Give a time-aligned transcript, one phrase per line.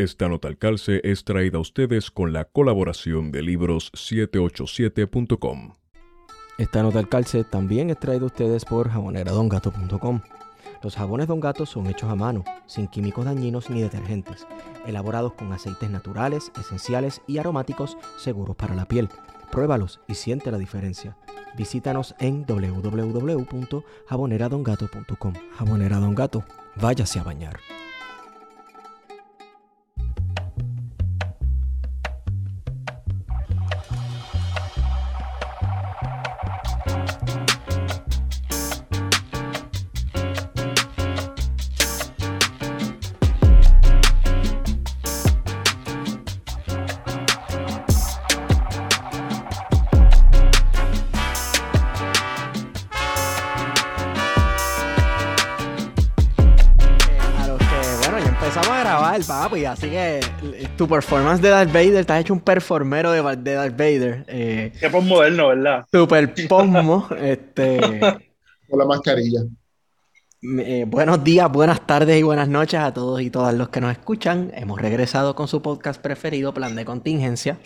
[0.00, 5.74] Esta nota al calce es traída a ustedes con la colaboración de libros787.com.
[6.56, 10.22] Esta nota al calce también es traída a ustedes por jaboneradongato.com.
[10.82, 14.46] Los jabones Don Gato son hechos a mano, sin químicos dañinos ni detergentes,
[14.86, 19.10] elaborados con aceites naturales, esenciales y aromáticos seguros para la piel.
[19.52, 21.18] Pruébalos y siente la diferencia.
[21.58, 25.34] Visítanos en www.jaboneradongato.com.
[25.58, 26.42] Jabonera Don Gato,
[26.76, 27.60] váyase a bañar.
[59.64, 63.54] Así que eh, tu performance de Darth Vader, te has hecho un performero de, de
[63.54, 64.24] Darth Vader.
[64.28, 65.84] Eh, Qué moderno, ¿verdad?
[65.90, 68.00] super posmo, este...
[68.68, 69.40] Con la mascarilla.
[70.42, 73.92] Eh, buenos días, buenas tardes y buenas noches a todos y todas los que nos
[73.92, 74.50] escuchan.
[74.54, 77.58] Hemos regresado con su podcast preferido, Plan de Contingencia.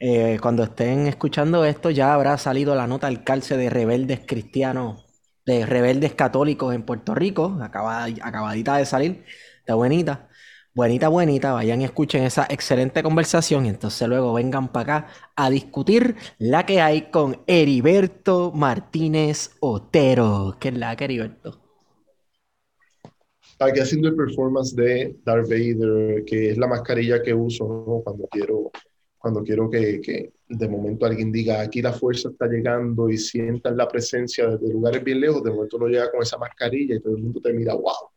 [0.00, 5.04] Eh, cuando estén escuchando esto, ya habrá salido la nota al calce de rebeldes cristianos,
[5.46, 9.24] de rebeldes católicos en Puerto Rico, acaba- acabadita de salir,
[9.60, 10.25] está buenita.
[10.76, 15.48] Buenita, buenita, vayan y escuchen esa excelente conversación y entonces luego vengan para acá a
[15.48, 20.58] discutir la que hay con Heriberto Martínez Otero.
[20.60, 21.58] ¿Qué es la que Heriberto?
[23.58, 28.70] Aquí haciendo el performance de Darth Vader, que es la mascarilla que uso cuando quiero,
[29.16, 33.78] cuando quiero que, que de momento alguien diga, aquí la fuerza está llegando y sientan
[33.78, 37.16] la presencia desde lugares bien lejos, de momento uno llega con esa mascarilla y todo
[37.16, 38.10] el mundo te mira, wow,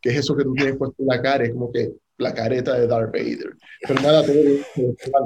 [0.00, 1.42] ¿qué es eso que tú tienes puesto en la cara?
[1.42, 3.56] Es como que la careta de Darth Vader.
[3.86, 4.22] Pero nada,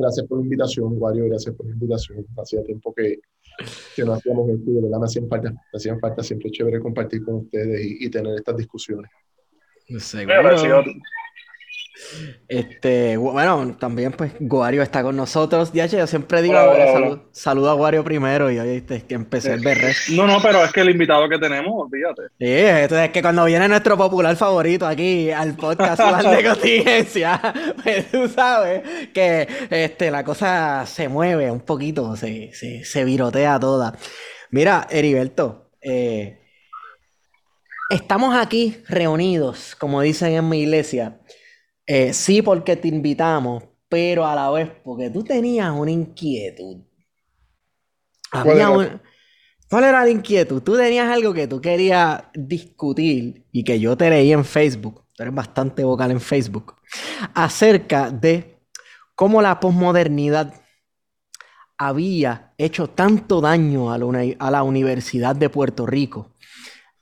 [0.01, 2.27] gracias por la invitación, Wario, gracias por la invitación.
[2.37, 3.19] Hacía tiempo que,
[3.95, 6.81] que no hacíamos esto de verdad me hacían falta, me hacían falta siempre es chévere
[6.81, 9.11] compartir con ustedes y, y tener estas discusiones.
[10.43, 10.85] Parecido-
[12.49, 15.73] Este, bueno, también pues Guario está con nosotros.
[15.73, 17.23] Ya yo siempre digo, Hola, hola, salud- hola.
[17.33, 19.93] saludo a Guario primero y hoy este, que empecé el berre.
[20.11, 22.23] No, no, pero es que el invitado que tenemos, olvídate.
[22.39, 27.41] Sí, esto es que cuando viene nuestro popular favorito aquí al podcast de Contingencia,
[27.83, 28.83] pues tú sabes
[29.13, 33.95] que este, la cosa se mueve un poquito, se, se, se virotea toda.
[34.51, 36.39] Mira, Heriberto, eh,
[37.91, 41.19] estamos aquí reunidos, como dicen en mi iglesia,
[41.89, 46.79] eh, sí porque te invitamos, pero a la vez porque tú tenías una inquietud.
[48.41, 48.71] ¿Cuál Había era?
[48.71, 49.01] un-
[49.71, 50.63] ¿Cuál era la inquietud?
[50.63, 55.23] Tú tenías algo que tú querías discutir y que yo te leí en Facebook, tú
[55.25, 56.77] eres bastante vocal en Facebook,
[57.35, 58.59] acerca de
[59.17, 60.55] cómo la posmodernidad
[61.77, 66.33] había hecho tanto daño a la, uni- a la Universidad de Puerto Rico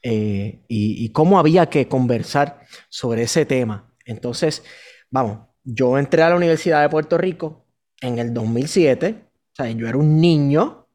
[0.03, 3.93] eh, y, y cómo había que conversar sobre ese tema.
[4.07, 4.65] Entonces,
[5.11, 7.67] vamos, yo entré a la Universidad de Puerto Rico
[8.01, 10.87] en el 2007, o sea, yo era un niño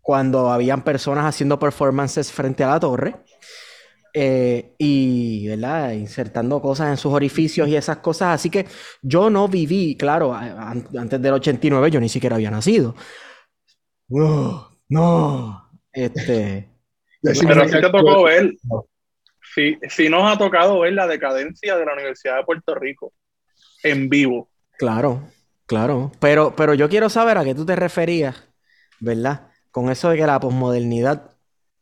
[0.00, 3.16] cuando habían personas haciendo performances frente a la torre
[4.12, 5.92] eh, y, ¿verdad?
[5.92, 8.34] Insertando cosas en sus orificios y esas cosas.
[8.34, 8.66] Así que
[9.02, 12.94] yo no viví, claro, antes del 89 yo ni siquiera había nacido.
[14.08, 15.70] No, no.
[15.92, 16.68] Este,
[17.22, 18.86] Pero sí te tocó ver, No.
[19.54, 23.12] Sí, sí nos ha tocado ver la decadencia de la Universidad de Puerto Rico
[23.82, 24.48] en vivo.
[24.78, 25.28] claro,
[25.66, 26.12] claro.
[26.20, 28.44] Pero, pero yo quiero saber a qué tú te referías,
[29.00, 29.48] ¿verdad?
[29.70, 31.36] Con eso de que la posmodernidad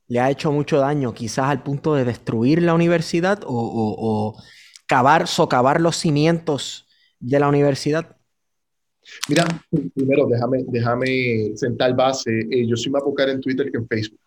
[0.08, 3.96] le ha hecho mucho daño, quizás al punto de destruir la universidad o, o-
[4.36, 4.42] o
[4.86, 6.86] cavar, socavar los cimientos
[7.20, 8.16] de la universidad.
[9.28, 9.44] Mira,
[9.94, 12.30] primero déjame, déjame sentar base.
[12.50, 14.20] Eh, yo soy más vocal en Twitter que en Facebook.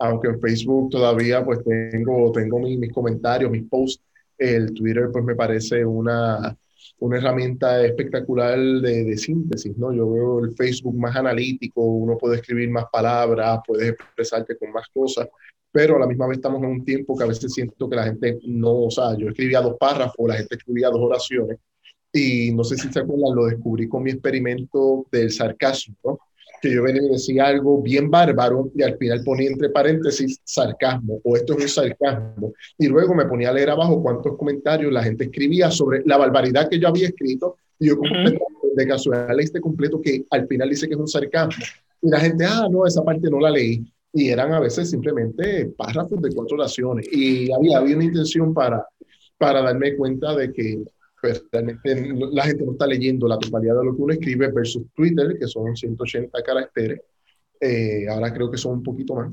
[0.00, 4.02] Aunque en Facebook todavía pues tengo, tengo mis, mis comentarios, mis posts.
[4.38, 6.56] El Twitter pues me parece una,
[6.98, 9.92] una herramienta espectacular de, de síntesis, ¿no?
[9.92, 14.88] Yo veo el Facebook más analítico, uno puede escribir más palabras, puedes expresarte con más
[14.92, 15.28] cosas,
[15.70, 18.04] pero a la misma vez estamos en un tiempo que a veces siento que la
[18.04, 21.58] gente no, o sea, yo escribía dos párrafos, la gente escribía dos oraciones,
[22.12, 26.18] y no sé si se acuerdan, lo descubrí con mi experimento del sarcasmo, ¿no?
[26.60, 31.20] Que yo venía y decía algo bien bárbaro y al final ponía entre paréntesis sarcasmo
[31.24, 32.52] o esto es un sarcasmo.
[32.78, 36.68] Y luego me ponía a leer abajo cuántos comentarios la gente escribía sobre la barbaridad
[36.68, 38.36] que yo había escrito y yo como Ujú.
[38.74, 41.64] de casualidad leí este completo que al final dice que es un sarcasmo.
[42.02, 43.84] Y la gente, ah, no, esa parte no la leí.
[44.12, 47.06] Y eran a veces simplemente párrafos de cuatro oraciones.
[47.12, 48.84] Y había, había una intención para,
[49.38, 50.82] para darme cuenta de que
[51.20, 54.84] pues realmente la gente no está leyendo la totalidad de lo que uno escribe versus
[54.94, 57.00] Twitter, que son 180 caracteres.
[57.60, 59.32] Eh, ahora creo que son un poquito más.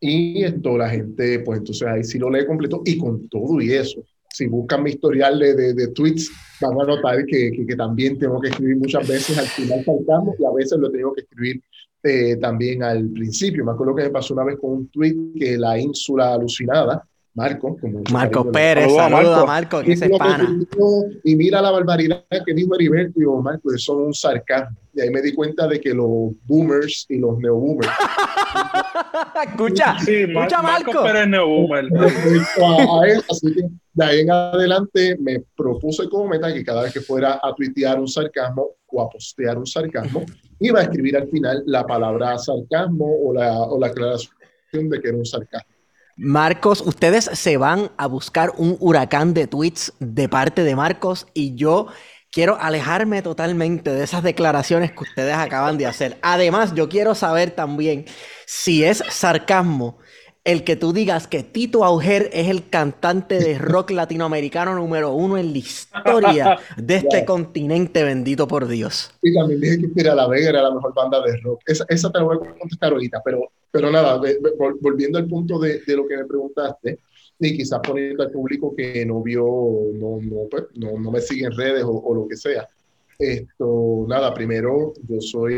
[0.00, 3.72] Y esto la gente, pues entonces ahí sí lo lee completo y con todo y
[3.72, 4.02] eso.
[4.32, 6.30] Si buscan mi historial de, de, tweets,
[6.60, 10.44] van a notar que, que, también tengo que escribir muchas veces al final saltamos y
[10.44, 11.62] a veces lo tengo que escribir
[12.02, 13.64] eh, también al principio.
[13.64, 17.76] Me acuerdo que me pasó una vez con un tweet que la ínsula alucinada, Marco.
[18.12, 20.56] Marco Pérez, saludos a Marco, que se pana.
[21.24, 24.76] Y mira la barbaridad que dijo Heriberto, y Marco, eso es un sarcasmo.
[24.94, 27.90] Y ahí me di cuenta de que los boomers y los neoboomers.
[29.48, 30.92] escucha, sí, escucha Marco.
[30.92, 31.88] Marco Pérez neoboomer.
[33.28, 33.62] así que
[33.94, 37.98] de ahí en adelante me propuse como meta que cada vez que fuera a tuitear
[37.98, 40.24] un sarcasmo o a postear un sarcasmo,
[40.60, 45.08] iba a escribir al final la palabra sarcasmo o la, o la aclaración de que
[45.08, 45.73] era un sarcasmo.
[46.16, 51.56] Marcos, ustedes se van a buscar un huracán de tweets de parte de Marcos y
[51.56, 51.88] yo
[52.30, 56.18] quiero alejarme totalmente de esas declaraciones que ustedes acaban de hacer.
[56.22, 58.04] Además, yo quiero saber también
[58.46, 59.98] si es sarcasmo
[60.44, 65.38] el que tú digas que Tito Auger es el cantante de rock latinoamericano número uno
[65.38, 69.10] en la historia de este continente bendito por Dios.
[69.22, 71.62] Y también dije que Pira La Vega era la mejor banda de rock.
[71.66, 74.20] Esa, esa te la voy a contestar ahorita, pero, pero nada,
[74.80, 76.98] volviendo al punto de, de, lo que me preguntaste,
[77.38, 79.44] y quizás poniendo al público que no vio,
[79.94, 82.68] no, no, pues, no, no me sigue en redes o, o, lo que sea.
[83.18, 85.54] Esto, nada, primero, yo soy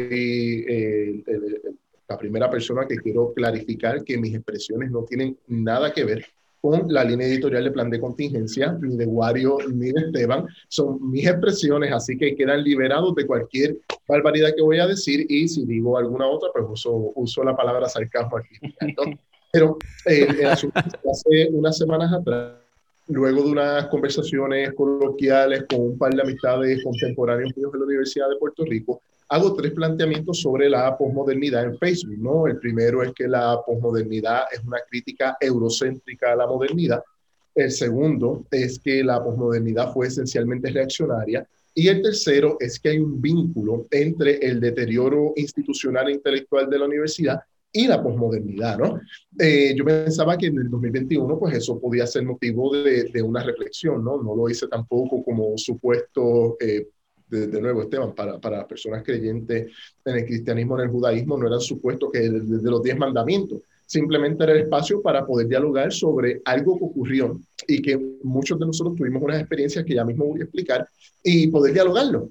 [0.68, 1.76] eh, el, el
[2.08, 6.25] la primera persona que quiero clarificar que mis expresiones no tienen nada que ver
[6.61, 10.47] con la línea editorial de plan de contingencia, ni de Wario, ni de Esteban.
[10.69, 13.76] Son mis expresiones, así que quedan liberados de cualquier
[14.08, 17.88] barbaridad que voy a decir y si digo alguna otra, pues uso, uso la palabra
[17.88, 18.56] sarcasmo aquí.
[19.53, 22.55] Pero eh, hace unas semanas atrás,
[23.08, 28.37] luego de unas conversaciones coloquiales con un par de amistades contemporáneos de la Universidad de
[28.37, 32.19] Puerto Rico, hago tres planteamientos sobre la posmodernidad en Facebook.
[32.19, 32.46] ¿no?
[32.46, 37.02] El primero es que la posmodernidad es una crítica eurocéntrica a la modernidad.
[37.55, 41.46] El segundo es que la posmodernidad fue esencialmente reaccionaria.
[41.75, 46.79] Y el tercero es que hay un vínculo entre el deterioro institucional e intelectual de
[46.79, 47.40] la universidad
[47.70, 48.99] y la posmodernidad, ¿no?
[49.38, 53.43] Eh, yo pensaba que en el 2021, pues eso podía ser motivo de, de, una
[53.43, 54.22] reflexión, ¿no?
[54.22, 56.88] No lo hice tampoco como supuesto eh,
[57.28, 59.73] de, nuevo, Esteban, para, para, personas creyentes
[60.05, 64.44] en el cristianismo, en el judaísmo, no eran supuestos que desde los diez mandamientos, simplemente
[64.44, 68.96] era el espacio para poder dialogar sobre algo que ocurrió y que muchos de nosotros
[68.96, 70.88] tuvimos unas experiencias que ya mismo voy a explicar
[71.23, 72.31] y poder dialogarlo.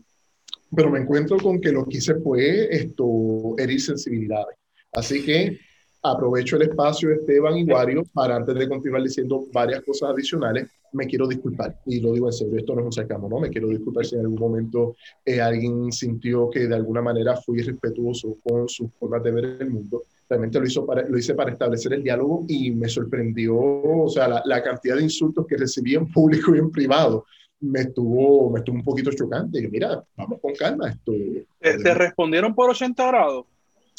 [0.76, 4.58] Pero me encuentro con que lo que hice fue esto, herir sensibilidades.
[4.92, 5.60] Así que
[6.02, 11.06] aprovecho el espacio, Esteban y Wario, para antes de continuar diciendo varias cosas adicionales, me
[11.06, 11.80] quiero disculpar.
[11.86, 13.40] Y lo digo en serio, esto no es un sarcasmo, ¿no?
[13.40, 17.60] Me quiero disculpar si en algún momento eh, alguien sintió que de alguna manera fui
[17.60, 20.04] irrespetuoso con sus formas de ver el mundo.
[20.28, 24.28] Realmente lo, hizo para, lo hice para establecer el diálogo y me sorprendió, o sea,
[24.28, 27.26] la, la cantidad de insultos que recibí en público y en privado
[27.60, 29.60] me estuvo, me estuvo un poquito chocante.
[29.60, 30.90] Y mira, vamos con calma.
[30.90, 31.12] Esto,
[31.60, 33.46] ¿Te respondieron por 80 grados?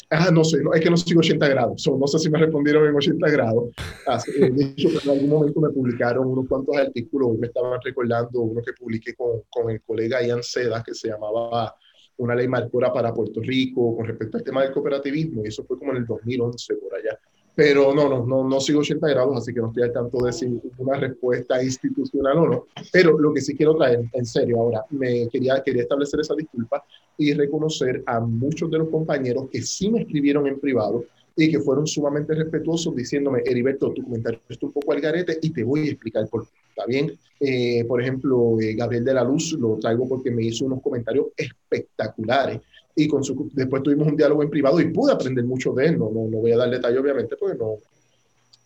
[0.09, 2.95] Ah, no sé, es que no sigo 80 grados, no sé si me respondieron en
[2.95, 3.71] 80 grados.
[4.05, 7.77] Así, ah, de hecho, en algún momento me publicaron unos cuantos artículos, hoy me estaban
[7.83, 11.75] recordando uno que publiqué con, con el colega Ian Seda, que se llamaba
[12.17, 15.77] Una ley marcora para Puerto Rico con respecto al tema del cooperativismo, y eso fue
[15.77, 17.19] como en el 2011 por allá.
[17.57, 20.31] Pero no, no, no, no sigo 80 grados, así que no estoy al tanto de
[20.31, 20.45] si
[20.77, 22.67] una respuesta institucional o no.
[22.93, 26.85] Pero lo que sí quiero traer, en serio, ahora, me quería, quería establecer esa disculpa
[27.17, 31.59] y reconocer a muchos de los compañeros que sí me escribieron en privado y que
[31.59, 35.87] fueron sumamente respetuosos diciéndome, Heriberto, tu comentario está un poco al garete y te voy
[35.87, 36.53] a explicar por qué.
[36.69, 37.11] ¿Está bien?
[37.39, 41.29] Eh, por ejemplo, eh, Gabriel de la Luz lo traigo porque me hizo unos comentarios
[41.35, 42.61] espectaculares
[42.97, 45.99] y con su, después tuvimos un diálogo en privado y pude aprender mucho de él.
[45.99, 47.75] No, no, no voy a dar detalle, obviamente, porque no,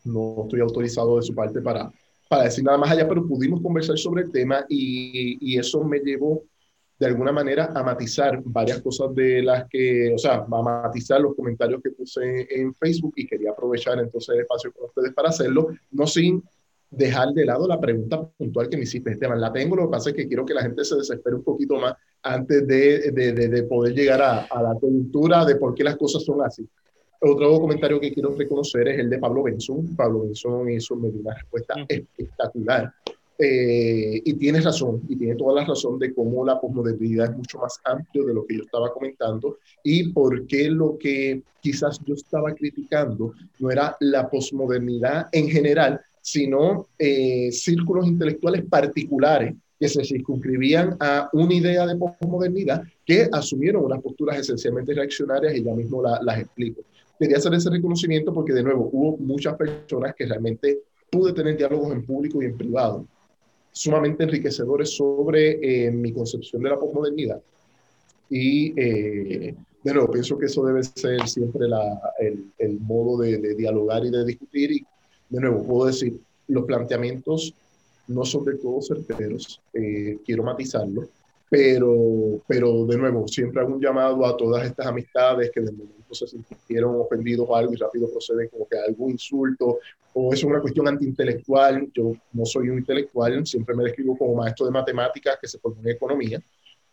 [0.05, 1.91] no estoy autorizado de su parte para,
[2.29, 5.99] para decir nada más allá, pero pudimos conversar sobre el tema y, y eso me
[5.99, 6.43] llevó
[6.97, 11.35] de alguna manera a matizar varias cosas de las que, o sea, a matizar los
[11.35, 15.67] comentarios que puse en Facebook y quería aprovechar entonces el espacio con ustedes para hacerlo,
[15.91, 16.41] no sin
[16.89, 19.41] dejar de lado la pregunta puntual que me hiciste, Esteban.
[19.41, 21.75] La tengo, lo que pasa es que quiero que la gente se desespere un poquito
[21.77, 25.97] más antes de, de, de, poder llegar a, a, la coyuntura de por qué las
[25.97, 26.67] cosas son así.
[27.23, 29.95] Otro comentario que quiero reconocer es el de Pablo Benzón.
[29.95, 32.91] Pablo Benzón hizo una respuesta espectacular.
[33.43, 37.57] Eh, y tiene razón, y tiene toda la razón de cómo la posmodernidad es mucho
[37.57, 42.13] más amplio de lo que yo estaba comentando y por qué lo que quizás yo
[42.13, 50.03] estaba criticando no era la posmodernidad en general, sino eh, círculos intelectuales particulares que se
[50.05, 56.03] circunscribían a una idea de posmodernidad que asumieron unas posturas esencialmente reaccionarias y ya mismo
[56.03, 56.83] las explico.
[57.19, 61.93] Quería hacer ese reconocimiento porque, de nuevo, hubo muchas personas que realmente pude tener diálogos
[61.93, 63.07] en público y en privado
[63.71, 67.41] sumamente enriquecedores sobre eh, mi concepción de la posmodernidad.
[68.29, 73.39] Y eh, de nuevo, pienso que eso debe ser siempre la, el, el, modo de,
[73.39, 74.73] de, dialogar y de discutir.
[74.73, 74.85] Y
[75.29, 76.19] de nuevo, puedo decir,
[76.49, 77.55] los planteamientos
[78.07, 81.07] no son del todo certeros, eh, quiero matizarlo,
[81.51, 86.15] pero, pero de nuevo, siempre hago un llamado a todas estas amistades que de momento
[86.15, 89.79] se sintieron ofendidos o algo y rápido proceden como que algún insulto
[90.13, 91.91] o es una cuestión antiintelectual.
[91.93, 95.81] Yo no soy un intelectual, siempre me describo como maestro de matemáticas que se formó
[95.81, 96.41] en economía.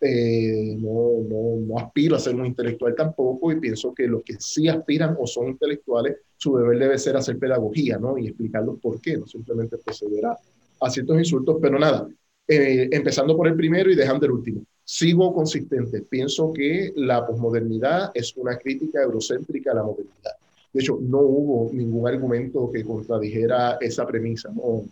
[0.00, 4.37] Eh, no, no, no, aspiro a ser un intelectual tampoco y pienso que los que
[4.41, 8.17] sí aspiran o son intelectuales, su deber debe ser hacer pedagogía ¿no?
[8.17, 10.38] y explicarlos por qué, no simplemente proceder a,
[10.81, 12.09] a ciertos insultos, pero nada,
[12.47, 14.63] eh, empezando por el primero y dejando el último.
[14.85, 16.03] Sigo consistente.
[16.03, 20.33] Pienso que la posmodernidad es una crítica eurocéntrica a la modernidad.
[20.73, 24.51] De hecho, no hubo ningún argumento que contradijera esa premisa.
[24.55, 24.85] ¿no?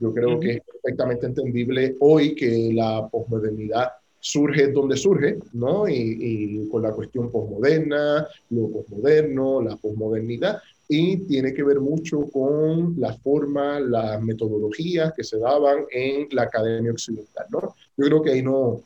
[0.00, 5.88] Yo creo que es perfectamente entendible hoy que la posmodernidad surge donde surge, ¿no?
[5.88, 12.22] Y, y, con la cuestión posmoderna, lo posmoderno, la posmodernidad, y tiene que ver mucho
[12.30, 17.74] con la forma, las metodologías que se daban en la academia occidental, ¿no?
[17.96, 18.80] Yo creo que ahí no,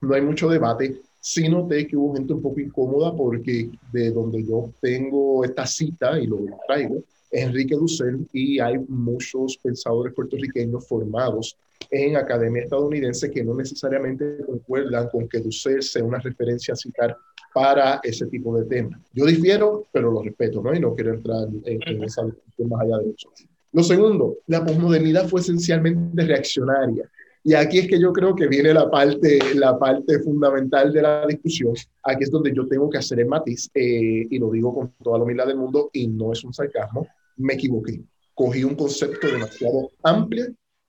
[0.00, 1.00] no hay mucho debate.
[1.20, 6.18] Sí noté que hubo gente un poco incómoda porque de donde yo tengo esta cita
[6.20, 11.56] y lo traigo, Enrique Dussel y hay muchos pensadores puertorriqueños formados
[11.90, 17.16] en academia estadounidense que no necesariamente concuerdan con que Dussel sea una referencia a citar
[17.52, 19.00] para ese tipo de temas.
[19.12, 20.74] Yo difiero, pero lo respeto, ¿no?
[20.74, 23.30] Y no quiero entrar en, en esa discusión más allá de eso.
[23.72, 27.08] Lo segundo, la posmodernidad fue esencialmente reaccionaria.
[27.46, 31.26] Y aquí es que yo creo que viene la parte, la parte fundamental de la
[31.26, 31.74] discusión.
[32.02, 35.18] Aquí es donde yo tengo que hacer el matiz, eh, y lo digo con toda
[35.18, 38.00] la humildad del mundo, y no es un sarcasmo, me equivoqué.
[38.34, 40.46] Cogí un concepto demasiado amplio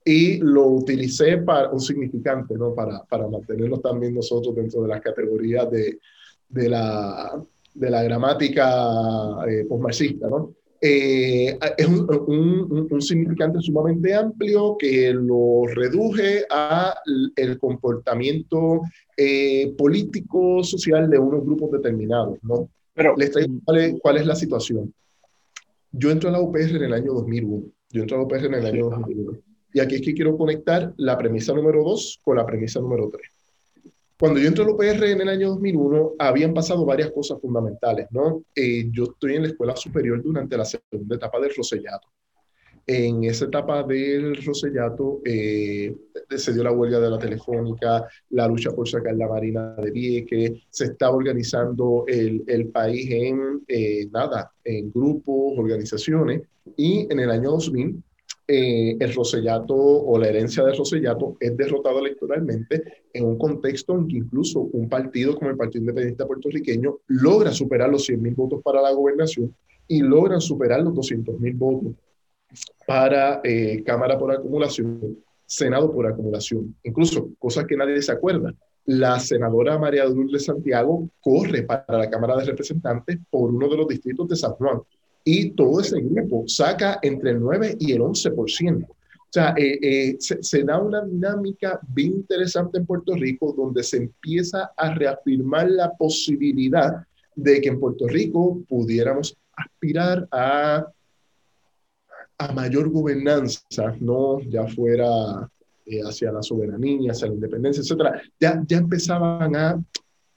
[0.08, 2.76] y lo utilicé para un significante, ¿no?
[2.76, 6.00] Para, para mantenernos también nosotros dentro de las categorías de,
[6.48, 7.44] de la,
[7.74, 10.54] de la gramática eh, postmarxista, ¿no?
[10.80, 16.94] Eh, es un, un, un, significante sumamente amplio que lo reduje a
[17.36, 18.82] el comportamiento
[19.18, 22.70] eh, político social de unos grupos determinados, ¿no?
[22.94, 24.94] Pero, Les traigo cuál es, cuál es la situación.
[25.92, 27.64] Yo entro a la UPR en el año 2001.
[27.90, 29.40] Yo entro a la UPR en el año 2001.
[29.76, 33.30] Y aquí es que quiero conectar la premisa número 2 con la premisa número 3.
[34.18, 38.46] Cuando yo entré al UPR en el año 2001, habían pasado varias cosas fundamentales, ¿no?
[38.56, 42.08] Eh, yo estoy en la escuela superior durante la segunda etapa del Rosellato.
[42.88, 45.94] En esa etapa del Rosellato eh,
[46.30, 50.54] se dio la huelga de la telefónica, la lucha por sacar la Marina de Vieques,
[50.70, 56.44] se estaba organizando el, el país en, eh, nada, en grupos, organizaciones,
[56.78, 58.05] y en el año 2000
[58.48, 64.08] eh, el Rosellato o la herencia del Rosellato es derrotado electoralmente en un contexto en
[64.08, 68.82] que incluso un partido como el Partido Independiente Puertorriqueño logra superar los 100.000 votos para
[68.82, 69.56] la gobernación
[69.88, 71.94] y logran superar los 200.000 votos
[72.86, 76.76] para eh, Cámara por acumulación, Senado por acumulación.
[76.84, 78.54] Incluso, cosas que nadie se acuerda,
[78.86, 83.88] la senadora María de Santiago corre para la Cámara de Representantes por uno de los
[83.88, 84.82] distritos de San Juan
[85.28, 88.86] y todo ese grupo saca entre el 9 y el 11%.
[88.88, 88.96] O
[89.36, 93.98] sea, eh, eh, se, se, da una dinámica bien interesante en Puerto Rico donde se
[93.98, 97.06] empieza a reafirmar la posibilidad
[97.36, 100.88] de que en Puerto Rico pudiéramos aspirar a,
[102.38, 105.50] a mayor gobernanza, no ya fuera
[105.86, 108.22] eh, hacia la soberanía, hacia la independencia, etcétera.
[108.40, 109.84] Ya, ya empezaban a,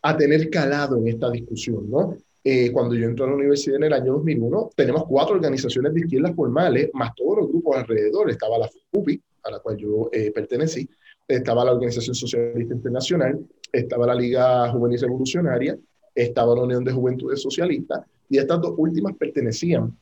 [0.03, 2.17] a tener calado en esta discusión, ¿no?
[2.45, 6.01] Eh, cuando yo entré a la universidad en el año 2001, tenemos cuatro organizaciones de
[6.01, 8.31] izquierdas formales, más todos los grupos alrededor.
[8.31, 10.89] Estaba la FUPI, a la cual yo eh, pertenecí,
[11.27, 13.39] estaba la Organización Socialista Internacional,
[13.73, 15.79] estaba la Liga Juvenil Revolucionaria,
[16.15, 19.97] estaba la Unión de Juventudes Socialistas, y estas dos últimas pertenecían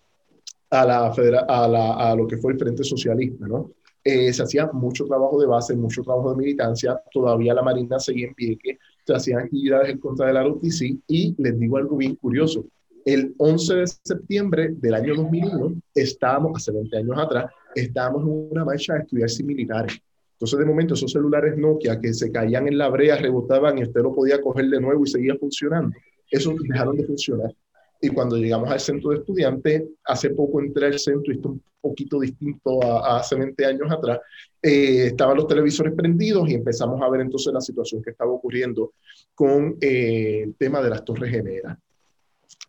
[0.71, 3.73] a, la a, la, a lo que fue el Frente Socialista, ¿no?
[4.03, 8.29] Eh, se hacía mucho trabajo de base, mucho trabajo de militancia, todavía la Marina seguía
[8.29, 8.79] en pie, que
[9.15, 12.65] hacían actividades en contra de la ROTC y les digo algo bien curioso.
[13.05, 18.65] El 11 de septiembre del año 2001, estábamos, hace 20 años atrás, estábamos en una
[18.65, 20.01] marcha de estudiantes militares.
[20.33, 24.03] Entonces, de momento, esos celulares Nokia que se caían en la brea, rebotaban y usted
[24.03, 25.97] lo podía coger de nuevo y seguía funcionando,
[26.31, 27.55] esos dejaron de funcionar.
[28.01, 31.63] Y cuando llegamos al centro de estudiantes, hace poco entré al centro y está un
[31.81, 34.21] poquito distinto a, hace 20 años atrás,
[34.63, 38.93] eh, estaban los televisores prendidos y empezamos a ver entonces la situación que estaba ocurriendo
[39.35, 41.79] con eh, el tema de las torres gemelas.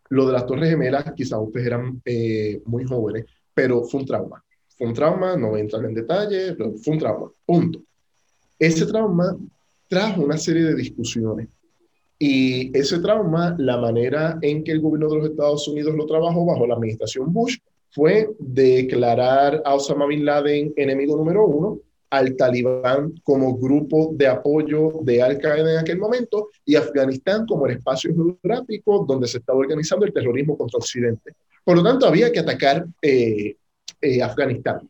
[0.09, 4.43] Lo de las torres gemelas, quizás ustedes eran eh, muy jóvenes, pero fue un trauma.
[4.77, 7.81] Fue un trauma, no voy a entrar en detalle, fue un trauma, punto.
[8.59, 9.35] Ese trauma
[9.87, 11.47] trajo una serie de discusiones
[12.19, 16.45] y ese trauma, la manera en que el gobierno de los Estados Unidos lo trabajó
[16.45, 17.57] bajo la administración Bush
[17.91, 24.93] fue declarar a Osama Bin Laden enemigo número uno, al Talibán como grupo de apoyo
[25.01, 29.59] de Al Qaeda en aquel momento y Afganistán como el espacio geográfico donde se estaba
[29.59, 31.33] organizando el terrorismo contra Occidente.
[31.63, 33.55] Por lo tanto, había que atacar eh,
[34.01, 34.89] eh, Afganistán.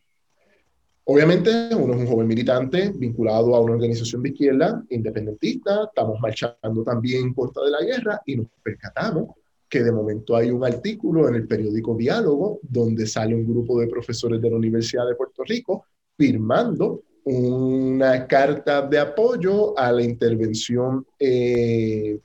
[1.10, 6.82] Obviamente, uno es un joven militante vinculado a una organización de izquierda independentista, estamos marchando
[6.84, 9.28] también en contra de la guerra y nos percatamos
[9.70, 13.86] que de momento hay un artículo en el periódico Diálogo donde sale un grupo de
[13.86, 21.06] profesores de la Universidad de Puerto Rico firmando una carta de apoyo a la intervención
[21.18, 22.20] eh,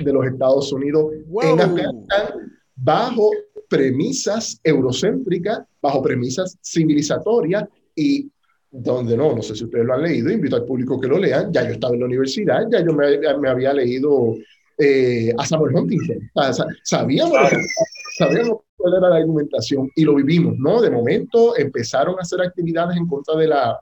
[0.00, 1.12] de los Estados Unidos
[1.42, 3.30] en Afganistán bajo
[3.68, 8.30] premisas eurocéntricas, bajo premisas civilizatorias y
[8.70, 11.52] donde no, no sé si ustedes lo han leído, invito al público que lo lean,
[11.52, 14.34] ya yo estaba en la universidad, ya yo me, me había leído
[14.78, 16.30] eh, a Samuel Huntington,
[16.82, 17.38] sabíamos,
[18.16, 20.80] sabíamos cuál era la argumentación y lo vivimos, ¿no?
[20.80, 23.78] De momento empezaron a hacer actividades en contra de la,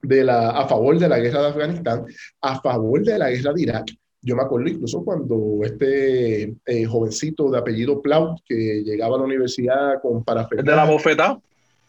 [0.00, 2.06] de la, a favor de la guerra de Afganistán,
[2.40, 3.86] a favor de la guerra de Irak.
[4.22, 9.24] Yo me acuerdo incluso cuando este eh, jovencito de apellido Plaut, que llegaba a la
[9.24, 10.72] universidad con parafernalia.
[10.72, 11.38] ¿De la bofeta?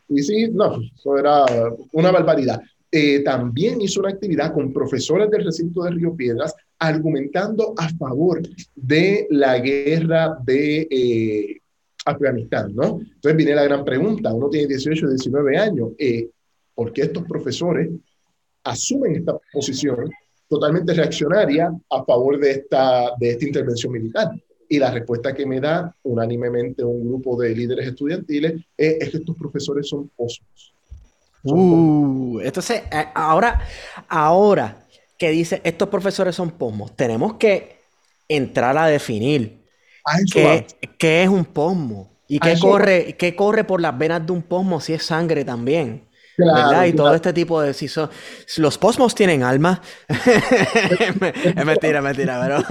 [0.10, 1.46] Y sí, no, eso era
[1.92, 2.62] una barbaridad.
[2.90, 8.42] Eh, también hizo una actividad con profesores del recinto de Río Piedras argumentando a favor
[8.76, 11.62] de la guerra de eh,
[12.06, 13.02] Afganistán, ¿no?
[13.02, 16.30] Entonces viene la gran pregunta, uno tiene 18, 19 años, eh,
[16.74, 17.90] ¿por qué estos profesores
[18.64, 20.10] asumen esta posición
[20.48, 24.32] totalmente reaccionaria a favor de esta, de esta intervención militar?
[24.70, 29.36] Y la respuesta que me da unánimemente un grupo de líderes estudiantiles es, que estos
[29.36, 30.74] profesores son posmos.
[31.44, 33.62] Uh, entonces, eh, ahora,
[34.10, 34.86] ahora
[35.18, 37.78] que dice estos profesores son posmos, tenemos que
[38.28, 39.64] entrar a definir
[40.34, 40.66] qué,
[40.98, 44.82] qué, es un posmo y qué corre, qué corre por las venas de un posmo
[44.82, 46.07] si es sangre también.
[46.38, 46.86] ¿Verdad?
[46.86, 47.74] Y todo este tipo de...
[47.74, 48.10] Si son,
[48.58, 49.82] los posmos tienen alma.
[50.08, 52.64] es mentira, mentira, pero...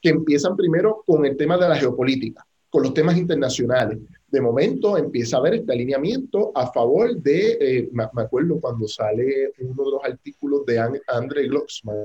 [0.00, 3.98] que empiezan primero con el tema de la geopolítica, con los temas internacionales.
[4.28, 9.52] De momento empieza a haber este alineamiento a favor de, eh, me, acuerdo cuando sale
[9.60, 11.96] uno de los artículos de André Glocksman,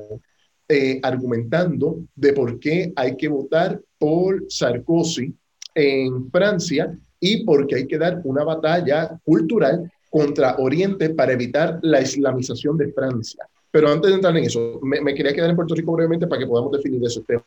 [0.70, 5.36] eh, argumentando de por qué hay que votar por Sarkozy
[5.76, 12.02] en Francia y porque hay que dar una batalla cultural contra Oriente para evitar la
[12.02, 13.48] islamización de Francia.
[13.72, 16.48] Pero antes de entrar en eso, me, quería quedar en Puerto Rico brevemente para que
[16.48, 17.42] podamos definir ese tema.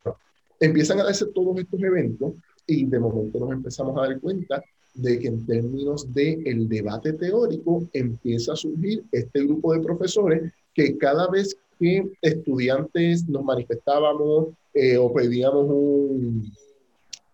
[0.59, 2.33] Empiezan a darse todos estos eventos
[2.67, 7.13] y de momento nos empezamos a dar cuenta de que en términos del el debate
[7.13, 14.55] teórico empieza a surgir este grupo de profesores que cada vez que estudiantes nos manifestábamos
[14.73, 16.51] eh, o pedíamos un,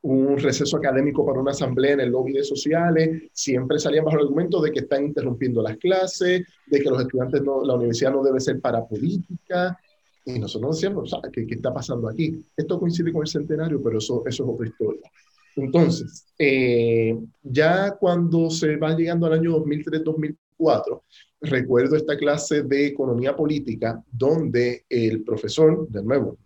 [0.02, 4.24] un receso académico para una asamblea en el lobby de sociales, siempre salían bajo el
[4.24, 8.22] argumento de que están interrumpiendo las clases, de que los estudiantes, no, la universidad no
[8.22, 9.78] debe ser para política,
[10.24, 12.44] y nosotros decíamos, ¿qué, ¿qué, está pasando aquí?
[12.56, 15.10] Esto coincide con el centenario, pero eso, eso es otra historia.
[15.56, 21.02] Entonces, eh, ya cuando se va llegando al año 2003-2004,
[21.42, 26.38] recuerdo esta clase de economía política donde el profesor, de nuevo,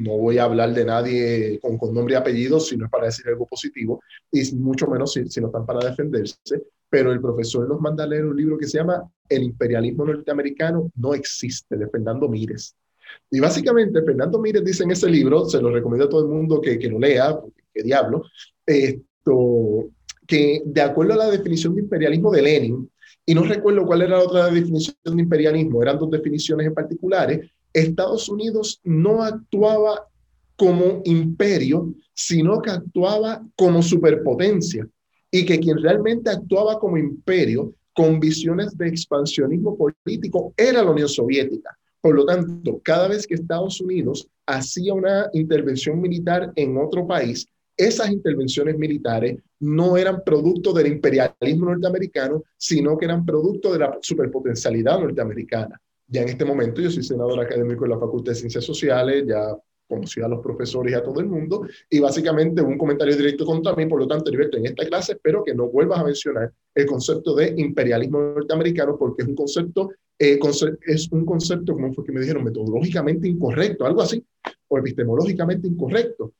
[0.00, 3.28] no, voy a hablar de nadie con, nombre y apellido si no es para decir
[3.28, 4.02] algo positivo,
[4.32, 6.36] y mucho menos si, no están para defenderse,
[6.90, 10.90] pero el profesor nos manda a leer un libro que se llama El imperialismo norteamericano
[10.96, 12.30] no existe, de Fernando.
[13.30, 16.60] Y básicamente Fernando Mírez dice en ese libro, se lo recomiendo a todo el mundo
[16.60, 18.24] que, que lo lea, porque qué diablo,
[18.66, 19.88] esto,
[20.26, 22.90] que de acuerdo a la definición de imperialismo de Lenin,
[23.24, 27.50] y no recuerdo cuál era la otra definición de imperialismo, eran dos definiciones en particulares,
[27.72, 30.06] Estados Unidos no actuaba
[30.56, 34.86] como imperio, sino que actuaba como superpotencia
[35.30, 41.08] y que quien realmente actuaba como imperio con visiones de expansionismo político era la Unión
[41.08, 41.76] Soviética.
[42.00, 47.46] Por lo tanto, cada vez que Estados Unidos hacía una intervención militar en otro país,
[47.86, 53.98] esas intervenciones militares no eran producto del imperialismo norteamericano, sino que eran producto de la
[54.00, 55.80] superpotencialidad norteamericana.
[56.06, 59.56] Ya en este momento yo soy senador académico de la Facultad de Ciencias Sociales, ya
[59.88, 63.74] conocía a los profesores y a todo el mundo, y básicamente un comentario directo contra
[63.74, 66.86] mí, por lo tanto, Heriberto, en esta clase espero que no vuelvas a mencionar el
[66.86, 70.38] concepto de imperialismo norteamericano, porque es un concepto, eh,
[70.86, 74.24] es un concepto, como fue que me dijeron, metodológicamente incorrecto, algo así,
[74.68, 76.32] o epistemológicamente incorrecto.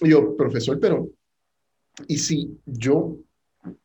[0.00, 1.08] Yo, profesor, pero,
[2.08, 3.16] ¿y si yo,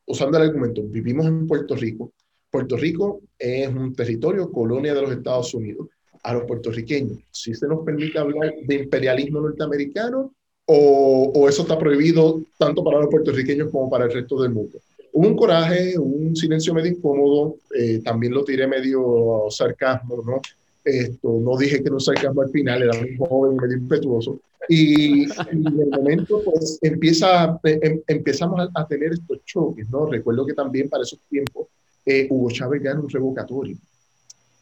[0.05, 2.13] usando el argumento, vivimos en Puerto Rico,
[2.55, 5.89] Puerto Rico es un territorio, colonia de los Estados Unidos.
[6.23, 10.33] A los puertorriqueños, si se nos permite hablar de imperialismo norteamericano
[10.65, 14.79] o, o, eso está prohibido tanto para los puertorriqueños como para el resto del mundo.
[15.11, 20.41] Un coraje, un silencio medio incómodo, eh, también lo tiré medio sarcasmo, ¿no?
[20.85, 24.39] Esto, no dije que no sarcasmo al final, era muy joven, medio impetuoso.
[24.69, 30.05] Y, en el momento, pues, empieza, em, empezamos a, a, tener estos choques, ¿no?
[30.05, 31.67] Recuerdo que también para esos tiempos
[32.05, 33.75] eh, Hugo Chávez gana un revocatorio.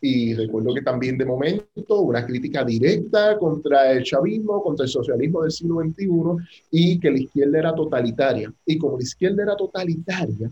[0.01, 5.43] Y recuerdo que también de momento una crítica directa contra el chavismo, contra el socialismo
[5.43, 8.53] del siglo XXI y que la izquierda era totalitaria.
[8.65, 10.51] Y como la izquierda era totalitaria,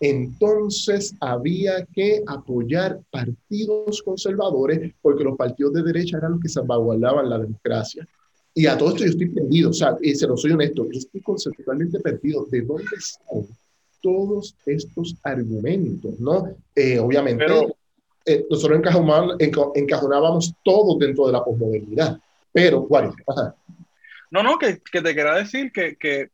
[0.00, 7.30] entonces había que apoyar partidos conservadores porque los partidos de derecha eran los que salvaguardaban
[7.30, 8.06] la democracia.
[8.54, 10.98] Y a todo esto yo estoy perdido, o sea, y se lo soy honesto, yo
[10.98, 12.46] estoy conceptualmente perdido.
[12.50, 13.46] ¿De dónde están
[14.00, 16.56] todos estos argumentos, ¿no?
[16.74, 17.44] Eh, obviamente,
[18.24, 19.36] eh, nosotros encajonábamos,
[19.74, 22.18] encajonábamos todo dentro de la posmodernidad,
[22.52, 23.12] pero, ¿cuál?
[24.30, 26.30] No, no, que, que, te quería decir que, que,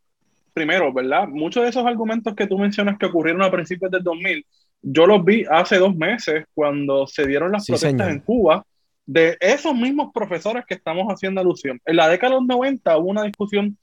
[0.53, 1.29] primero, ¿verdad?
[1.29, 4.47] Muchos de esos argumentos que tú mencionas que ocurrieron a principios del 2000,
[4.83, 8.65] yo los vi hace dos meses cuando se dieron las protestas en Cuba
[9.07, 11.81] de esos mismos profesores que estamos haciendo alusión.
[11.85, 13.77] En la década de los 90 hubo una discusión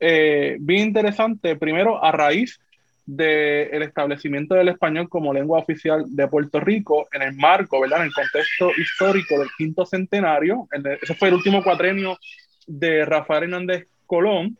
[0.00, 2.60] eh, bien interesante, primero a raíz
[3.06, 8.00] del establecimiento del español como lengua oficial de Puerto Rico en el marco, ¿verdad?
[8.00, 10.66] En el contexto histórico del quinto centenario.
[11.00, 12.18] ese fue el último cuatrenio
[12.66, 14.58] de Rafael Hernández Colón,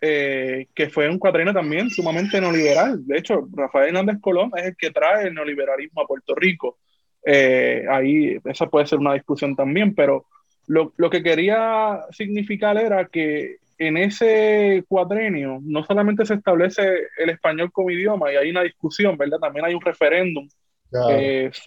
[0.00, 3.06] eh, que fue un cuatrenio también sumamente neoliberal.
[3.06, 6.78] De hecho, Rafael Hernández Colón es el que trae el neoliberalismo a Puerto Rico.
[7.24, 10.26] Eh, ahí esa puede ser una discusión también, pero
[10.66, 16.82] lo, lo que quería significar era que en ese cuadrenio no solamente se establece
[17.16, 19.38] el español como idioma y hay una discusión, ¿verdad?
[19.38, 20.46] También hay un referéndum,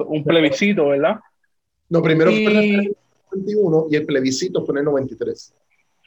[0.08, 1.20] un plebiscito, ¿verdad?
[1.90, 2.96] No, primero fue en el
[3.32, 5.54] 91 y el plebiscito fue en el 93.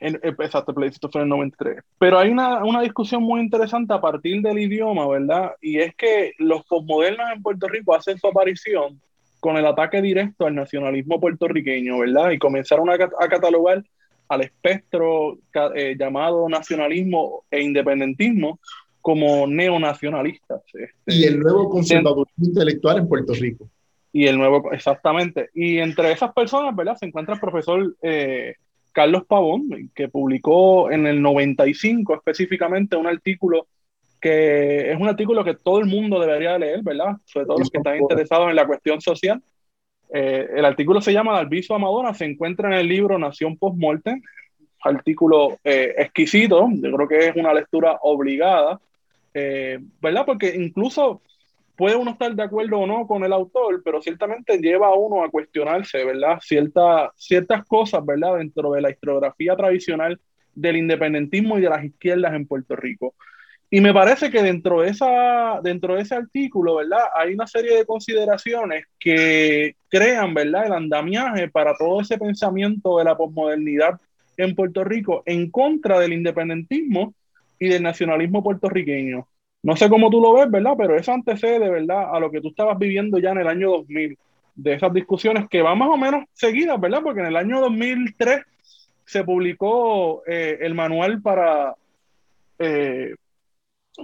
[0.00, 1.82] Exacto, el plebiscito fue en el 93.
[1.98, 5.52] Pero hay una, una, discusión muy interesante a partir del idioma, ¿verdad?
[5.60, 9.00] Y es que los postmodernos en Puerto Rico hacen su aparición
[9.40, 12.30] con el ataque directo al nacionalismo puertorriqueño, ¿verdad?
[12.30, 13.82] Y comenzaron a, a catalogar
[14.28, 15.38] al espectro
[15.74, 18.58] eh, llamado nacionalismo e independentismo
[19.00, 20.62] como neonacionalistas.
[20.74, 23.68] Este, y el nuevo conservadurismo intelectual en Puerto Rico.
[24.12, 25.50] Y el nuevo, exactamente.
[25.54, 26.96] Y entre esas personas, ¿verdad?
[26.96, 28.54] Se encuentra el profesor eh,
[28.96, 33.66] Carlos Pavón, que publicó en el 95 específicamente un artículo
[34.18, 37.16] que es un artículo que todo el mundo debería leer, ¿verdad?
[37.26, 39.42] Sobre todo los que están interesados en la cuestión social,
[40.14, 44.22] eh, el artículo se llama Alviso Amadora, se encuentra en el libro Nación Postmortem,
[44.80, 48.80] artículo eh, exquisito, yo creo que es una lectura obligada,
[49.34, 50.24] eh, ¿verdad?
[50.24, 51.20] Porque incluso
[51.76, 55.22] puede uno estar de acuerdo o no con el autor, pero ciertamente lleva a uno
[55.22, 56.38] a cuestionarse, ¿verdad?
[56.40, 58.38] Cierta, ciertas cosas, ¿verdad?
[58.38, 60.20] Dentro de la historiografía tradicional
[60.54, 63.14] del independentismo y de las izquierdas en Puerto Rico.
[63.68, 67.06] Y me parece que dentro de, esa, dentro de ese artículo, ¿verdad?
[67.14, 70.66] Hay una serie de consideraciones que crean, ¿verdad?
[70.66, 74.00] El andamiaje para todo ese pensamiento de la posmodernidad
[74.36, 77.14] en Puerto Rico en contra del independentismo
[77.58, 79.26] y del nacionalismo puertorriqueño.
[79.66, 80.74] No sé cómo tú lo ves, ¿verdad?
[80.78, 82.14] Pero eso antecede, ¿verdad?
[82.14, 84.16] A lo que tú estabas viviendo ya en el año 2000,
[84.54, 87.00] de esas discusiones que van más o menos seguidas, ¿verdad?
[87.02, 88.42] Porque en el año 2003
[89.04, 91.74] se publicó eh, el manual para...
[92.60, 93.16] Eh,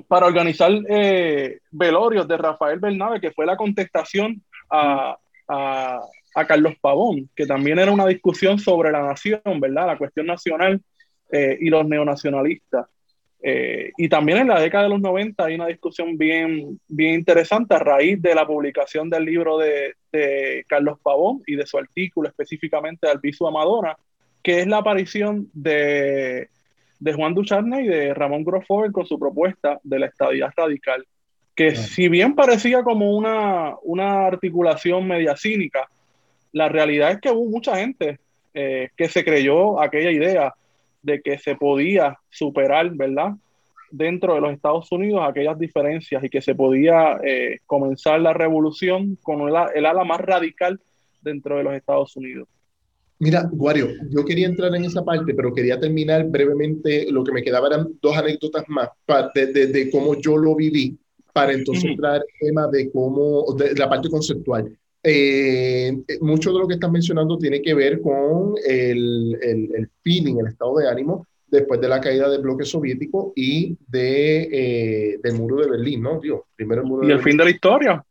[0.09, 5.17] para organizar eh, velorios de Rafael Bernabe, que fue la contestación a,
[6.49, 9.87] Carlos Pavón, que también era una discusión sobre la nación, ¿verdad?
[9.87, 10.81] La cuestión nacional
[11.31, 12.87] y los neonacionalistas.
[13.45, 17.75] Eh, y también en la década de los 90 hay una discusión bien, bien interesante
[17.75, 22.29] a raíz de la publicación del libro de, de Carlos Pavón y de su artículo
[22.29, 23.97] específicamente de Albizu Amadora,
[24.43, 26.49] que es la aparición de
[27.03, 31.05] de Juan Ducharne y de Ramón Grofover con su propuesta de la estadía radical,
[31.57, 35.89] que si bien parecía como una, una articulación media cínica,
[36.53, 38.21] la realidad es que hubo mucha gente
[38.55, 40.55] eh, que se creyó aquella idea
[41.03, 43.33] de que se podía superar, ¿verdad?
[43.91, 49.19] Dentro de los Estados Unidos aquellas diferencias y que se podía eh, comenzar la revolución
[49.23, 50.81] con el, el ala más radical
[51.21, 52.49] dentro de los Estados Unidos.
[53.19, 57.07] Mira, Guario, yo quería entrar en esa parte, pero quería terminar brevemente.
[57.11, 58.89] Lo que me quedaba eran dos anécdotas más
[59.35, 60.99] de, de, de cómo yo lo viví,
[61.33, 64.77] para entonces entrar el tema de cómo, de, la parte conceptual.
[65.05, 70.37] Eh, mucho de lo que estás mencionando tiene que ver con el, el, el, feeling,
[70.39, 75.35] el estado de ánimo después de la caída del bloque soviético y de, eh, del
[75.35, 76.19] muro de Berlín, ¿no?
[76.19, 78.05] Dios, primero el muro y el fin de la historia.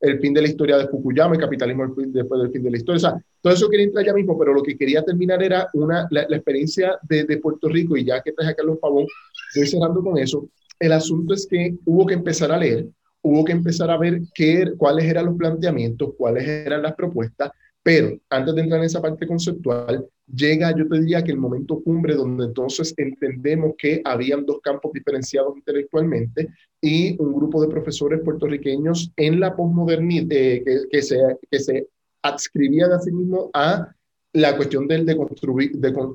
[0.00, 2.96] El fin de la historia de Fukuyama, el capitalismo después del fin de la historia.
[2.96, 6.06] O sea, todo eso quería entrar ya mismo, pero lo que quería terminar era una,
[6.10, 9.06] la, la experiencia de, de, Puerto Rico, y ya que traje a Carlos Pavón,
[9.54, 10.48] estoy cerrando con eso.
[10.78, 12.86] El asunto es que hubo que empezar a leer,
[13.22, 17.50] hubo que empezar a ver qué, cuáles eran los planteamientos, cuáles eran las propuestas,
[17.82, 21.82] pero antes de entrar en esa parte conceptual, llega, yo te diría que el momento
[21.82, 26.48] cumbre donde entonces entendemos que habían dos campos diferenciados intelectualmente
[26.80, 31.18] y un grupo de profesores puertorriqueños en la posmodernidad eh, que, que, se,
[31.50, 31.88] que se
[32.22, 33.88] adscribían a sí mismo a
[34.34, 35.16] la cuestión del de,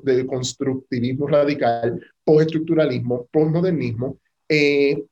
[0.03, 5.03] de, constructivismo radical, postestructuralismo, postmodernismo, eh,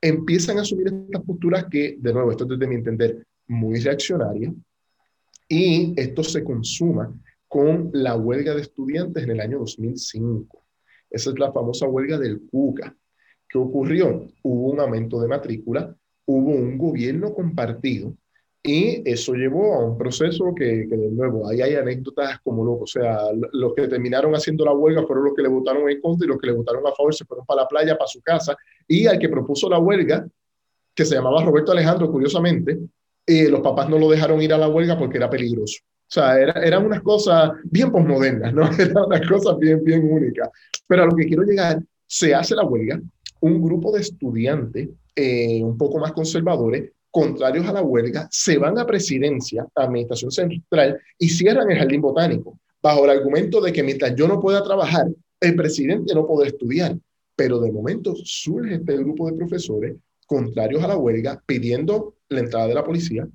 [0.00, 4.52] empiezan a asumir estas posturas que, de nuevo, esto es desde mi entender, muy reaccionaria,
[5.48, 7.12] y esto se consuma
[7.48, 10.64] con la huelga de estudiantes en el año 2005.
[11.08, 12.94] Esa es la famosa huelga del CUCA.
[13.48, 14.26] ¿Qué ocurrió?
[14.42, 18.14] Hubo un aumento de matrícula, hubo un gobierno compartido
[18.66, 22.82] y eso llevó a un proceso que, de nuevo, ahí hay anécdotas como loco.
[22.82, 23.20] O sea,
[23.52, 26.38] los que terminaron haciendo la huelga fueron los que le votaron en contra y los
[26.38, 28.56] que le votaron a favor se fueron para la playa, para su casa.
[28.88, 30.26] Y al que propuso la huelga,
[30.94, 32.78] que se llamaba Roberto Alejandro, curiosamente,
[33.26, 35.78] eh, los papás no lo dejaron ir a la huelga porque era peligroso.
[35.82, 38.70] O sea, eran era unas cosas bien posmodernas, ¿no?
[38.78, 40.48] Eran unas cosas bien, bien únicas.
[40.86, 43.00] Pero a lo que quiero llegar, se hace la huelga,
[43.40, 48.78] un grupo de estudiantes eh, un poco más conservadores contrarios a la huelga, se van
[48.78, 53.82] a presidencia, a administración central, y cierran el jardín botánico, bajo el argumento de que
[53.82, 55.06] mientras yo no pueda trabajar,
[55.40, 56.94] el presidente no puede estudiar.
[57.36, 59.96] Pero de momento surge este grupo de profesores
[60.26, 63.28] contrarios a la huelga, pidiendo la entrada de la policía,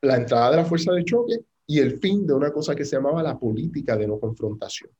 [0.00, 2.96] la entrada de la fuerza de choque y el fin de una cosa que se
[2.96, 4.90] llamaba la política de no confrontación.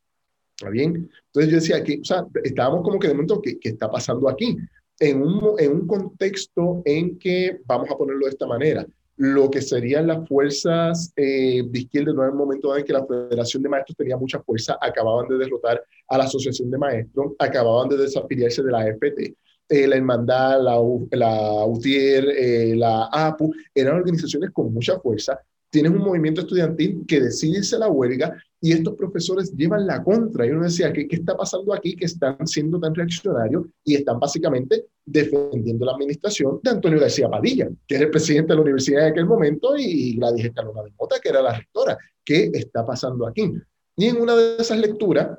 [0.56, 1.08] ¿Está bien?
[1.26, 4.28] Entonces yo decía que, o sea, estábamos como que de momento, ¿qué, qué está pasando
[4.28, 4.56] aquí?
[5.00, 8.86] en un, en un contexto en que, vamos a ponerlo de esta manera,
[9.18, 13.04] lo que serían las fuerzas eh, de izquierda, no en el momento en que la
[13.04, 17.88] Federación de Maestros tenía mucha fuerza, acababan de derrotar a la Asociación de Maestros, acababan
[17.88, 19.36] de desafiliarse de la FT.
[19.70, 25.38] Eh, la Hermandad, la, la UTIER, eh, la APU, eran organizaciones con mucha fuerza.
[25.70, 30.02] Tienes un movimiento estudiantil que decide irse a la huelga y estos profesores llevan la
[30.02, 30.46] contra.
[30.46, 34.18] Y uno decía, ¿qué, ¿qué está pasando aquí que están siendo tan reaccionarios y están
[34.18, 39.06] básicamente defendiendo la administración de Antonio García Padilla, que era el presidente de la universidad
[39.06, 41.98] en aquel momento, y Gladys Escalona de Mota, que era la rectora?
[42.24, 43.52] ¿Qué está pasando aquí?
[43.96, 45.38] Y en una de esas lecturas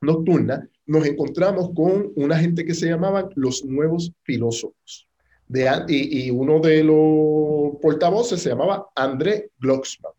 [0.00, 5.08] nocturnas nos encontramos con una gente que se llamaban los nuevos filósofos.
[5.48, 10.12] De, y, uno de los portavoces se llamaba André Glocksman.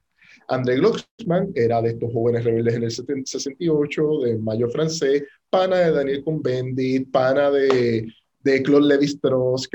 [0.48, 5.92] André Glucksmann era de estos jóvenes rebeldes en el 68, de mayo francés, pana de
[5.92, 8.08] Daniel Cohn-Bendit, pana de,
[8.42, 9.68] de Claude Lévi-Strauss,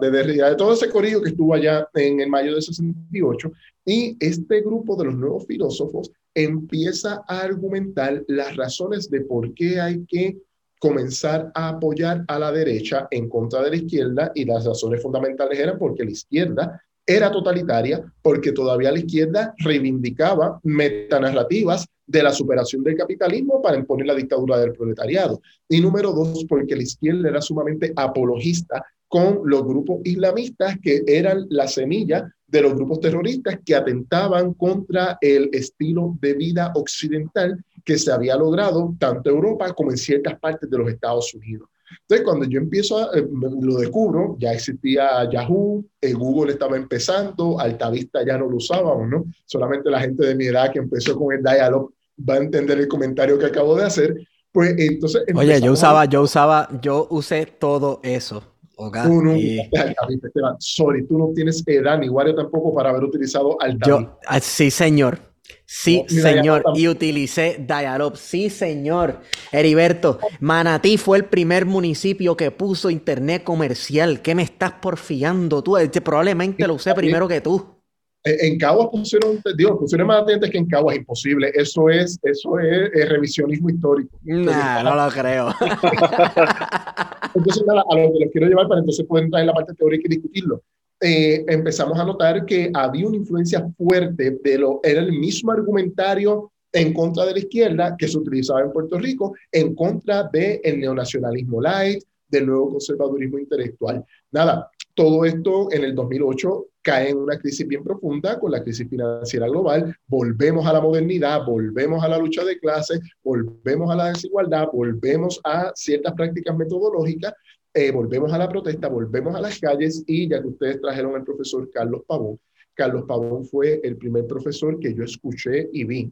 [0.00, 3.52] de Derrida, de todo ese corrido que estuvo allá en el mayo del 68.
[3.84, 9.80] Y este grupo de los nuevos filósofos empieza a argumentar las razones de por qué
[9.80, 10.38] hay que
[10.78, 15.58] comenzar a apoyar a la derecha en contra de la izquierda y las razones fundamentales
[15.58, 22.82] eran porque la izquierda era totalitaria porque todavía la izquierda reivindicaba metanarrativas de la superación
[22.84, 25.40] del capitalismo para imponer la dictadura del proletariado.
[25.68, 31.46] Y número dos, porque la izquierda era sumamente apologista con los grupos islamistas que eran
[31.50, 37.98] la semilla de los grupos terroristas que atentaban contra el estilo de vida occidental que
[37.98, 41.68] se había logrado tanto en Europa como en ciertas partes de los Estados Unidos.
[42.02, 47.58] Entonces, cuando yo empiezo, a, eh, lo descubro, ya existía Yahoo, eh, Google estaba empezando,
[47.60, 49.24] Altavista ya no lo usábamos, ¿no?
[49.44, 51.92] Solamente la gente de mi edad que empezó con el dialog
[52.28, 54.16] va a entender el comentario que acabo de hacer.
[54.50, 55.22] Pues entonces...
[55.34, 58.42] Oye, yo usaba, yo usaba, yo usé todo eso.
[58.78, 59.70] Okay, tú no, y...
[60.58, 63.88] sorry, tú no tienes edad ni Wario tampoco para haber utilizado Altavista.
[63.88, 65.18] Yo, ah, sí, señor.
[65.64, 66.64] Sí, no, señor.
[66.74, 68.16] Y utilicé Dialog.
[68.16, 69.20] Sí, señor.
[69.50, 74.22] Heriberto, Manatí fue el primer municipio que puso internet comercial.
[74.22, 75.76] ¿Qué me estás porfiando tú?
[75.76, 77.75] Este, probablemente lo usé primero que tú.
[78.24, 81.52] En Caguas pusieron, digo, pusieron más atentes que en Caguas, imposible.
[81.54, 84.18] Eso es, eso es, es revisionismo histórico.
[84.24, 85.54] Nah, no lo creo.
[87.34, 89.74] entonces, nada, a lo que les quiero llevar para entonces poder entrar en la parte
[89.74, 90.62] teórica y discutirlo
[91.00, 96.52] eh, empezamos a notar que había una influencia fuerte de lo, era el mismo argumentario
[96.72, 100.80] en contra de la izquierda que se utilizaba en Puerto Rico, en contra del el
[100.80, 104.04] neonacionalismo light, del nuevo conservadurismo intelectual.
[104.30, 108.88] Nada, todo esto en el 2008 cae en una crisis bien profunda con la crisis
[108.88, 114.08] financiera global, volvemos a la modernidad, volvemos a la lucha de clases, volvemos a la
[114.08, 117.34] desigualdad, volvemos a ciertas prácticas metodológicas,
[117.74, 121.24] eh, volvemos a la protesta, volvemos a las calles y ya que ustedes trajeron al
[121.24, 122.40] profesor Carlos Pavón,
[122.72, 126.10] Carlos Pavón fue el primer profesor que yo escuché y vi.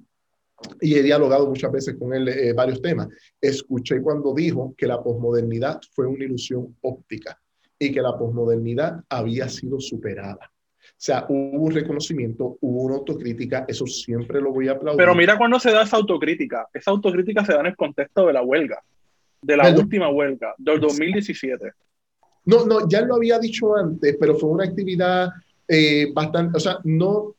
[0.82, 3.08] Y he dialogado muchas veces con él eh, varios temas.
[3.40, 7.38] Escuché cuando dijo que la posmodernidad fue una ilusión óptica
[7.86, 10.38] y que la posmodernidad había sido superada.
[10.84, 14.98] O sea, hubo un reconocimiento, hubo una autocrítica, eso siempre lo voy a aplaudir.
[14.98, 16.68] Pero mira cuando se da esa autocrítica.
[16.72, 18.82] Esa autocrítica se da en el contexto de la huelga,
[19.42, 21.72] de la última huelga, del 2017.
[22.46, 25.30] No, no, ya lo había dicho antes, pero fue una actividad
[25.66, 27.34] eh, bastante, o sea, no,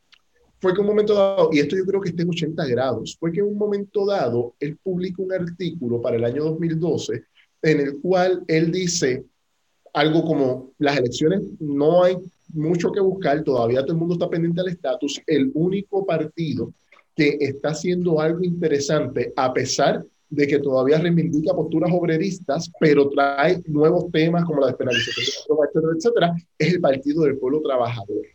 [0.60, 3.30] fue que un momento dado, y esto yo creo que está en 80 grados, fue
[3.30, 7.24] que en un momento dado él publicó un artículo para el año 2012
[7.62, 9.24] en el cual él dice
[9.96, 12.18] algo como las elecciones no hay
[12.52, 16.70] mucho que buscar, todavía todo el mundo está pendiente del estatus, el único partido
[17.14, 23.62] que está haciendo algo interesante a pesar de que todavía reivindica posturas obreristas, pero trae
[23.68, 28.26] nuevos temas como la despenalización, etcétera, etcétera, es el Partido del Pueblo Trabajador.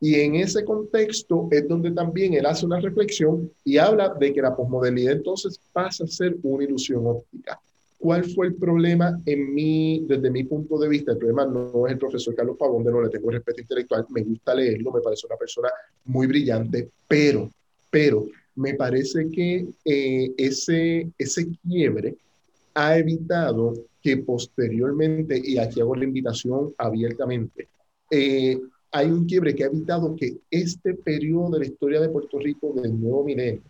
[0.00, 4.40] Y en ese contexto es donde también él hace una reflexión y habla de que
[4.40, 7.60] la posmodernidad entonces pasa a ser una ilusión óptica.
[8.00, 11.12] ¿Cuál fue el problema en mí, desde mi punto de vista?
[11.12, 14.22] El problema no es el profesor Carlos Pavón, de no le tengo respeto intelectual, me
[14.22, 15.68] gusta leerlo, me parece una persona
[16.06, 17.50] muy brillante, pero,
[17.90, 22.16] pero me parece que eh, ese, ese quiebre
[22.72, 27.68] ha evitado que posteriormente, y aquí hago la invitación abiertamente,
[28.10, 28.58] eh,
[28.92, 32.72] hay un quiebre que ha evitado que este periodo de la historia de Puerto Rico
[32.72, 33.60] del nuevo milenio,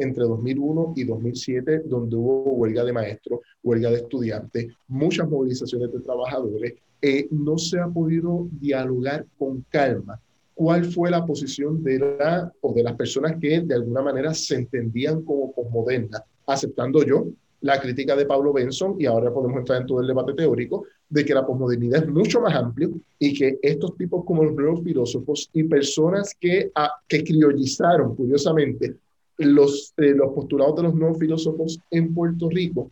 [0.00, 6.00] entre 2001 y 2007, donde hubo huelga de maestros, huelga de estudiantes, muchas movilizaciones de
[6.00, 10.20] trabajadores, eh, no se ha podido dialogar con calma.
[10.54, 14.56] Cuál fue la posición de la o de las personas que de alguna manera se
[14.56, 17.26] entendían como posmodernas, aceptando yo
[17.62, 21.24] la crítica de Pablo Benson, y ahora podemos entrar en todo el debate teórico, de
[21.24, 25.50] que la posmodernidad es mucho más amplio y que estos tipos como los nuevos filósofos
[25.52, 28.96] y personas que, a, que criollizaron, curiosamente,
[29.40, 32.90] los, eh, los postulados de los nuevos filósofos en Puerto Rico,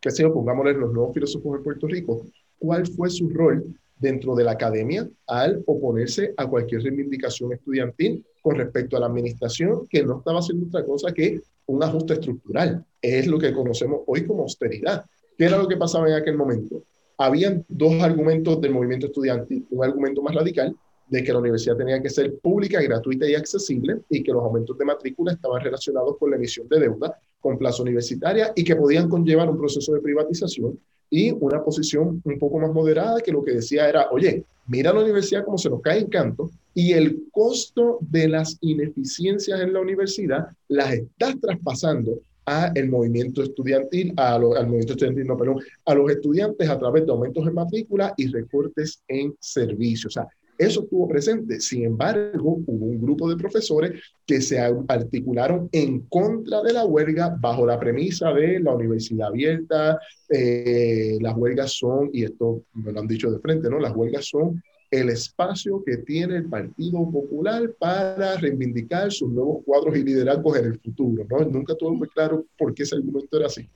[0.00, 2.26] que se pongámosle los nuevos filósofos en Puerto Rico,
[2.58, 3.64] ¿cuál fue su rol
[3.98, 9.86] dentro de la academia al oponerse a cualquier reivindicación estudiantil con respecto a la administración,
[9.88, 12.84] que no estaba haciendo otra cosa que un ajuste estructural.
[13.00, 15.04] Es lo que conocemos hoy como austeridad.
[15.38, 16.82] ¿Qué era lo que pasaba en aquel momento?
[17.18, 19.66] habían dos argumentos del movimiento estudiantil.
[19.70, 20.74] Un argumento más radical
[21.06, 24.76] de que la universidad tenía que ser pública, gratuita y accesible y que los aumentos
[24.78, 29.08] de matrícula estaban relacionados con la emisión de deuda con plazo universitaria y que podían
[29.08, 30.78] conllevar un proceso de privatización
[31.10, 35.02] y una posición un poco más moderada que lo que decía era, oye, mira la
[35.02, 39.80] universidad como se nos cae en canto y el costo de las ineficiencias en la
[39.80, 45.94] universidad las estás traspasando a el movimiento estudiantil, a al movimiento estudiantil, no, perdón, a
[45.94, 50.16] los estudiantes a través de aumentos en matrícula y recortes en servicios.
[50.16, 51.60] O sea, eso estuvo presente.
[51.60, 57.36] Sin embargo, hubo un grupo de profesores que se articularon en contra de la huelga
[57.40, 59.98] bajo la premisa de la universidad abierta.
[60.28, 63.78] Eh, las huelgas son, y esto me lo han dicho de frente, ¿no?
[63.78, 69.96] Las huelgas son el espacio que tiene el Partido Popular para reivindicar sus nuevos cuadros
[69.96, 71.26] y liderazgos en el futuro.
[71.28, 71.44] ¿no?
[71.46, 73.68] Nunca tuve muy claro por qué ese argumento era así.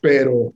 [0.00, 0.52] Pero,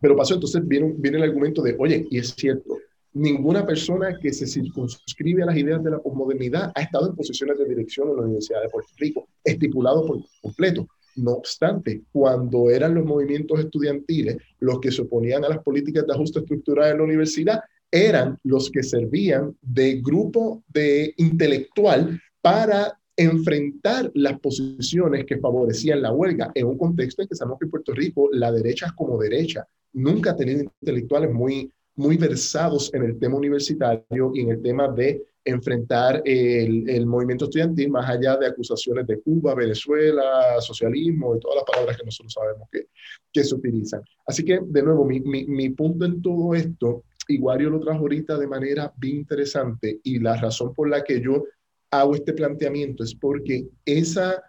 [0.00, 2.76] pero pasó, entonces viene, viene el argumento de, oye, y es cierto,
[3.12, 7.58] ninguna persona que se circunscribe a las ideas de la posmodernidad ha estado en posiciones
[7.58, 10.86] de dirección en la Universidad de Puerto Rico, estipulado por completo.
[11.16, 16.14] No obstante, cuando eran los movimientos estudiantiles los que se oponían a las políticas de
[16.14, 24.10] ajuste estructural en la universidad, eran los que servían de grupo de intelectual para enfrentar
[24.14, 27.92] las posiciones que favorecían la huelga en un contexto en que sabemos que en Puerto
[27.92, 29.66] Rico la derecha es como derecha.
[29.92, 31.70] Nunca ha tenido intelectuales muy,
[32.00, 37.44] muy versados en el tema universitario y en el tema de enfrentar el, el, movimiento
[37.44, 42.32] estudiantil más allá de acusaciones de Cuba, Venezuela, socialismo y todas las palabras que nosotros
[42.32, 42.86] sabemos que,
[43.32, 44.02] que se utilizan.
[44.26, 48.38] Así que, de nuevo, mi, mi, mi punto en todo esto Iguario lo trajo ahorita
[48.38, 51.44] de manera bien interesante y la razón por la que yo
[51.90, 54.42] hago este planteamiento es porque esa,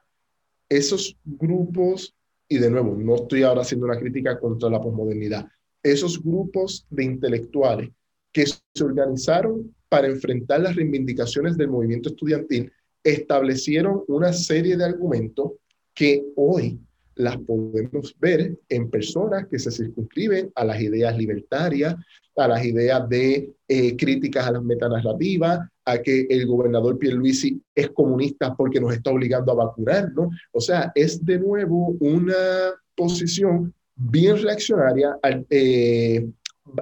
[0.70, 2.16] esos grupos,
[2.48, 5.48] y de nuevo, no estoy ahora haciendo una crítica contra la posmodernidad,
[5.84, 7.90] esos grupos de intelectuales
[8.32, 12.72] que se organizaron para enfrentar las reivindicaciones del movimiento estudiantil,
[13.04, 15.52] establecieron una serie de argumentos
[15.94, 16.80] que hoy
[17.16, 21.96] las podemos ver en personas que se circunscriben a las ideas libertarias,
[22.38, 27.90] a las ideas de eh, críticas a las metanarrativas, a que el gobernador Pierluisi es
[27.90, 30.30] comunista porque nos está obligando a vacunar, ¿no?
[30.52, 33.74] O sea, es de nuevo una posición
[34.10, 35.18] bien reaccionaria,
[35.50, 36.28] eh,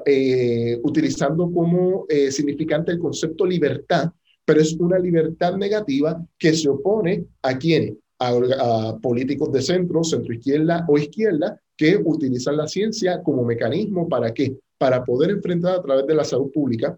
[0.06, 4.12] eh, utilizando como significante el concepto libertad,
[4.46, 10.34] pero es una libertad negativa que se opone a quienes, a, políticos de centro, centro
[10.34, 14.58] izquierda o izquierda, que utilizan la ciencia como mecanismo para qué?
[14.78, 16.98] Para poder enfrentar a través de la salud pública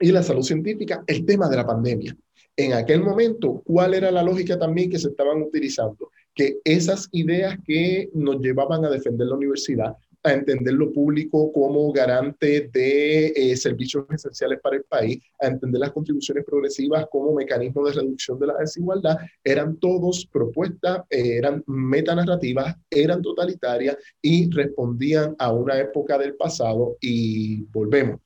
[0.00, 2.16] y la salud científica el tema de la pandemia.
[2.56, 6.10] En aquel momento, ¿cuál era la lógica también que se estaban utilizando?
[6.38, 11.92] Que esas ideas que nos llevaban a defender la universidad a entender lo público como
[11.92, 17.84] garante de eh, servicios esenciales para el país, a entender las contribuciones progresivas como mecanismo
[17.86, 25.36] de reducción de la desigualdad, eran todos propuestas, eh, eran metanarrativas, eran totalitarias y respondían
[25.38, 28.20] a una época del pasado y volvemos.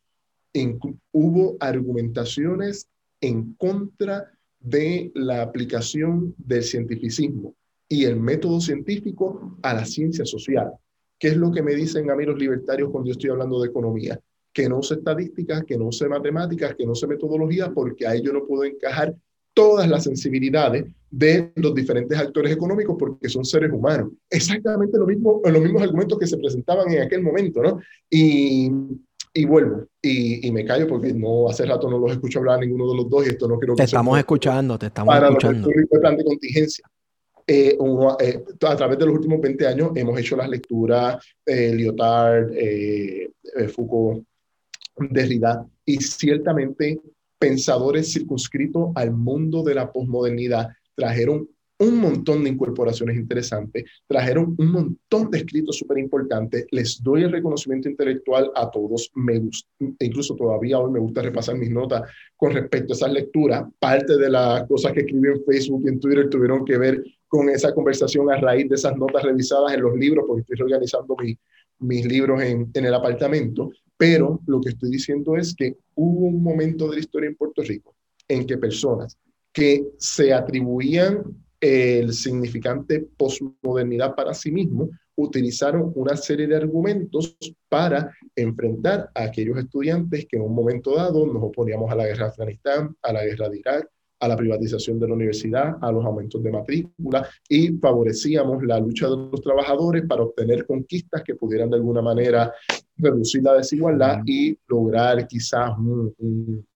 [1.13, 2.89] hubo argumentaciones
[3.21, 7.55] en contra de la aplicación del cientificismo
[7.93, 10.73] y el método científico a la ciencia social.
[11.19, 13.69] ¿Qué es lo que me dicen a mí los libertarios cuando yo estoy hablando de
[13.69, 14.19] economía?
[14.51, 18.33] Que no sé estadísticas, que no sé matemáticas, que no sé metodología, porque ahí yo
[18.33, 19.15] no puedo encajar
[19.53, 24.13] todas las sensibilidades de los diferentes actores económicos porque son seres humanos.
[24.31, 27.79] Exactamente lo mismo, los mismos argumentos que se presentaban en aquel momento, ¿no?
[28.09, 28.71] Y,
[29.35, 32.61] y vuelvo, y, y, me callo porque no hace rato no los escucho hablar a
[32.63, 35.69] ninguno de los dos y esto no quiero que Te estamos escuchando, te estamos escuchando.
[35.69, 36.87] Para los plan de contingencia.
[37.47, 37.77] Eh,
[38.21, 43.31] eh, a través de los últimos 20 años hemos hecho las lecturas eh, Lyotard, eh,
[43.75, 44.25] Foucault,
[44.97, 47.01] Derrida, y ciertamente
[47.39, 51.49] pensadores circunscritos al mundo de la posmodernidad trajeron
[51.83, 57.33] un montón de incorporaciones interesantes, trajeron un montón de escritos súper importantes, les doy el
[57.33, 59.69] reconocimiento intelectual a todos, me gusta,
[59.99, 62.03] incluso todavía hoy me gusta repasar mis notas
[62.37, 66.01] con respecto a esas lecturas, parte de las cosas que escribí en Facebook y en
[66.01, 69.97] Twitter tuvieron que ver con esa conversación a raíz de esas notas revisadas en los
[69.97, 71.17] libros, porque estoy reorganizando
[71.81, 76.43] mis libros en, en el apartamento, pero lo que estoy diciendo es que hubo un
[76.43, 77.97] momento de la historia en Puerto Rico
[78.29, 79.19] en que personas
[79.53, 87.37] que se atribuían el significante posmodernidad para sí mismo, utilizaron una serie de argumentos
[87.69, 92.25] para enfrentar a aquellos estudiantes que en un momento dado nos oponíamos a la guerra
[92.25, 93.89] de Afganistán, a la guerra de Irak,
[94.19, 99.09] a la privatización de la universidad, a los aumentos de matrícula y favorecíamos la lucha
[99.09, 102.53] de los trabajadores para obtener conquistas que pudieran de alguna manera
[102.97, 106.67] reducir la desigualdad y lograr quizás un,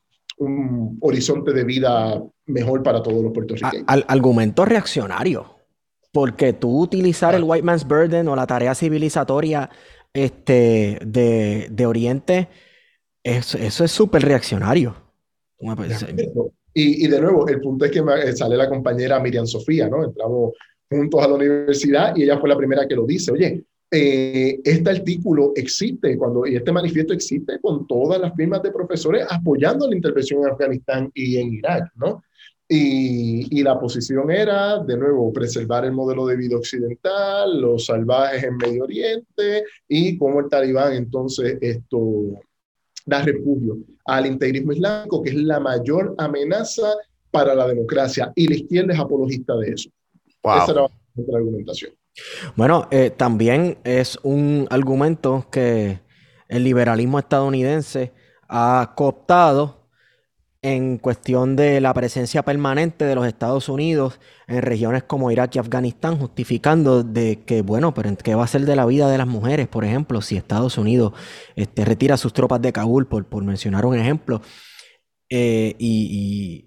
[1.00, 3.84] horizonte de vida mejor para todos los puertorriqueños.
[3.86, 5.56] Al, argumento reaccionario,
[6.12, 9.68] porque tú utilizar el White Man's Burden o la tarea civilizatoria
[10.12, 12.48] este, de, Oriente,
[13.22, 14.94] eso, es súper reaccionario.
[16.72, 20.04] Y, de nuevo, el punto es que eh, sale la compañera Miriam Sofía, ¿no?
[20.04, 20.52] Entramos
[20.90, 23.32] juntos a la universidad y ella fue la primera que lo dice.
[23.32, 28.72] Oye, eh, este artículo existe cuando, y este manifiesto existe con todas las firmas de
[28.72, 32.22] profesores apoyando la intervención en Afganistán y en Irak, ¿no?
[32.68, 38.42] Y, y, la posición era, de nuevo, preservar el modelo de vida occidental, los salvajes
[38.42, 42.32] en Medio Oriente y cómo el talibán entonces esto
[43.04, 46.92] da refugio al integrismo islámico, que es la mayor amenaza
[47.30, 49.90] para la democracia, y la izquierda es apologista de eso.
[50.42, 51.92] Esa era la argumentación.
[52.56, 56.00] Bueno, eh, también es un argumento que
[56.48, 58.12] el liberalismo estadounidense
[58.48, 59.85] ha cooptado
[60.66, 65.60] en cuestión de la presencia permanente de los Estados Unidos en regiones como Irak y
[65.60, 69.28] Afganistán, justificando de que, bueno, pero ¿qué va a ser de la vida de las
[69.28, 71.12] mujeres, por ejemplo, si Estados Unidos
[71.54, 74.42] este, retira sus tropas de Kabul, por, por mencionar un ejemplo?
[75.30, 76.64] Eh, y,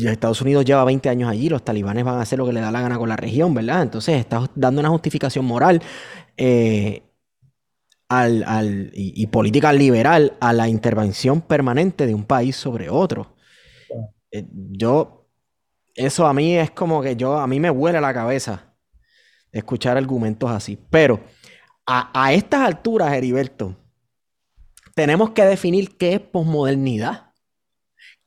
[0.00, 2.70] Estados Unidos lleva 20 años allí, los talibanes van a hacer lo que le da
[2.70, 3.82] la gana con la región, ¿verdad?
[3.82, 5.80] Entonces está dando una justificación moral
[6.36, 7.09] eh,
[8.10, 13.36] al, y, política liberal a la intervención permanente de un país sobre otro.
[14.32, 15.28] Eh, yo,
[15.94, 18.74] eso a mí es como que yo, a mí me huele la cabeza
[19.52, 20.76] escuchar argumentos así.
[20.90, 21.20] Pero
[21.86, 23.76] a, estas alturas, Heriberto,
[24.94, 27.29] tenemos que definir qué es posmodernidad.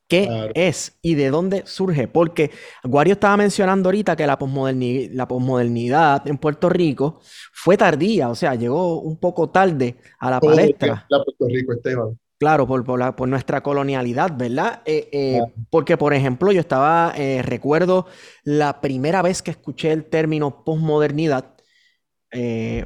[0.06, 2.08] ¿Qué es y de dónde surge?
[2.08, 2.50] Porque
[2.82, 7.20] Guario estaba mencionando ahorita que la posmodernidad, la posmodernidad en Puerto Rico
[7.52, 11.06] fue tardía, o sea, llegó un poco tarde a la palestra.
[11.08, 12.18] La Puerto Rico, Esteban.
[12.38, 14.82] Claro, por, por, nuestra colonialidad, ¿verdad?
[14.84, 15.40] Eh, eh,
[15.70, 18.06] porque, por ejemplo, yo estaba, eh, recuerdo
[18.42, 21.50] la primera vez que escuché el término posmodernidad,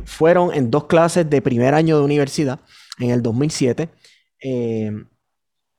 [0.04, 2.60] fueron en dos clases de primer año de universidad,
[2.98, 3.88] en el 2007,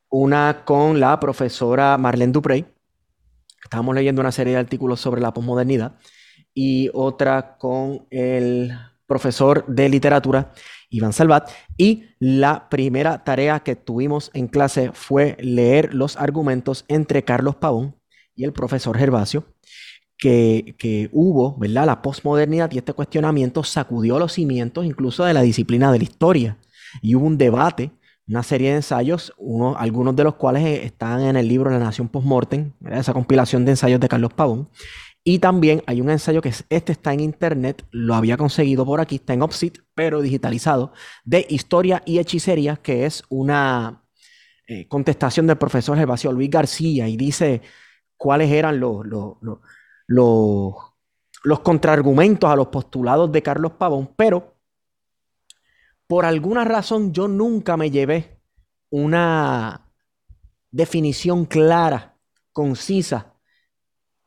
[0.10, 2.66] una con la profesora Marlene Duprey,
[3.64, 5.96] estábamos leyendo una serie de artículos sobre la posmodernidad,
[6.54, 8.74] y otra con el
[9.06, 10.54] profesor de literatura
[10.90, 11.50] Iván Salvat.
[11.78, 17.96] Y la primera tarea que tuvimos en clase fue leer los argumentos entre Carlos Pavón
[18.36, 19.46] y el profesor Gervasio,
[20.18, 21.86] que, hubo, ¿verdad?
[21.86, 26.58] La posmodernidad y este cuestionamiento sacudió los cimientos incluso de la disciplina de la historia.
[27.02, 27.92] Y hubo un debate,
[28.30, 32.08] una serie de ensayos, uno, algunos de los cuales están en el libro La Nación
[32.08, 34.70] Postmortem, esa compilación de ensayos de Carlos Pavón,
[35.24, 39.16] y también hay un ensayo que este está en internet, lo había conseguido por aquí,
[39.16, 40.94] está en Opsit, pero digitalizado,
[41.26, 44.04] de historia y hechicería, que es una
[44.68, 47.62] eh, contestación del profesor Gervasio Luis García y dice
[48.16, 49.38] cuáles eran los, los,
[50.08, 50.74] los,
[51.44, 54.49] los contraargumentos a los postulados de Carlos Pavón, pero
[56.10, 58.42] por alguna razón yo nunca me llevé
[58.90, 59.90] una
[60.72, 62.18] definición clara,
[62.52, 63.30] concisa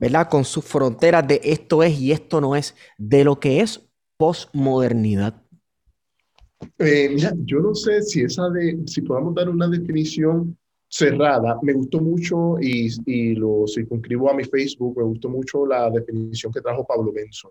[0.03, 0.29] ¿verdad?
[0.29, 5.41] Con sus fronteras de esto es y esto no es, de lo que es posmodernidad.
[6.77, 10.59] Eh, mira, yo no sé si esa de, si podamos dar una definición
[10.93, 15.89] cerrada, me gustó mucho y, y lo circunscribo a mi Facebook, me gustó mucho la
[15.89, 17.51] definición que trajo Pablo Benson.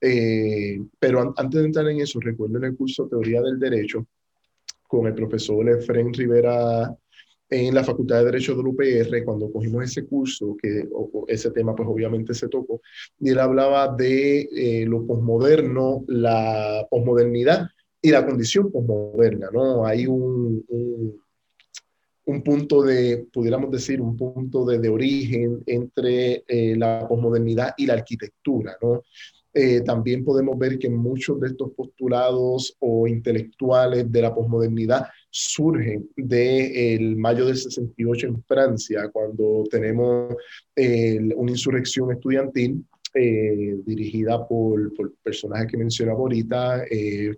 [0.00, 4.06] Eh, pero antes de entrar en eso, recuerdo en el curso Teoría del Derecho
[4.88, 6.96] con el profesor Efren Rivera
[7.50, 10.88] en la Facultad de Derecho del UPR, cuando cogimos ese curso, que
[11.28, 12.80] ese tema pues obviamente se tocó,
[13.20, 17.68] y él hablaba de eh, lo posmoderno, la posmodernidad
[18.00, 19.84] y la condición posmoderna, ¿no?
[19.84, 20.64] Hay un,
[22.42, 27.94] punto de, pudiéramos decir, un punto de, de origen entre eh, la posmodernidad y la
[27.94, 29.02] arquitectura, ¿no?
[29.56, 36.10] Eh, también podemos ver que muchos de estos postulados o intelectuales de la posmodernidad surgen
[36.16, 40.34] del mayo del 68 en Francia, cuando tenemos
[41.36, 46.84] una insurrección estudiantil eh, dirigida por, por, personajes que mencionaba ahorita,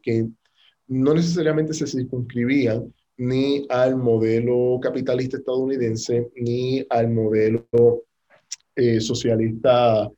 [0.03, 0.27] que
[0.89, 7.67] no necesariamente se circunscribían ni al modelo capitalista estadounidense, ni al modelo
[8.99, 10.11] socialista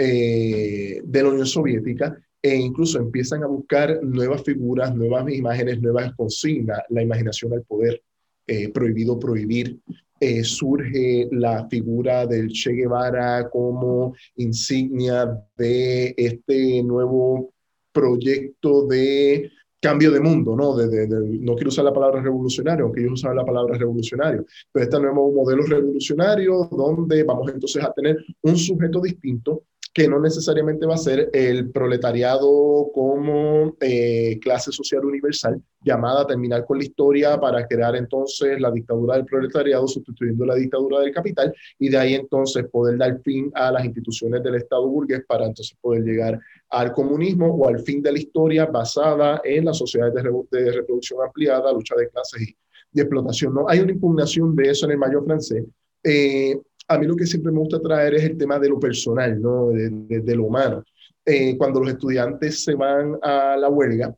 [0.00, 6.14] eh, de la Unión Soviética e incluso empiezan a buscar nuevas figuras, nuevas imágenes, nuevas
[6.14, 8.00] consignas, la imaginación al poder,
[8.46, 9.76] eh, prohibido prohibir.
[10.20, 17.52] Eh, surge la figura del Che Guevara como insignia de este nuevo
[17.92, 19.50] proyecto de
[19.80, 20.76] cambio de mundo, ¿no?
[20.76, 25.00] De, no quiero usar la palabra revolucionario, aunque ellos usan la palabra revolucionario, pero este
[25.00, 29.64] nuevo modelo revolucionario donde vamos entonces a tener un sujeto distinto
[29.98, 36.26] que no necesariamente va a ser el proletariado como eh, clase social universal, llamada a
[36.28, 41.10] terminar con la historia para crear entonces la dictadura del proletariado sustituyendo la dictadura del
[41.10, 45.46] capital y de ahí entonces poder dar fin a las instituciones del Estado burgués para
[45.46, 46.38] entonces poder llegar
[46.70, 51.72] al comunismo o al fin de la historia basada en las sociedades de, reproducción ampliada,
[51.72, 52.56] lucha de clases y,
[52.92, 53.52] de explotación.
[53.52, 53.68] ¿no?
[53.68, 55.64] Hay una impugnación de eso en el mayo francés.
[56.04, 56.56] Eh,
[56.88, 59.68] a mí lo que siempre me gusta traer es el tema de lo personal, ¿no?
[59.68, 60.82] de, lo humano.
[61.24, 64.16] Eh, cuando los estudiantes se van a la huelga,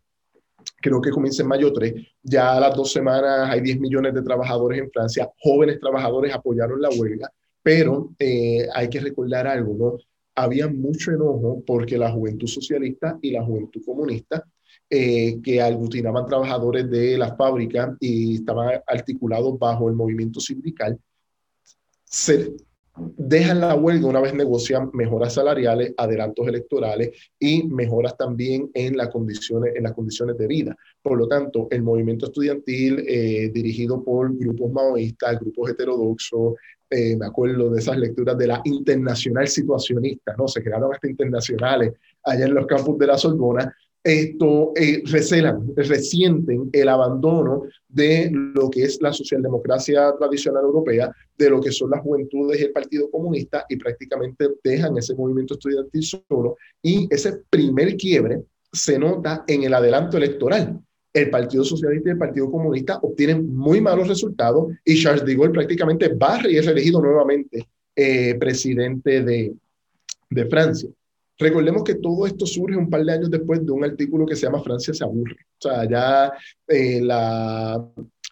[0.80, 4.22] creo que comienza en mayo 3, ya a las dos semanas hay 10 millones de
[4.22, 7.28] trabajadores en Francia, jóvenes trabajadores apoyaron la huelga,
[7.62, 9.98] pero eh, hay que recordar algo, ¿no?
[10.36, 14.44] Había mucho enojo porque la juventud socialista y la juventud comunista
[14.88, 20.98] eh, que aglutinaban trabajadores de las fábricas y estaban articulados bajo el movimiento sindical,
[22.10, 22.52] se
[23.16, 29.08] dejan la huelga una vez negocian mejoras salariales, adelantos electorales y mejoras también en las
[29.10, 30.76] condiciones, en las condiciones de vida.
[31.00, 36.54] Por lo tanto, el movimiento estudiantil eh, dirigido por grupos maoístas, grupos heterodoxos,
[36.90, 40.48] eh, me acuerdo de esas lecturas de la internacional situacionista, ¿no?
[40.48, 41.92] Se crearon hasta internacionales
[42.24, 48.70] allá en los campus de la Sorbona, esto eh, recelan, resienten el abandono de lo
[48.70, 53.10] que es la socialdemocracia tradicional europea, de lo que son las juventudes y el Partido
[53.10, 56.56] Comunista, y prácticamente dejan ese movimiento estudiantil solo.
[56.82, 58.42] Y ese primer quiebre
[58.72, 60.80] se nota en el adelanto electoral.
[61.12, 65.52] El Partido Socialista y el Partido Comunista obtienen muy malos resultados y Charles de Gaulle
[65.52, 69.52] prácticamente barre y es elegido nuevamente eh, presidente de,
[70.30, 70.88] de Francia.
[71.40, 74.42] Recordemos que todo esto surge un par de años después de un artículo que se
[74.42, 75.36] llama Francia se aburre.
[75.58, 76.32] O sea, ya
[76.68, 77.00] eh,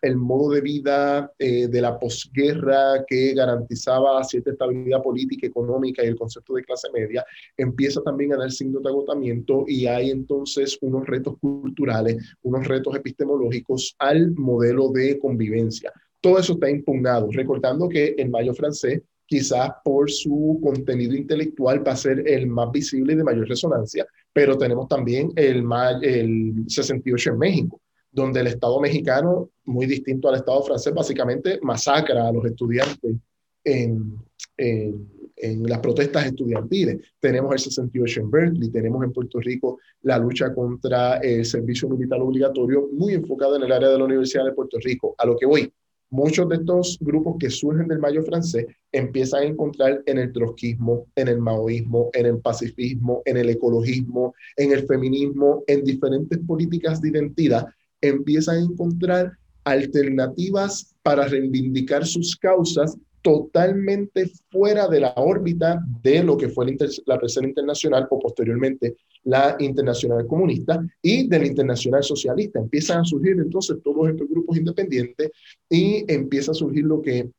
[0.02, 6.09] el modo de vida eh, de la posguerra que garantizaba cierta estabilidad política, económica y
[6.09, 7.24] el concepto de clase media,
[7.56, 12.94] empieza también a dar signos de agotamiento y hay entonces unos retos culturales, unos retos
[12.94, 15.92] epistemológicos al modelo de convivencia.
[16.20, 21.93] Todo eso está impugnado, recordando que el mayo francés quizás por su contenido intelectual va
[21.93, 25.62] a ser el más visible y de mayor resonancia, pero tenemos también el,
[26.03, 32.26] el 68 en México, donde el Estado mexicano, muy distinto al Estado francés, básicamente masacra
[32.26, 33.16] a los estudiantes
[33.64, 34.16] en,
[34.57, 36.97] en, en las protestas estudiantiles.
[37.20, 42.18] Tenemos el 68 en Berkeley, tenemos en Puerto Rico la lucha contra el servicio militar
[42.22, 45.14] obligatorio, muy enfocada en el área de la Universidad de Puerto Rico.
[45.18, 45.70] A lo que voy,
[46.11, 51.06] muchos de estos grupos que surgen del mayo francés empiezan a encontrar en el trotskismo,
[51.14, 57.00] en el maoísmo, en el pacifismo, en el ecologismo, en el feminismo, en diferentes políticas
[57.00, 57.66] de identidad,
[58.00, 59.32] empiezan a encontrar
[59.64, 62.96] alternativas para reivindicar sus causas
[63.29, 66.64] totalmente fuera de la órbita de lo que fue
[67.05, 72.59] la, tercera internacional o posteriormente la internacional comunista y de la internacional socialista.
[72.59, 75.31] Empiezan a surgir entonces todos estos grupos independientes
[75.68, 77.31] y empieza a surgir lo que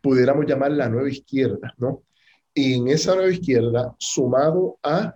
[0.00, 2.02] pudiéramos llamar la nueva izquierda, ¿no?
[2.52, 5.14] Y en esa nueva izquierda, sumado a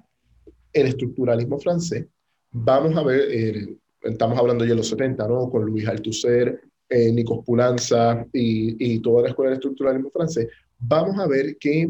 [0.72, 2.06] el estructuralismo francés,
[2.52, 5.50] vamos a ver, eh, estamos hablando ya de los 70, ¿no?
[5.50, 11.18] Con Luis Althusser, eh, Nikos Pulanza y, y, toda la escuela de estructuralismo francés, vamos
[11.18, 11.88] a ver que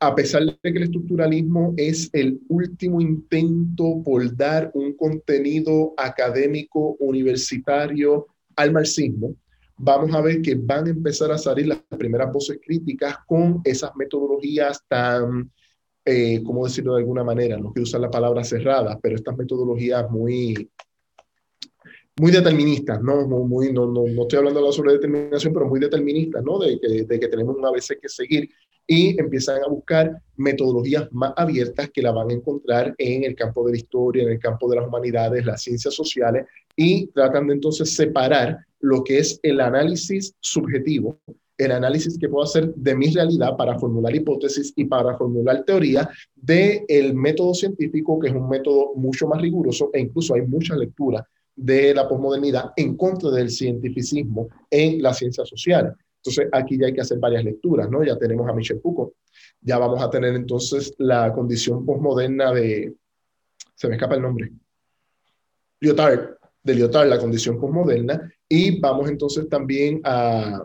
[0.00, 6.96] a pesar de que el estructuralismo es el último intento por dar un contenido académico
[7.00, 9.34] universitario al marxismo,
[9.76, 13.94] vamos a ver que van a empezar a salir las primeras voces críticas con esas
[13.96, 15.50] metodologías tan,
[16.04, 17.56] eh, ¿cómo decirlo de alguna manera?
[17.56, 20.70] No quiero usar la palabra cerrada, pero estas metodologías muy
[22.18, 23.26] muy deterministas, ¿no?
[23.26, 26.58] Muy, no, no, no, estoy hablando de la sobredeterminación, pero muy deterministas, ¿no?
[26.58, 28.48] De que, de que tenemos una vez que seguir
[28.86, 33.64] y empiezan a buscar metodologías más abiertas que la van a encontrar en el campo
[33.66, 37.54] de la historia, en el campo de las humanidades, las ciencias sociales, y tratan de
[37.54, 41.20] entonces separar lo que es el análisis subjetivo,
[41.58, 46.08] el análisis que puedo hacer de mi realidad para formular hipótesis y para formular teoría,
[46.34, 50.74] del el método científico, que es un método mucho más riguroso e incluso hay mucha
[50.76, 51.26] lectura
[51.58, 55.92] de la posmodernidad en contra del cientificismo en las ciencias sociales.
[56.18, 58.04] Entonces, aquí ya hay que hacer varias lecturas, ¿no?
[58.04, 59.12] Ya tenemos a Michel Foucault,
[59.60, 62.94] ya vamos a tener entonces la condición posmoderna de,
[63.74, 64.52] se me escapa el nombre,
[65.80, 70.64] Lyotard, de Lyotard, la condición posmoderna, y vamos entonces también a,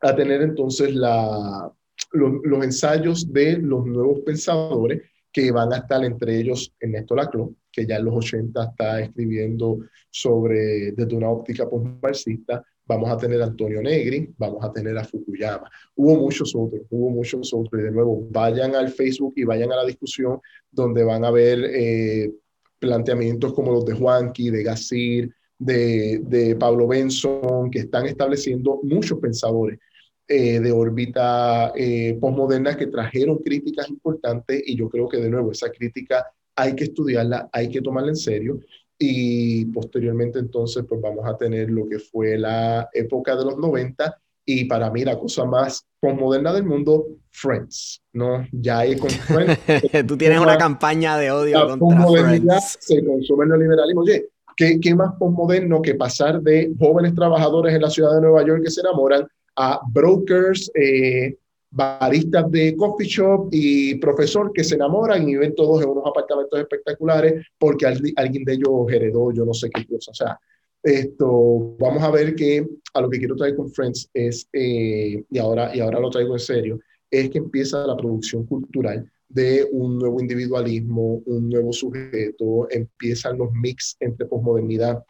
[0.00, 1.72] a tener entonces la,
[2.12, 7.54] los, los, ensayos de los nuevos pensadores que van a estar entre ellos Ernesto Laclau,
[7.78, 9.78] que ya en los 80 está escribiendo
[10.10, 15.04] sobre desde una óptica postmarxista, vamos a tener a Antonio Negri, vamos a tener a
[15.04, 15.70] Fukuyama.
[15.94, 17.80] Hubo muchos otros, hubo muchos otros.
[17.80, 21.60] Y de nuevo, vayan al Facebook y vayan a la discusión donde van a ver
[21.72, 22.32] eh,
[22.80, 29.18] planteamientos como los de Juanqui, de Gassir, de, de Pablo Benson, que están estableciendo muchos
[29.20, 29.78] pensadores
[30.26, 35.52] eh, de órbita eh, postmoderna que trajeron críticas importantes y yo creo que de nuevo
[35.52, 36.26] esa crítica
[36.58, 38.58] hay que estudiarla, hay que tomarla en serio
[38.98, 44.18] y posteriormente entonces pues vamos a tener lo que fue la época de los 90
[44.44, 48.44] y para mí la cosa más postmoderna del mundo, Friends, ¿no?
[48.50, 49.60] Ya hay con Friends.
[50.08, 52.78] Tú tienes una campaña de odio contra Friends.
[52.80, 54.00] Se consume el neoliberalismo.
[54.00, 58.44] Oye, ¿qué, ¿qué más postmoderno que pasar de jóvenes trabajadores en la ciudad de Nueva
[58.44, 61.36] York que se enamoran a brokers, eh,
[61.70, 66.58] baristas de coffee shop y profesor que se enamoran y ven todos en unos apartamentos
[66.58, 70.10] espectaculares porque alguien de ellos heredó yo no sé qué cosa.
[70.10, 70.38] O sea,
[70.82, 75.38] esto, vamos a ver que a lo que quiero traer con Friends es, eh, y,
[75.38, 79.98] ahora, y ahora lo traigo en serio, es que empieza la producción cultural de un
[79.98, 85.04] nuevo individualismo, un nuevo sujeto, empiezan los mix entre posmodernidad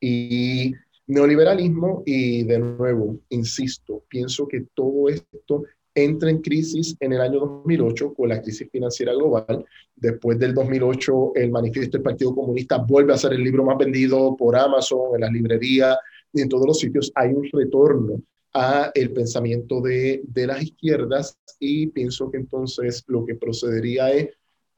[0.00, 0.74] y
[1.12, 7.40] Neoliberalismo y de nuevo, insisto, pienso que todo esto entra en crisis en el año
[7.40, 9.64] 2008 con la crisis financiera global.
[9.94, 14.34] Después del 2008, el manifiesto del Partido Comunista vuelve a ser el libro más vendido
[14.36, 15.96] por Amazon, en las librerías
[16.32, 17.12] y en todos los sitios.
[17.14, 18.22] Hay un retorno
[18.54, 24.30] a el pensamiento de, de las izquierdas y pienso que entonces lo que procedería es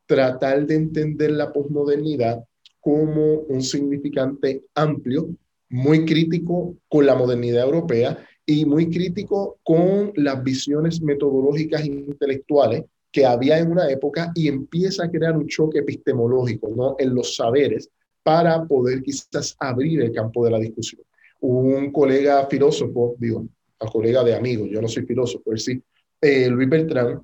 [0.07, 2.45] tratar de entender la posmodernidad
[2.81, 5.29] como un significante amplio
[5.75, 8.17] muy crítico con la modernidad europea
[8.47, 14.47] y muy crítico con las visiones metodológicas e intelectuales que había en una época y
[14.47, 16.95] empieza a crear un choque epistemológico ¿no?
[16.97, 17.91] en los saberes
[18.23, 21.03] para poder quizás abrir el campo de la discusión.
[21.41, 25.83] Un colega filósofo, digo, un colega de amigos, yo no soy filósofo, él sí,
[26.21, 27.21] eh, Luis Beltrán,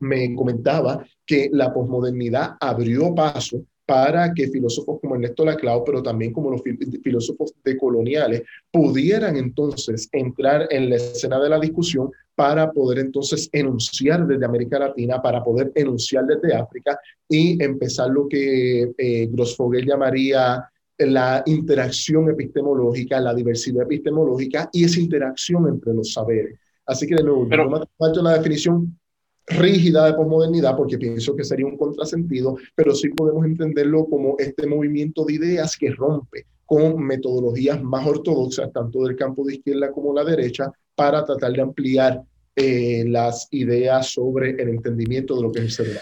[0.00, 6.32] me comentaba que la posmodernidad abrió paso para que filósofos como Ernesto Laclau, pero también
[6.32, 6.62] como los
[7.02, 14.26] filósofos decoloniales, pudieran entonces entrar en la escena de la discusión para poder entonces enunciar
[14.26, 20.68] desde América Latina, para poder enunciar desde África y empezar lo que eh, Grossfogel llamaría
[20.98, 26.58] la interacción epistemológica, la diversidad epistemológica y esa interacción entre los saberes.
[26.86, 28.98] Así que de nuevo, Pero, no me una definición
[29.46, 34.66] rígida de posmodernidad, porque pienso que sería un contrasentido, pero sí podemos entenderlo como este
[34.66, 40.14] movimiento de ideas que rompe con metodologías más ortodoxas, tanto del campo de izquierda como
[40.14, 42.22] la derecha, para tratar de ampliar
[42.56, 46.00] eh, las ideas sobre el entendimiento de lo que es el humano.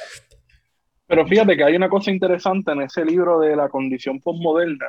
[1.07, 4.87] Pero fíjate que hay una cosa interesante en ese libro de la condición posmoderna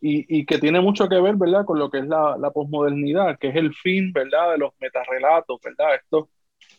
[0.00, 3.38] y, y, que tiene mucho que ver, ¿verdad?, con lo que es la, la posmodernidad,
[3.38, 5.96] que es el fin, ¿verdad?, de los metarrelatos, ¿verdad?
[5.96, 6.28] Estos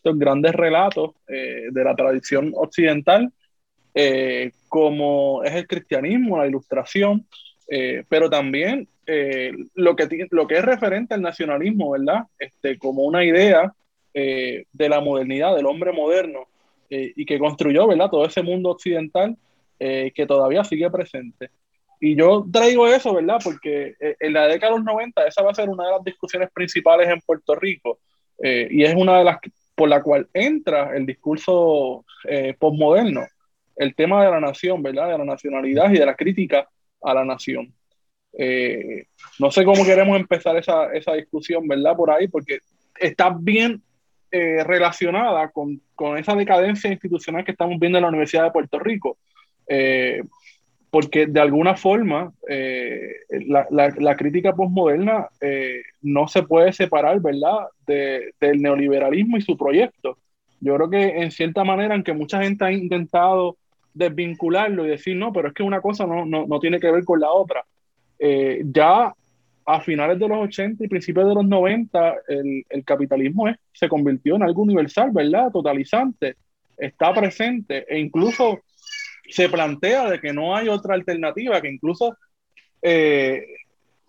[0.02, 3.32] estos grandes relatos eh, de la tradición occidental,
[3.94, 7.28] eh, como es el cristianismo, la ilustración,
[7.68, 8.88] eh, pero también
[9.76, 12.24] lo, que, lo que es referente al nacionalismo, ¿verdad?
[12.40, 13.74] Este, como una idea
[14.14, 16.48] de la modernidad, del hombre moderno,
[16.90, 18.10] y que construyó, ¿verdad?
[18.10, 19.36] Todo ese mundo occidental
[19.78, 21.50] que todavía sigue presente.
[22.00, 23.40] Y yo traigo eso, ¿verdad?
[23.44, 26.50] Porque en la década de los 90 esa va a ser una de las discusiones
[26.52, 28.00] principales en Puerto Rico.
[28.42, 29.40] y es una de las
[29.82, 33.26] por la cual entra el discurso eh, postmoderno,
[33.76, 35.10] el tema de la nación, ¿verdad?
[35.10, 36.70] De la nacionalidad y de la crítica
[37.02, 37.74] a la nación.
[38.38, 39.06] Eh,
[39.40, 41.96] no sé cómo queremos empezar esa, esa, discusión, ¿verdad?
[41.96, 42.60] Por ahí, porque
[43.00, 43.82] está bien
[44.30, 48.78] eh, relacionada con, con, esa decadencia institucional que estamos viendo en la Universidad de Puerto
[48.78, 49.18] Rico.
[49.66, 50.22] Eh,
[50.92, 53.16] porque de alguna forma eh,
[53.48, 53.66] la,
[53.98, 60.18] la, crítica postmoderna eh, no se puede separar, ¿verdad?, del neoliberalismo y su proyecto.
[60.60, 63.56] Yo creo que en cierta manera, aunque mucha gente ha intentado
[63.94, 67.06] desvincularlo y decir, no, pero es que una cosa no, no, no tiene que ver
[67.06, 67.64] con la otra,
[68.20, 69.14] eh, ya
[69.66, 73.88] a finales de los 80 y principios de los 90, el, el capitalismo es, se
[73.88, 76.36] convirtió en algo universal, ¿verdad?, totalizante,
[76.78, 78.60] está presente e incluso
[79.32, 82.18] se plantea de que no hay otra alternativa, que incluso
[82.82, 83.46] eh,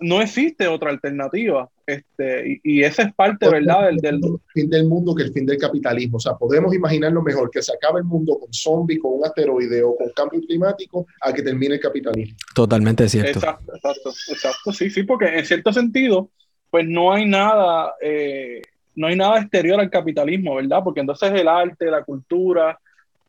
[0.02, 1.68] no existe otra alternativa.
[1.86, 3.86] Este, y, esa es parte, ¿verdad?
[3.86, 4.20] Del, del,
[4.52, 6.16] fin del mundo que el fin del capitalismo.
[6.16, 9.82] O sea, podemos imaginarlo mejor, que se acabe el mundo con zombies, con un asteroide
[9.82, 12.36] o con cambio climático, a que termine el capitalismo.
[12.54, 13.38] Totalmente cierto.
[13.38, 14.72] Exacto, exacto, exacto.
[14.72, 16.30] Sí, sí, porque en cierto sentido,
[16.70, 18.62] pues no hay nada, eh,
[18.94, 20.80] no hay nada exterior al capitalismo, ¿verdad?
[20.84, 22.78] Porque entonces el arte, la cultura,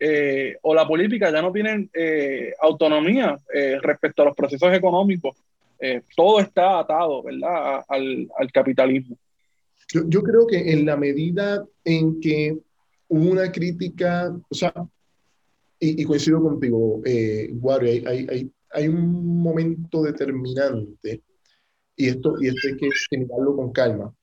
[0.05, 5.37] eh, o la política ya no tienen eh, autonomía eh, respecto a los procesos económicos.
[6.13, 9.17] todo está atado, ¿verdad?, al, al capitalismo.
[9.93, 12.57] Yo, yo, creo que en la medida en que
[13.07, 14.73] una crítica, o sea,
[15.79, 21.21] y, coincido contigo, eh, hay, hay, hay, un momento determinante,
[21.95, 24.13] y esto, y esto hay que mirarlo con calma,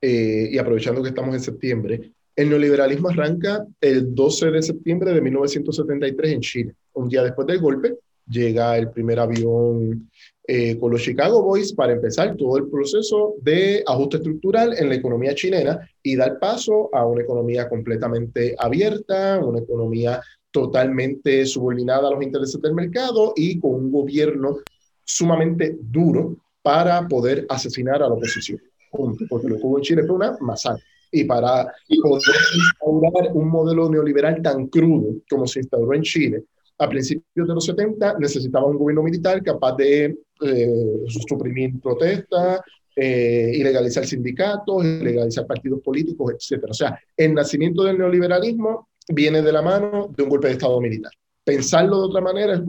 [0.00, 6.32] y aprovechando que estamos en septiembre, el neoliberalismo arranca el 12 de septiembre de 1973
[6.32, 6.74] en Chile.
[6.92, 7.94] Un día después del golpe,
[8.28, 10.10] llega el primer avión
[10.46, 14.96] eh, con los Chicago Boys para empezar todo el proceso de ajuste estructural en la
[14.96, 20.20] economía chilena y dar paso a una economía completamente abierta, una economía
[20.50, 24.58] totalmente subordinada a los intereses del mercado y con un gobierno
[25.04, 28.60] sumamente duro para poder asesinar a la oposición.
[28.90, 32.22] Porque lo que hubo en Chile fue una masacre y para poder
[32.54, 36.44] instaurar un modelo neoliberal tan crudo como se instauró en Chile
[36.78, 42.60] a principios de los 70, necesitaba un gobierno militar capaz de eh, suprimir protestas,
[42.94, 46.64] eh, ilegalizar sindicatos, ilegalizar partidos políticos, etc.
[46.68, 50.80] O sea, el nacimiento del neoliberalismo viene de la mano de un golpe de Estado
[50.80, 51.12] militar.
[51.44, 52.60] Pensarlo de otra manera es,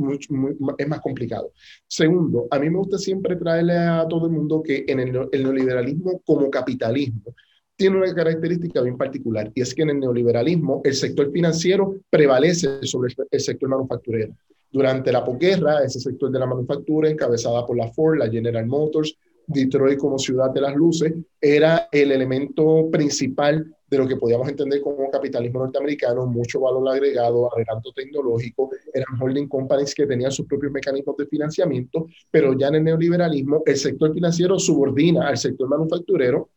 [0.78, 1.52] es más complicado.
[1.88, 5.44] Segundo, a mí me gusta siempre traerle a todo el mundo que en el, el
[5.44, 7.34] neoliberalismo como capitalismo
[7.78, 12.80] tiene una característica bien particular y es que en el neoliberalismo el sector financiero prevalece
[12.82, 14.34] sobre el sector manufacturero.
[14.72, 19.16] Durante la posguerra, ese sector de la manufactura, encabezada por la Ford, la General Motors,
[19.46, 24.82] Detroit como ciudad de las luces, era el elemento principal de lo que podíamos entender
[24.82, 30.74] como capitalismo norteamericano, mucho valor agregado, adelanto tecnológico, eran holding companies que tenían sus propios
[30.74, 36.50] mecanismos de financiamiento, pero ya en el neoliberalismo el sector financiero subordina al sector manufacturero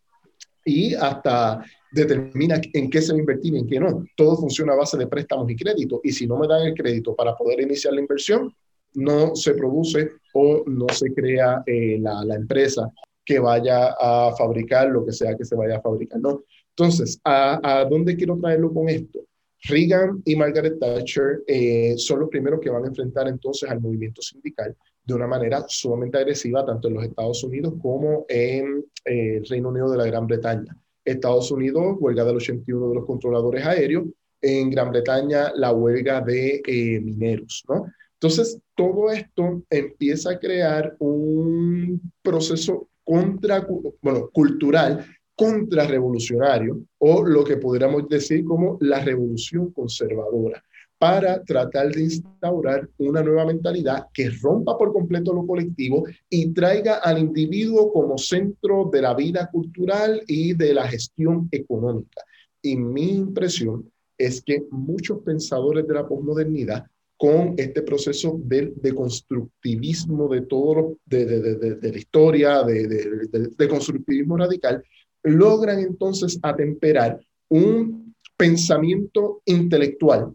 [0.65, 4.05] y hasta determina en qué se va a invertir y en qué no.
[4.17, 6.01] Todo funciona a base de préstamos y créditos.
[6.05, 8.55] Y si no me dan el crédito para poder iniciar la inversión,
[8.95, 12.91] no se produce o no se crea eh, la, empresa
[13.25, 16.43] que vaya a fabricar lo que sea que se vaya a fabricar, ¿no?
[16.71, 19.21] Entonces, ¿a, a dónde quiero traerlo con esto?
[19.65, 24.23] Reagan y Margaret Thatcher eh, son los primeros que van a enfrentar entonces al movimiento
[24.23, 24.75] sindical
[25.05, 29.71] de una manera sumamente agresiva, tanto en los Estados Unidos como en eh, el Reino
[29.71, 30.77] Unido de la Gran Bretaña.
[31.05, 34.05] Estados Unidos, huelga del 81 de los controladores aéreos,
[34.43, 37.87] en Gran Bretaña la huelga de eh, mineros, ¿no?
[38.15, 43.67] Entonces, todo esto empieza a crear un proceso contra,
[44.03, 50.63] bueno, cultural contrarrevolucionario o lo que podríamos decir como la revolución conservadora
[51.01, 56.97] para tratar de instaurar una nueva mentalidad que rompa por completo lo colectivo y traiga
[56.97, 62.23] al individuo como centro de la vida cultural y de la gestión económica.
[62.61, 66.85] Y mi impresión es que muchos pensadores de la posmodernidad
[67.17, 74.37] con este proceso de, de constructivismo de todo de, de, de la historia, de, constructivismo
[74.37, 74.85] radical,
[75.23, 80.35] logran entonces atemperar un pensamiento intelectual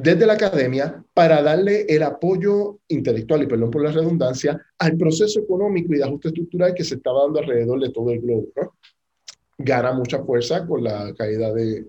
[0.00, 5.40] desde la academia para darle el apoyo intelectual, y perdón por la redundancia, al proceso
[5.40, 8.46] económico y de ajuste estructural que se estaba dando alrededor de todo el globo.
[9.58, 11.86] Gana mucha fuerza con la caída de,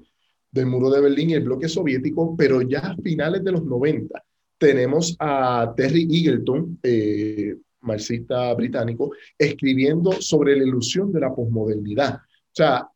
[0.50, 4.24] del muro de Berlín y el bloque soviético, pero ya a finales de los 90
[4.58, 12.16] tenemos a Terry Eagleton, eh, marxista británico, escribiendo sobre la ilusión de la posmodernidad.
[12.16, 12.90] O sea,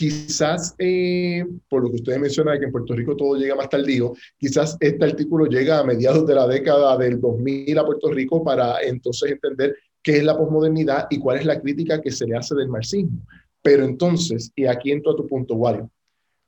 [0.00, 4.14] quizás, eh, por lo que ustedes mencionan, que en Puerto Rico todo llega más tardío,
[4.38, 8.80] quizás este artículo llega a mediados de la década del 2000 a Puerto Rico para
[8.80, 12.54] entonces entender qué es la posmodernidad y cuál es la crítica que se le hace
[12.54, 13.20] del marxismo.
[13.60, 15.90] Pero entonces, y aquí entro a tu punto, Wario,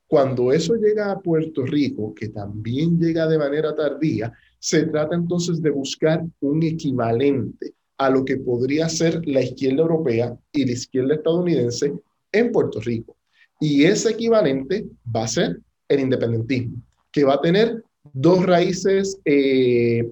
[0.07, 5.61] cuando eso llega a Puerto Rico, que también llega de manera tardía, se trata entonces
[5.61, 11.16] de buscar un equivalente a lo que podría ser la izquierda europea y la izquierda
[11.16, 11.92] estadounidense
[12.32, 13.14] en Puerto Rico.
[13.62, 16.78] Y ese equivalente va a ser el independentismo,
[17.12, 20.10] que va a tener dos raíces, eh,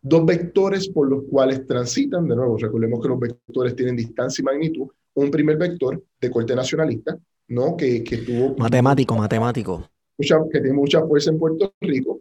[0.00, 2.28] dos vectores por los cuales transitan.
[2.28, 4.86] De nuevo, recordemos que los vectores tienen distancia y magnitud.
[5.14, 7.18] Un primer vector de corte nacionalista,
[7.48, 7.76] ¿no?
[7.76, 8.54] Que, que tuvo...
[8.56, 9.90] Matemático, matemático.
[10.16, 12.20] que tiene mucha fuerza en Puerto Rico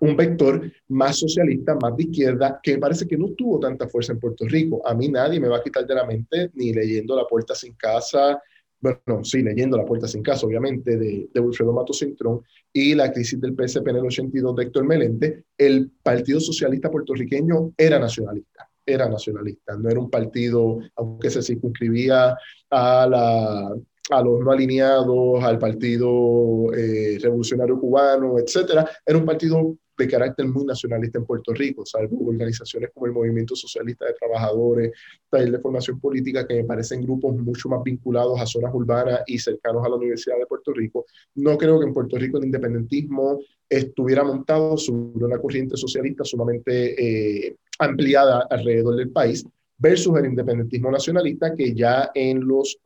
[0.00, 4.12] un vector más socialista, más de izquierda, que me parece que no tuvo tanta fuerza
[4.12, 4.82] en Puerto Rico.
[4.86, 7.74] A mí nadie me va a quitar de la mente ni leyendo La Puerta Sin
[7.74, 8.40] Casa,
[8.80, 13.12] bueno, sí, leyendo La Puerta Sin Casa, obviamente, de, de Wilfredo Mato Cintrón, y la
[13.12, 18.70] crisis del PSP en el 82 de Héctor Melente, el Partido Socialista Puertorriqueño era nacionalista,
[18.86, 22.36] era nacionalista, no era un partido, aunque se circunscribía
[22.70, 23.74] a la,
[24.10, 30.46] a los no alineados, al Partido eh, Revolucionario Cubano, etcétera, era un partido de carácter
[30.46, 34.92] muy nacionalista en Puerto Rico, salvo organizaciones como el Movimiento Socialista de Trabajadores,
[35.28, 39.38] taller de formación política, que me parecen grupos mucho más vinculados a zonas urbanas y
[39.38, 41.04] cercanos a la Universidad de Puerto Rico.
[41.34, 47.46] No creo que en Puerto Rico el independentismo estuviera montado sobre una corriente socialista sumamente
[47.48, 49.44] eh, ampliada alrededor del país,
[49.78, 52.78] versus el independentismo nacionalista, que ya en los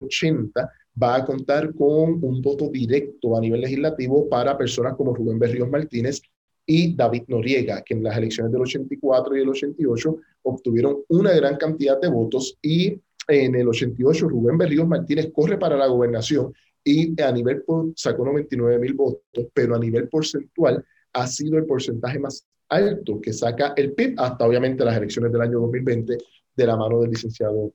[0.00, 0.70] 80
[1.00, 5.68] va a contar con un voto directo a nivel legislativo para personas como Rubén Berríos
[5.68, 6.20] Martínez
[6.66, 11.56] y David Noriega, que en las elecciones del 84 y el 88 obtuvieron una gran
[11.56, 16.52] cantidad de votos y en el 88 Rubén Berríos Martínez corre para la gobernación
[16.84, 17.62] y a nivel
[17.94, 23.32] sacó 99 mil votos, pero a nivel porcentual ha sido el porcentaje más alto que
[23.32, 26.18] saca el PIB hasta obviamente las elecciones del año 2020
[26.56, 27.72] de la mano del licenciado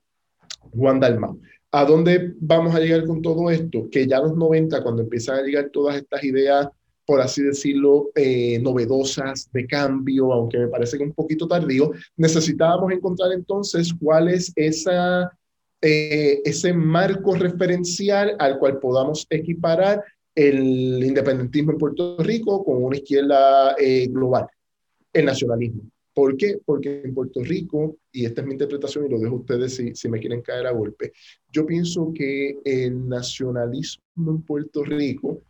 [0.72, 1.40] Juan Dalmau.
[1.78, 3.90] ¿A dónde vamos a llegar con todo esto?
[3.92, 6.70] Que ya los 90, cuando empiezan a llegar todas estas ideas,
[7.06, 12.94] por así decirlo, eh, novedosas de cambio, aunque me parece que un poquito tardío, necesitábamos
[12.94, 15.30] encontrar entonces cuál es esa,
[15.82, 20.02] eh, ese marco referencial al cual podamos equiparar
[20.34, 24.48] el independentismo en Puerto Rico con una izquierda eh, global,
[25.12, 25.82] el nacionalismo.
[26.16, 26.60] ¿Por qué?
[26.66, 29.94] Porque en Puerto Rico, y esta es mi interpretación y lo dejo a ustedes si,
[29.94, 31.12] si me quieren caer a golpe,
[31.52, 35.42] yo pienso que el nacionalismo en Puerto Rico,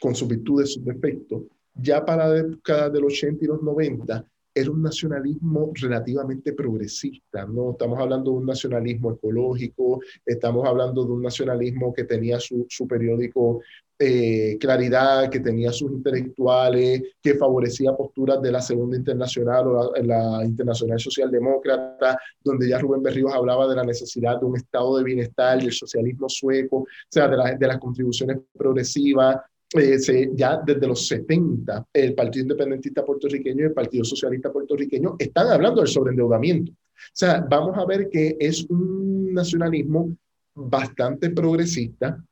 [0.00, 1.42] con sus virtudes, sus defectos,
[1.74, 7.44] ya para la década de los 80 y los 90, era un nacionalismo relativamente progresista,
[7.44, 7.72] ¿no?
[7.72, 12.86] Estamos hablando de un nacionalismo ecológico, estamos hablando de un nacionalismo que tenía su, su
[12.86, 13.60] periódico
[13.98, 20.44] eh, Claridad, que tenía sus intelectuales, que favorecía posturas de la Segunda Internacional o la,
[20.44, 25.60] Internacional Socialdemócrata, donde ya Rubén Berríos hablaba de la necesidad de un estado de bienestar,
[25.60, 29.36] del socialismo sueco, o sea, de, de las contribuciones progresivas,
[29.74, 35.48] eh, ya desde los 70, el Partido Independentista Puertorriqueño y el Partido Socialista Puertorriqueño están
[35.48, 36.72] hablando del sobreendeudamiento.
[36.72, 40.16] O sea, vamos a ver que es un nacionalismo
[40.54, 42.22] bastante progresista,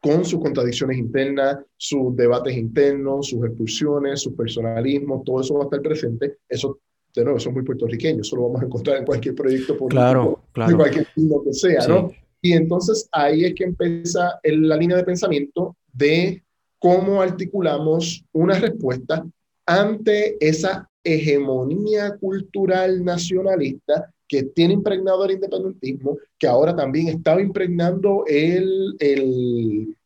[0.00, 5.64] con sus contradicciones internas, sus debates internos, sus expulsiones, sus personalismos, todo eso va a
[5.64, 6.36] estar presente.
[6.46, 6.78] Eso,
[7.14, 9.88] de nuevo, eso es muy puertorriqueño, eso lo vamos a encontrar en cualquier proyecto político,
[9.88, 10.70] claro, claro.
[10.70, 12.12] de cualquier tipo que sea, ¿no?
[12.42, 16.43] Y entonces ahí es que empieza la línea de pensamiento de
[16.84, 19.26] cómo articulamos una respuesta
[19.64, 28.24] ante esa hegemonía cultural nacionalista que tiene impregnado el independentismo, que ahora también estaba impregnando
[28.26, 29.96] el, el,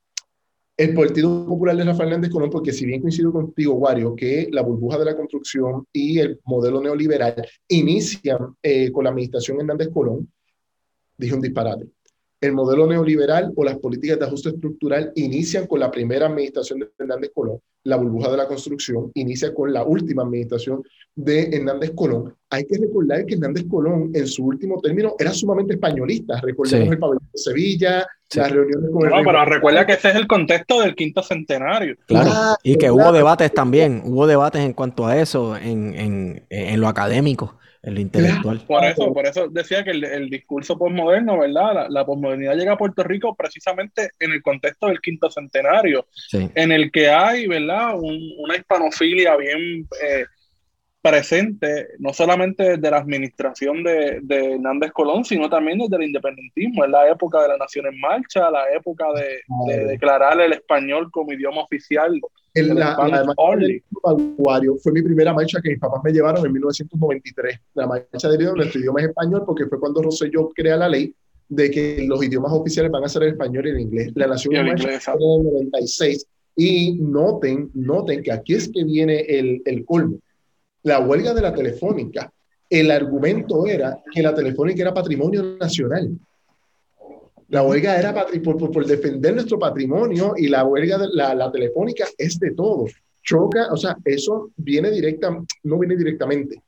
[0.77, 4.63] el Partido Popular de Rafael Hernández Colón, porque si bien coincido contigo, Wario, que la
[4.63, 10.31] burbuja de la construcción y el modelo neoliberal inician eh, con la administración Hernández Colón,
[11.17, 11.89] dije un disparate
[12.41, 16.89] el modelo neoliberal o las políticas de ajuste estructural inician con la primera administración de
[16.97, 20.83] Hernández Colón, la burbuja de la construcción inicia con la última administración
[21.15, 22.35] de Hernández Colón.
[22.51, 26.41] Hay que recordar que Hernández Colón en su último término era sumamente españolista.
[26.41, 29.11] Recordemos el pabellón de Sevilla, las reuniones con el...
[29.11, 31.97] No, pero recuerda que ese es el contexto del quinto centenario.
[32.07, 36.81] Claro, y que hubo debates también, hubo debates en cuanto a eso en, en, en
[36.81, 38.61] lo académico el intelectual.
[38.67, 41.75] Por eso, por eso decía que el, discurso postmoderno, ¿verdad?
[41.75, 46.73] La, la, posmodernidad llega a Puerto Rico precisamente en el contexto del quinto centenario, en
[46.73, 47.95] el que hay, ¿verdad?
[47.99, 50.25] una hispanofilia bien eh,
[51.01, 56.85] presente, no solamente desde la administración de, de, Hernández Colón, sino también desde el independentismo,
[56.85, 61.11] en la época de la Nación en Marcha, la época de, de declarar el español
[61.11, 62.21] como idioma oficial
[62.55, 62.97] el, la,
[64.83, 67.61] fue mi primera marcha que mis papás me llevaron en 1993.
[67.75, 71.15] La marcha de nuestro idioma es español porque fue cuando Rosselló crea la ley
[71.49, 74.13] de que los idiomas oficiales van a ser el español y el inglés.
[74.15, 76.27] La Nación en Marcha fue en el 96.
[76.57, 80.19] Y noten, noten que aquí es que viene el, el colmo.
[80.89, 82.33] La huelga de la telefónica.
[82.71, 86.19] El argumento era que la telefónica era patrimonio nacional.
[87.49, 92.07] La huelga era por, por, defender nuestro patrimonio y la huelga de la, la, telefónica
[92.17, 92.95] es de todos.
[93.23, 96.63] Choca, o sea, eso viene directa, no viene directamente.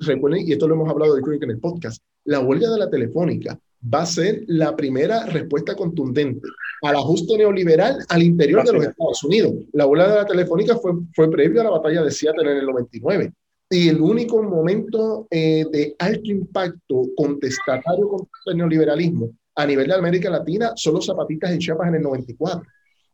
[0.00, 3.60] recuerden, y esto lo hemos hablado de en el podcast, la huelga de la telefónica
[3.82, 6.48] va a ser la primera respuesta contundente
[6.82, 9.52] al ajuste neoliberal al interior de los Estados Unidos.
[9.74, 12.66] La huelga de la telefónica fue, fue previo a la batalla de Seattle en el
[12.66, 13.32] 99.
[13.72, 19.94] Y el único momento eh, de alto impacto contestatario contra el neoliberalismo a nivel de
[19.94, 22.60] América Latina son los zapatistas en Chiapas en el 94.
[22.60, 22.64] O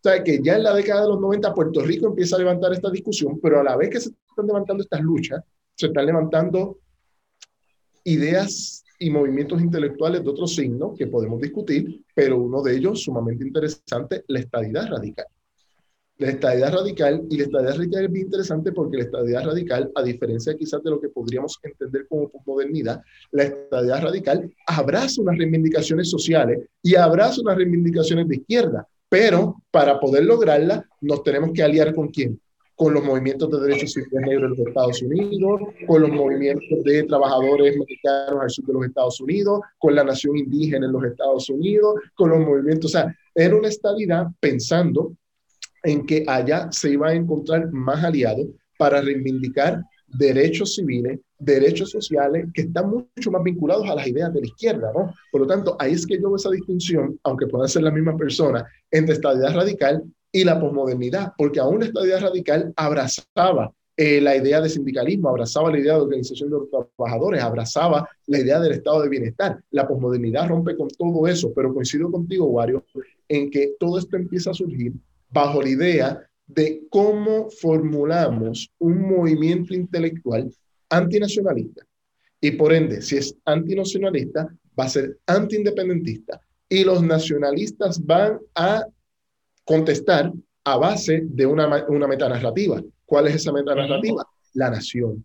[0.03, 2.91] sea, que ya en la década de los 90 Puerto Rico empieza a levantar esta
[2.91, 5.43] discusión, pero a la vez que se están levantando estas luchas,
[5.75, 6.79] se están levantando
[8.05, 13.45] ideas y movimientos intelectuales de otro signo que podemos discutir, pero uno de ellos sumamente
[13.45, 15.27] interesante, la estadidad radical.
[16.19, 20.03] La estadidad radical, y la estadidad radical es bien interesante porque la estadidad radical, a
[20.03, 23.03] diferencia quizás de lo que podríamos entender como modernidad,
[23.33, 30.01] la estadidad radical abraza unas reivindicaciones sociales y abraza unas reivindicaciones de izquierda, pero para
[30.01, 32.41] poder lograrla nos tenemos que aliar con quién?
[32.75, 37.03] Con los movimientos de derechos civiles negros de los Estados Unidos, con los movimientos de
[37.03, 41.51] trabajadores mexicanos al sur de los Estados Unidos, con la nación indígena en los Estados
[41.51, 45.13] Unidos, con los movimientos, o sea, era una estadidad pensando
[45.87, 52.47] en que allá se iba a encontrar más aliados para reivindicar derechos civiles, derechos sociales
[52.53, 55.15] que están mucho más vinculados a las ideas de la izquierda, ¿no?
[55.31, 58.17] Por lo tanto, ahí es que yo veo esa distinción, aunque puedan ser la misma
[58.17, 64.37] persona, entre estadidad radical y la posmodernidad, porque aún la estadidad radical abrazaba eh, la
[64.37, 68.73] idea de sindicalismo, abrazaba la idea de organización de los trabajadores, abrazaba la idea del
[68.73, 69.61] estado de bienestar.
[69.71, 72.85] La posmodernidad rompe con todo eso, pero coincido contigo, Wario,
[73.29, 74.93] en que todo esto empieza a surgir
[75.31, 80.51] bajo la idea de cómo formulamos un movimiento intelectual
[80.89, 81.85] antinacionalista.
[82.41, 84.49] Y por ende, si es antinacionalista,
[84.79, 86.41] va a ser antiindependentista.
[86.69, 88.85] Y los nacionalistas van a
[89.65, 90.33] contestar
[90.65, 92.83] a base de una, una metanarrativa.
[93.05, 94.25] ¿Cuál es esa metanarrativa?
[94.55, 95.25] La nación.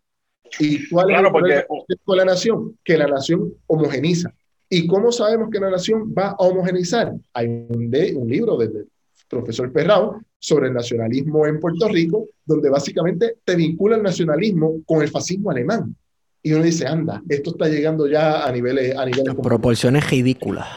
[0.60, 1.66] ¿Y cuál es el porque...
[2.08, 2.78] la nación?
[2.84, 4.34] Que la nación homogeniza.
[4.70, 7.14] ¿Y cómo sabemos que la nación va a homogenizar?
[7.34, 8.86] Hay un, de, un libro de,
[9.32, 15.02] profesor Perrao, sobre el nacionalismo en Puerto Rico, donde básicamente te vincula el nacionalismo con
[15.02, 15.96] el fascismo alemán.
[16.44, 18.98] Y uno dice, anda, esto está llegando ya a niveles...
[18.98, 20.68] A niveles Proporciones ridículas.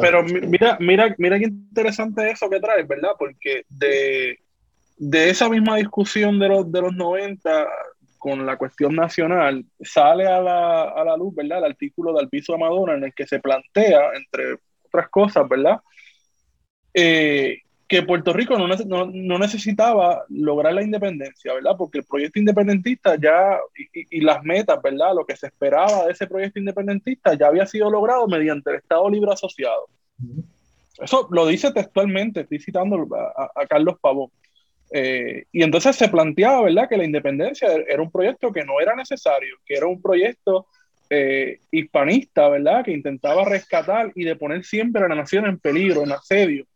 [0.00, 3.12] Pero mira, mira, mira qué interesante eso que traes, ¿verdad?
[3.18, 4.38] Porque de,
[4.96, 7.66] de esa misma discusión de los, de los 90
[8.18, 11.58] con la cuestión nacional, sale a la, a la luz, ¿verdad?
[11.58, 15.78] El artículo de Alpizo Amadora en el que se plantea, entre otras cosas, ¿verdad?
[16.94, 21.72] Eh, que Puerto Rico no, no, necesitaba lograr la independencia, ¿verdad?
[21.76, 23.58] Porque el proyecto independentista ya,
[23.92, 25.14] y, las metas, ¿verdad?
[25.14, 29.08] Lo que se esperaba de ese proyecto independentista ya había sido logrado mediante el Estado
[29.10, 29.86] Libre Asociado.
[30.98, 34.30] Eso lo dice textualmente, estoy citando a, Carlos Pavón.
[34.90, 38.94] Eh, y entonces se planteaba, ¿verdad?, que la independencia era un proyecto que no era
[38.94, 40.66] necesario, que era un proyecto
[41.10, 46.02] eh, hispanista, ¿verdad?, que intentaba rescatar y de poner siempre a la nación en peligro,
[46.02, 46.66] en asedio.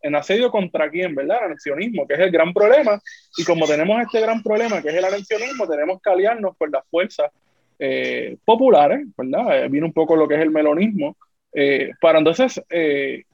[0.00, 1.38] ¿En asedio contra quién, verdad?
[1.38, 3.00] El anexionismo, que es el gran problema.
[3.36, 6.86] Y como tenemos este gran problema, que es el anexionismo, tenemos que aliarnos con las
[6.88, 7.30] fuerzas
[7.78, 9.68] eh, populares, ¿verdad?
[9.68, 11.16] viene un poco lo que es el melonismo,
[12.00, 12.62] para entonces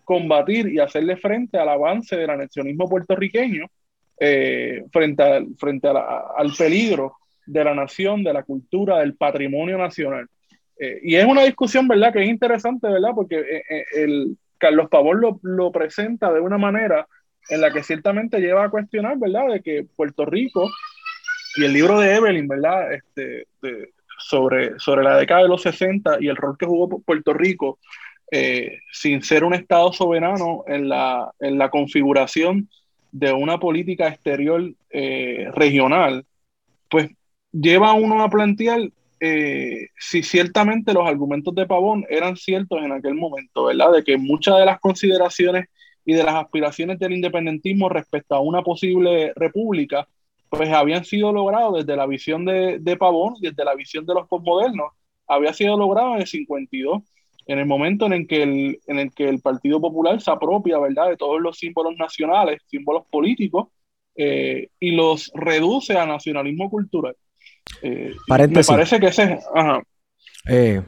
[0.04, 3.66] combatir y hacerle frente al avance del anexionismo puertorriqueño
[4.18, 10.28] eh, frente, al, frente al peligro de la nación, de la cultura, del patrimonio nacional.
[10.78, 15.20] Eh, y es una discusión, ¿verdad?, que es interesante, ¿verdad?, porque eh, el, Carlos Pavón
[15.20, 17.06] lo, lo, presenta de una manera
[17.50, 20.70] en la que ciertamente lleva a cuestionar, ¿verdad?, de que Puerto Rico
[21.56, 23.46] y el libro de Evelyn, ¿verdad?, este,
[24.18, 27.78] sobre, sobre la década de los 60 y el rol que jugó Puerto Rico
[28.90, 32.68] sin ser un Estado soberano en la, en la configuración
[33.12, 36.26] de una política exterior eh, regional,
[36.90, 37.10] pues
[37.52, 38.80] lleva a uno a plantear
[39.26, 43.92] eh, si ciertamente los argumentos de Pavón eran ciertos en aquel momento, ¿verdad?
[43.92, 45.68] De que muchas de las consideraciones
[46.04, 50.06] y de las aspiraciones del independentismo respecto a una posible república,
[50.50, 54.28] pues habían sido logrados desde la visión de, de Pavón, desde la visión de los
[54.28, 54.92] postmodernos,
[55.26, 57.02] había sido logrado en el 52
[57.46, 60.78] en el momento en el que el, en el, que el Partido Popular se apropia,
[60.78, 63.68] ¿verdad?, de todos los símbolos nacionales, símbolos políticos,
[64.16, 67.16] eh, y los reduce a nacionalismo cultural.
[67.82, 69.38] Eh, me parece que ese
[70.48, 70.82] eh,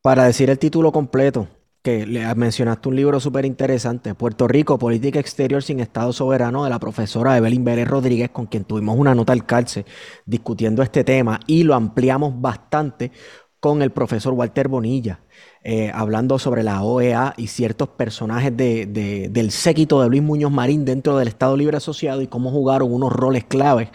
[0.00, 1.48] para decir el título completo,
[1.82, 6.70] que le mencionaste un libro súper interesante, Puerto Rico, Política Exterior sin Estado Soberano, de
[6.70, 9.84] la profesora Evelyn Vélez Rodríguez, con quien tuvimos una nota al cárcel
[10.24, 13.10] discutiendo este tema y lo ampliamos bastante
[13.58, 15.20] con el profesor Walter Bonilla.
[15.64, 21.16] Eh, hablando sobre la OEA y ciertos personajes del séquito de Luis Muñoz Marín dentro
[21.16, 23.90] del Estado Libre Asociado y cómo jugaron unos roles claves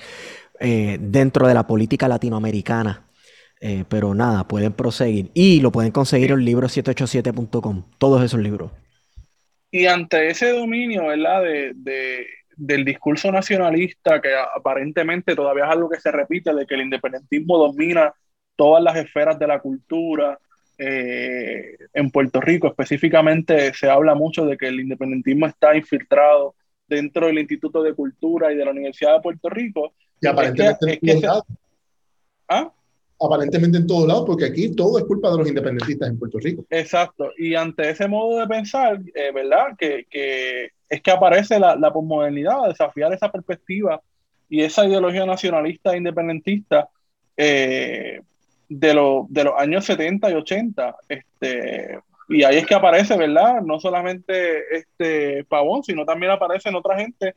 [0.60, 3.04] eh, dentro de la política latinoamericana.
[3.60, 5.32] Eh, pero nada, pueden proseguir.
[5.34, 8.72] Y lo pueden conseguir en el libro 787.com, todos esos libros.
[9.72, 11.42] Y ante ese dominio, ¿verdad?
[11.42, 16.82] De, del discurso nacionalista, que aparentemente todavía es algo que se repite, de que el
[16.82, 18.14] independentismo domina
[18.56, 20.40] todas las esferas de la cultura,
[20.80, 26.56] eh, en Puerto Rico específicamente se habla mucho de que el independentismo está infiltrado
[26.88, 29.94] dentro del Instituto de Cultura y de la Universidad de Puerto Rico.
[30.22, 31.44] Y aparentemente en todos lados.
[32.48, 32.72] ¿Ah?
[33.20, 36.66] Aparentemente en todos lados, porque aquí todo es culpa de los independentistas en Puerto Rico.
[36.70, 37.32] Exacto.
[37.38, 39.76] Y ante ese modo de pensar, eh, ¿verdad?
[39.78, 40.06] Que,
[40.90, 44.02] es que aparece la, la posmodernidad, desafiar esa perspectiva
[44.50, 46.90] y esa ideología nacionalista e independentista
[47.36, 48.22] eh,
[48.70, 48.88] de,
[49.30, 50.96] de los años 70 y 80.
[51.10, 52.00] Este,
[52.30, 53.62] y ahí es que aparece, ¿verdad?
[53.62, 57.36] No solamente este Pavón, sino también aparecen otra gente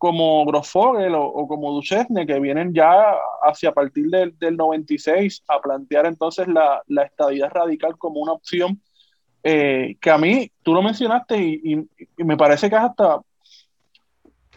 [0.00, 2.90] como Grossfogel o, como Duchesne, que vienen ya
[3.42, 8.80] hacia partir del, del 96 a plantear entonces la, la, estadía radical como una opción
[9.42, 11.86] eh, que a mí, tú lo mencionaste y,
[12.16, 13.24] y, me parece que es hasta, o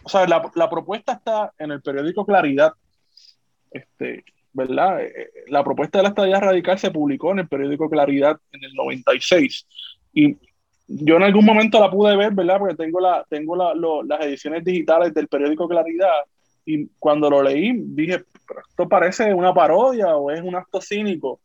[0.06, 2.72] sea, la, la, propuesta está en el periódico Claridad,
[3.70, 4.24] este,
[4.54, 5.02] ¿verdad?
[5.02, 8.64] Eh, eh, la propuesta de la estadía radical se publicó en el periódico Claridad en
[8.64, 9.66] el 96
[10.14, 10.38] y
[10.86, 12.58] yo en algún momento la pude ver, ¿verdad?
[12.58, 16.24] Porque tengo, la, tengo las ediciones digitales del periódico Claridad
[16.66, 18.24] y cuando lo leí dije,
[18.68, 21.40] esto parece una parodia o es un acto cínico.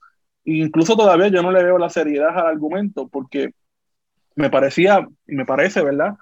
[0.45, 3.51] E incluso todavía yo no le veo la seriedad al argumento porque
[4.35, 6.13] me parecía, y me parece, ¿verdad?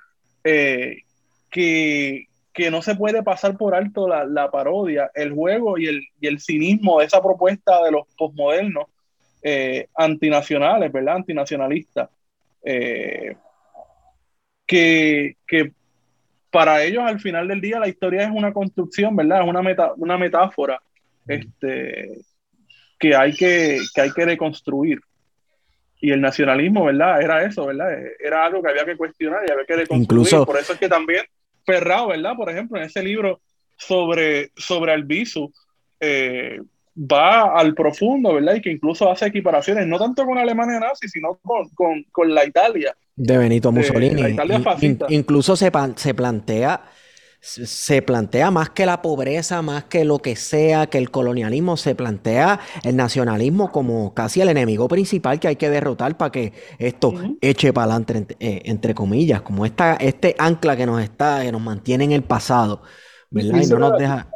[0.43, 1.03] Eh,
[1.49, 6.27] que, que no se puede pasar por alto la, parodia, el juego y el, y
[6.27, 8.87] el, cinismo de esa propuesta de los postmodernos
[9.43, 11.17] eh, antinacionales, ¿verdad?
[11.17, 12.09] Antinacionalistas.
[12.69, 13.38] Eh,
[14.65, 15.38] que,
[16.52, 19.41] para ellos al final del día la historia es una construcción, ¿verdad?
[19.41, 20.81] Es una, una metáfora
[21.27, 22.19] este,
[22.99, 24.99] que, hay que, que hay que reconstruir.
[25.99, 27.22] Y el nacionalismo, ¿verdad?
[27.22, 27.88] Era eso, ¿verdad?
[28.19, 30.03] Era algo que había que cuestionar y había que reconstruir.
[30.03, 31.23] Incluso, Por eso es que también
[31.65, 32.35] Ferrao, ¿verdad?
[32.35, 33.41] Por ejemplo, en ese libro
[33.77, 35.52] sobre, sobre Albizu,
[36.02, 36.60] eh,
[36.97, 38.55] va al profundo, ¿verdad?
[38.55, 42.95] Y que incluso hace equiparaciones, no tanto con Alemania nazi, sino con, la Italia.
[43.15, 44.35] De Benito Mussolini.
[45.09, 46.81] incluso se, se plantea
[47.39, 51.95] se plantea más que la pobreza, más que lo que sea, que el colonialismo, se
[51.95, 57.13] plantea el nacionalismo como casi el enemigo principal que hay que derrotar para que esto
[57.39, 61.61] eche para adelante, eh, entre, comillas, como esta, este ancla que nos está, que nos
[61.61, 62.81] mantiene en el pasado,
[63.29, 63.61] ¿verdad?
[63.61, 64.27] Y no nos deja...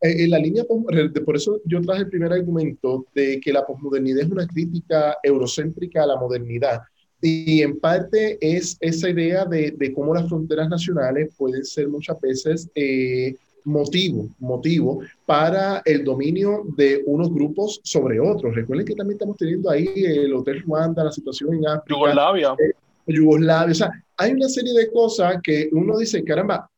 [0.00, 4.24] Eh, en la línea, por eso yo traje el primer argumento de que la posmodernidad
[4.24, 6.80] es una crítica eurocéntrica a la modernidad.
[7.20, 12.18] Y en parte es esa idea de, de cómo las fronteras nacionales pueden ser muchas
[12.18, 18.54] veces eh, motivo, motivo para el dominio de unos grupos sobre otros.
[18.54, 21.94] Recuerden que también estamos teniendo ahí el Hotel Ruanda, la situación en África.
[21.94, 22.54] Yugoslavia.
[22.58, 22.72] Eh,
[23.06, 23.72] Yugoslavia.
[23.72, 26.70] O sea, hay una serie de cosas que uno dice, caramba,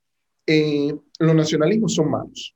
[1.20, 2.52] los nacionalismos son malos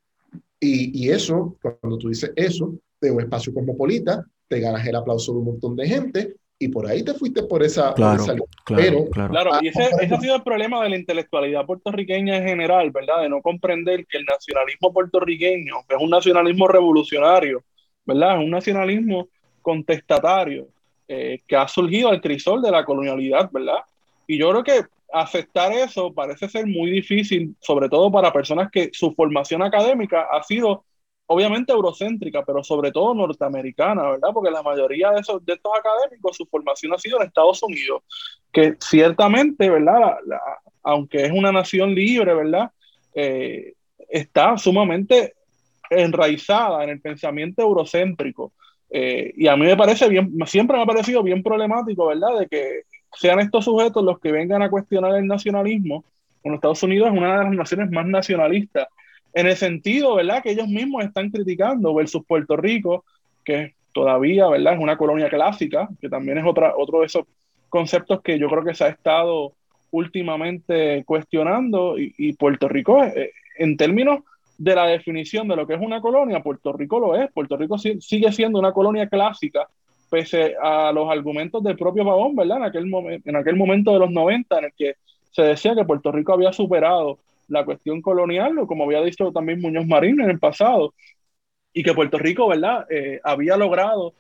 [0.61, 5.39] y, eso, cuando tú dices eso, de un espacio cosmopolita, te ganas el aplauso de
[5.39, 8.24] un montón de gente y por ahí te fuiste por esa, claro,
[8.65, 9.51] Claro, claro.
[9.61, 13.23] y ese, ha sido el problema de la intelectualidad puertorriqueña en general, ¿verdad?
[13.23, 17.62] De no comprender que el nacionalismo puertorriqueño es un nacionalismo revolucionario,
[18.07, 18.39] ¿verdad?
[18.39, 19.28] Es un nacionalismo
[19.61, 20.69] contestatario
[21.09, 23.81] eh, que ha surgido al crisol de la colonialidad, ¿verdad?
[24.27, 28.90] Y yo creo que aceptar eso parece ser muy difícil, sobre todo para personas que
[28.93, 30.85] su formación académica ha sido
[31.27, 34.28] obviamente eurocéntrica, pero sobre todo norteamericana, ¿verdad?
[34.32, 38.03] Porque la mayoría de, esos, de estos académicos, su formación ha sido en Estados Unidos,
[38.53, 40.19] que ciertamente, ¿verdad?
[40.82, 42.70] aunque es una nación libre, ¿verdad?
[43.15, 43.74] Eh,
[44.09, 45.35] está sumamente
[45.90, 48.53] enraizada en el pensamiento eurocéntrico.
[48.89, 52.39] Eh, y a mí me parece bien, siempre me ha parecido bien problemático, ¿verdad?
[52.39, 52.82] De que
[53.16, 56.05] sean estos sujetos los que vengan a cuestionar el nacionalismo,
[56.43, 58.88] cuando Estados Unidos es una de las naciones más nacionalistas,
[59.34, 63.05] en el sentido, ¿verdad?, que ellos mismos están criticando versus Puerto Rico,
[63.44, 67.24] que todavía, ¿verdad?, es una colonia clásica, que también es otra, otro de esos
[67.68, 69.52] conceptos que yo creo que se ha estado
[69.90, 74.20] últimamente cuestionando, y, Puerto Rico, eh, en términos
[74.59, 77.76] de la definición de lo que es una colonia, Puerto Rico lo es, Puerto Rico
[77.78, 79.68] sigue siendo una colonia clásica,
[80.11, 82.59] pese a los argumentos del propio Pavón, ¿verdad?
[82.59, 84.95] En aquel, en aquel momento de los 90, en el que
[85.31, 87.19] se decía que Puerto Rico había superado
[87.49, 90.95] la cuestión colonial, o como había dicho también Muñoz Marín en el pasado,
[91.73, 94.15] y que Puerto Rico, ¿verdad?, eh, había logrado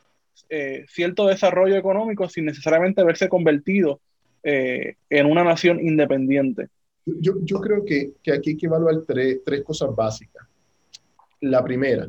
[0.50, 4.00] eh, cierto desarrollo económico sin necesariamente haberse convertido
[4.42, 6.68] eh, en una nación independiente.
[7.06, 10.46] Yo, yo creo que, que, aquí hay que evaluar tres, tres cosas básicas.
[11.40, 12.06] La primera,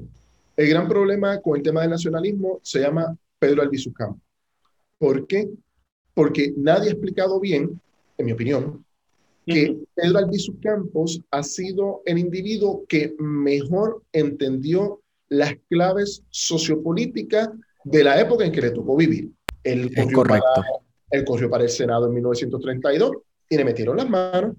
[0.57, 4.21] el gran problema con el tema del nacionalismo se llama Pedro Albizu Campos.
[4.97, 5.49] ¿Por qué?
[6.13, 7.79] Porque nadie ha explicado bien,
[8.17, 8.83] en mi opinión,
[9.45, 17.49] que Pedro Albizu Campos ha sido el individuo que mejor entendió las claves sociopolíticas
[17.83, 19.31] de la época en que le tocó vivir.
[19.63, 20.41] Él corrió, para,
[21.11, 23.11] él corrió para el Senado en 1932
[23.49, 24.55] y le metieron las manos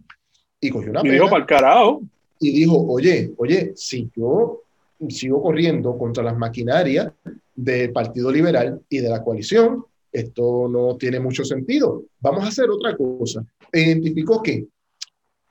[0.61, 2.03] y cogió una y dijo para el carajo.
[2.41, 4.63] Y dijo, oye, oye, si yo
[5.09, 7.13] sigo corriendo contra las maquinarias
[7.59, 9.85] del Partido Liberal y de la coalición.
[10.13, 12.05] Esto no tiene mucho sentido.
[12.21, 13.45] Vamos a hacer otra cosa.
[13.73, 14.67] Identificó que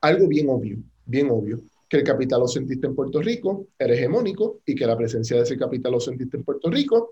[0.02, 1.60] algo bien obvio, bien obvio,
[1.90, 5.58] que el capital ocentista en Puerto Rico era hegemónico y que la presencia de ese
[5.58, 7.12] capital ocentista en Puerto Rico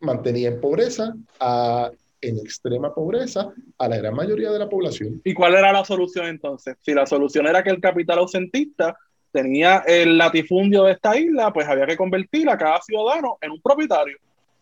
[0.00, 5.20] mantenía en pobreza, a, en extrema pobreza, a la gran mayoría de la población.
[5.24, 6.76] ¿Y cuál era la solución entonces?
[6.80, 8.96] Si la solución era que el capital ocentista
[9.32, 13.60] tenía el latifundio de esta isla, pues había que convertir a cada ciudadano en un
[13.60, 14.18] propietario.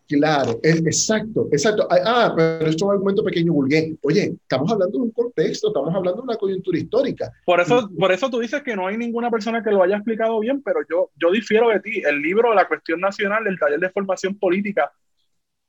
[0.07, 1.87] Claro, es, exacto, exacto.
[1.89, 3.95] Ah, ah, pero esto es un argumento pequeño vulgué.
[4.03, 7.31] Oye, estamos hablando de un contexto, estamos hablando de una coyuntura histórica.
[7.43, 10.39] Por eso, por eso tú dices que no hay ninguna persona que lo haya explicado
[10.39, 12.03] bien, pero yo, yo difiero de ti.
[12.05, 14.91] El libro La cuestión nacional del taller de formación política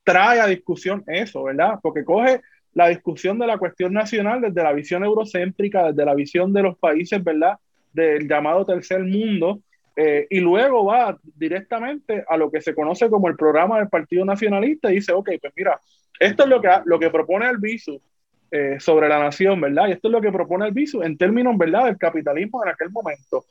[0.04, 1.78] trae a discusión eso, ¿verdad?
[1.82, 2.42] Porque coge
[2.74, 6.76] la discusión de la cuestión nacional desde la visión eurocéntrica, desde la visión de los
[6.76, 7.56] países, ¿verdad?
[7.96, 9.60] Del llamado tercer mundo,
[9.96, 14.26] eh, y luego va directamente a lo que se conoce como el programa del Partido
[14.26, 15.80] Nacionalista y dice, ok, pues mira,
[16.20, 17.98] esto es lo que, lo que propone el visu
[18.50, 19.88] eh, sobre la nación, ¿verdad?
[19.88, 22.90] Y esto es lo que propone el visu en términos, ¿verdad?, del capitalismo en aquel
[22.90, 23.46] momento.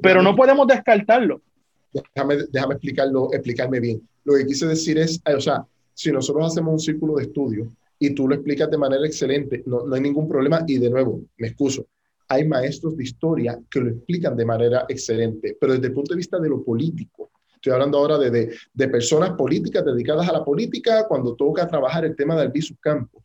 [0.00, 1.40] Pero no podemos descartarlo.
[1.92, 4.00] Déjame, déjame explicarlo, explicarme bien.
[4.24, 7.66] Lo que quise decir es, eh, o sea, si nosotros hacemos un círculo de estudio
[7.98, 11.20] y tú lo explicas de manera excelente, no, no hay ningún problema y de nuevo,
[11.36, 11.84] me excuso,
[12.30, 16.18] hay maestros de historia que lo explican de manera excelente, pero desde el punto de
[16.18, 17.32] vista de lo político.
[17.52, 22.14] Estoy hablando ahora de, de, personas políticas dedicadas a la política cuando toca trabajar el
[22.14, 23.24] tema del visus campo.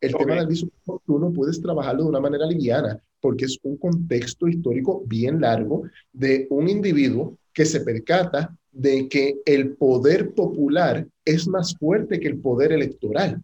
[0.00, 3.58] El tema del visus campo tú no puedes trabajarlo de una manera liviana porque es
[3.64, 5.82] un contexto histórico bien largo
[6.12, 12.28] de un individuo que se percata de que el poder popular es más fuerte que
[12.28, 13.42] el poder electoral.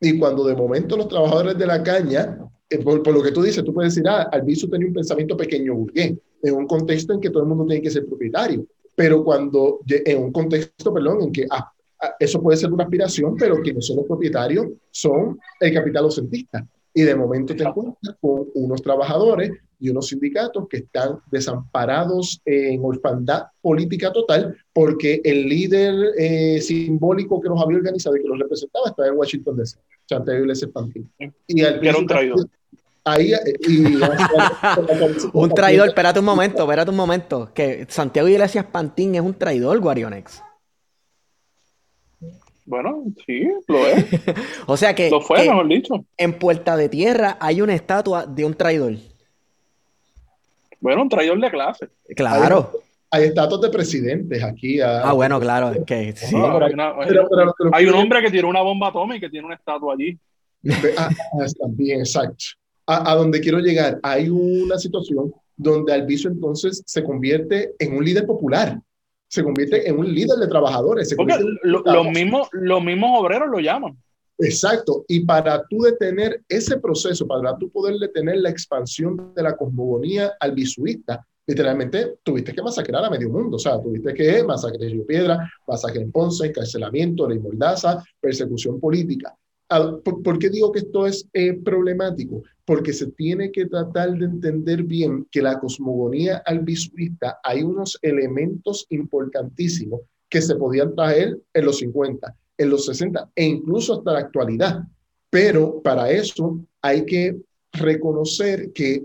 [0.00, 3.64] Y cuando de momento los trabajadores de la caña eh, por, lo que tú dices,
[3.64, 7.30] tú puedes decir, ah, Albizu tenía un pensamiento pequeño burgués, en un contexto en que
[7.30, 11.46] todo el mundo tiene que ser propietario, pero cuando, en un contexto, perdón, en que
[11.50, 11.70] ah,
[12.00, 16.66] ah, eso puede ser una aspiración, pero quienes son los propietarios son el capital ocentista.
[16.94, 22.82] Y de momento te encuentras con unos trabajadores y unos sindicatos que están desamparados en
[22.82, 28.38] orfandad política total porque el líder eh, simbólico que los había organizado y que los
[28.38, 29.78] representaba estaba en Washington DC,
[30.08, 31.12] Santiago Iglesias Pantín.
[31.46, 32.48] Y era un traidor.
[33.06, 33.38] Ahí, eh,
[35.32, 37.50] un traidor, espérate un momento, espérate un momento.
[37.54, 40.42] Que Santiago Iglesias Pantín es un traidor, Guarionex.
[42.64, 44.06] Bueno, sí, lo es.
[44.66, 45.08] o sea que.
[45.08, 46.04] Lo fue, mejor dicho.
[46.16, 48.94] En Puerta de Tierra hay una estatua de un traidor.
[50.80, 51.88] Bueno, un traidor de clase.
[52.16, 52.72] Claro.
[53.08, 54.80] Hay, estatuas de presidentes aquí.
[54.80, 55.72] ah, bueno, claro.
[55.86, 56.12] que,
[57.72, 60.18] hay, un hombre que tiene una bomba atómica y que tiene una estatua allí.
[60.98, 61.08] Ah,
[61.40, 62.46] ah, también, exacto.
[62.88, 68.26] A, donde quiero llegar, hay una situación donde Alviso entonces se convierte en un líder
[68.26, 68.80] popular
[69.28, 71.14] se convierte en un líder de trabajadores.
[71.64, 73.96] los, mismos, los mismos obreros lo llaman.
[74.38, 75.04] Exacto.
[75.08, 80.34] Y para tú detener ese proceso, para tú poder detener la expansión de la cosmogonía
[80.38, 83.56] albisuista, literalmente tuviste que masacrar a medio mundo.
[83.56, 89.34] O sea, tuviste que masacrar Río Piedra, masacre en Ponce, encarcelamiento, ley Mordaza, persecución política.
[89.68, 92.42] ¿Por, qué digo que esto es eh, problemático?
[92.66, 98.86] Porque se tiene que tratar de entender bien que la cosmogonía albisuista hay unos elementos
[98.90, 104.18] importantísimos que se podían traer en los 50, en los 60 e incluso hasta la
[104.18, 104.82] actualidad.
[105.30, 107.36] Pero para eso hay que
[107.72, 109.04] reconocer que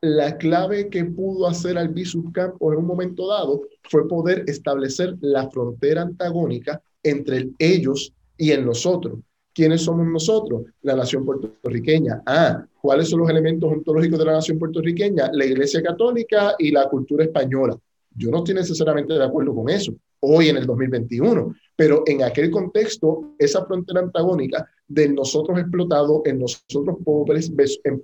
[0.00, 5.50] la clave que pudo hacer Albizu Campos en un momento dado fue poder establecer la
[5.50, 9.18] frontera antagónica entre ellos y en nosotros.
[9.56, 10.64] ¿Quiénes somos nosotros?
[10.82, 12.22] La nación puertorriqueña.
[12.26, 15.30] Ah, ¿cuáles son los elementos ontológicos de la nación puertorriqueña?
[15.32, 17.74] La iglesia católica y la cultura española.
[18.14, 22.50] Yo no estoy necesariamente de acuerdo con eso, hoy en el 2021, pero en aquel
[22.50, 27.50] contexto, esa frontera antagónica de nosotros explotados, en nosotros pobres,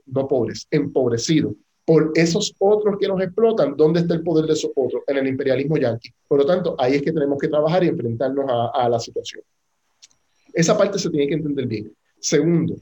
[0.07, 1.53] no pobres, empobrecidos,
[1.85, 5.03] por esos otros que nos explotan, ¿dónde está el poder de esos otros?
[5.07, 6.09] En el imperialismo yanqui.
[6.27, 9.43] Por lo tanto, ahí es que tenemos que trabajar y enfrentarnos a la situación.
[10.53, 11.93] Esa parte se tiene que entender bien.
[12.19, 12.77] Segundo,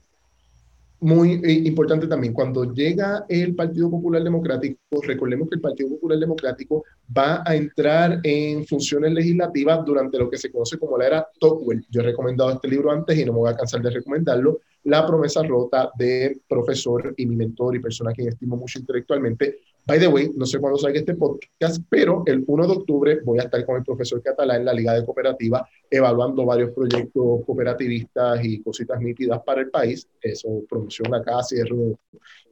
[1.00, 6.18] muy eh, importante también, cuando llega el Partido Popular Democrático, recordemos que el Partido Popular
[6.18, 6.84] Democrático
[7.16, 11.86] va a entrar en funciones legislativas durante lo que se conoce como la era Tocqueville.
[11.88, 14.60] Yo he recomendado este libro antes y no me voy a cansar de recomendarlo.
[14.84, 19.60] La promesa rota de profesor y mi mentor y persona a quien estimo mucho intelectualmente,
[19.86, 23.38] By the way, no sé cuándo salga este podcast, pero el 1 de octubre voy
[23.38, 28.44] a estar con el profesor Catalán en la Liga de Cooperativa evaluando varios proyectos cooperativistas
[28.44, 30.06] y cositas nítidas para el país.
[30.20, 31.98] Eso, promoción acá, cierro.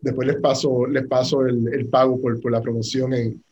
[0.00, 3.44] Después les paso, les paso el, el pago por, por, la promoción en,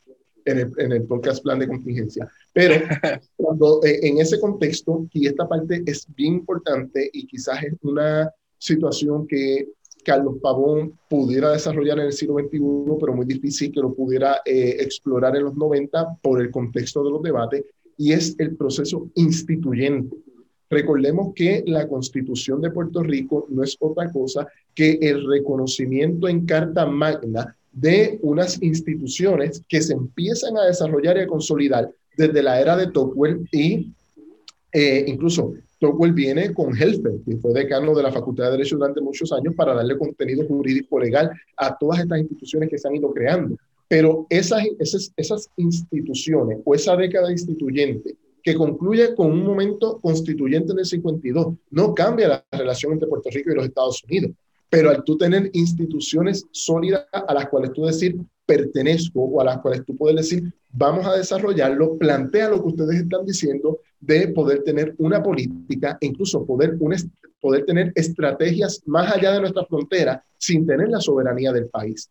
[0.44, 2.28] en, el, en, el, podcast Plan de Contingencia.
[2.52, 2.74] Pero
[3.36, 8.32] cuando, eh, en ese contexto, y esta parte es bien importante y quizás es una
[8.58, 9.68] situación que
[10.06, 12.60] Carlos Pavón pudiera desarrollar en el siglo XXI,
[13.00, 17.10] pero muy difícil que lo pudiera eh, explorar en los 90 por el contexto de
[17.10, 17.64] los debates,
[17.98, 20.16] y es el proceso instituyente.
[20.70, 26.46] Recordemos que la constitución de Puerto Rico no es otra cosa que el reconocimiento en
[26.46, 32.60] Carta Magna de unas instituciones que se empiezan a desarrollar y a consolidar desde la
[32.60, 33.92] era de Tocqueville y
[34.72, 39.00] eh, incluso Tocqueville viene con Helfer, que fue decano de la Facultad de Derecho durante
[39.00, 43.12] muchos años, para darle contenido jurídico legal a todas estas instituciones que se han ido
[43.12, 43.56] creando.
[43.88, 50.72] Pero esas, esas, esas instituciones o esa década instituyente que concluye con un momento constituyente
[50.72, 54.30] en el 52, no cambia la relación entre Puerto Rico y los Estados Unidos.
[54.70, 58.16] Pero al tú tener instituciones sólidas a las cuales tú decir
[58.46, 63.00] pertenezco o a las cuales tú puedes decir vamos a desarrollarlo, plantea lo que ustedes
[63.00, 66.78] están diciendo de poder tener una política, incluso poder,
[67.40, 72.08] poder tener estrategias más allá de nuestra frontera sin tener la soberanía del país.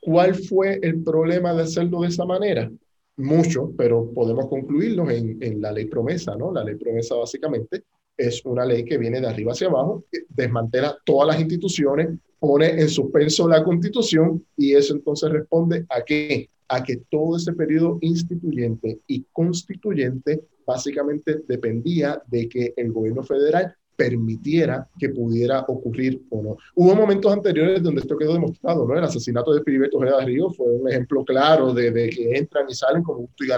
[0.00, 2.70] ¿Cuál fue el problema de hacerlo de esa manera?
[3.16, 6.52] Mucho, pero podemos concluirlo en, en la ley promesa, ¿no?
[6.52, 7.84] La ley promesa básicamente
[8.16, 12.88] es una ley que viene de arriba hacia abajo, desmantela todas las instituciones, pone en
[12.88, 16.48] suspenso la constitución y eso entonces responde a qué?
[16.68, 23.74] A que todo ese periodo instituyente y constituyente básicamente dependía de que el gobierno federal
[23.96, 26.56] permitiera que pudiera ocurrir o no.
[26.74, 28.96] Hubo momentos anteriores donde esto quedó demostrado, ¿no?
[28.96, 32.74] El asesinato de Filiberto Ojeda Río fue un ejemplo claro de, de, que entran y
[32.74, 33.48] salen como gusto y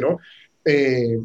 [0.00, 0.18] ¿no?
[0.64, 1.18] Eh,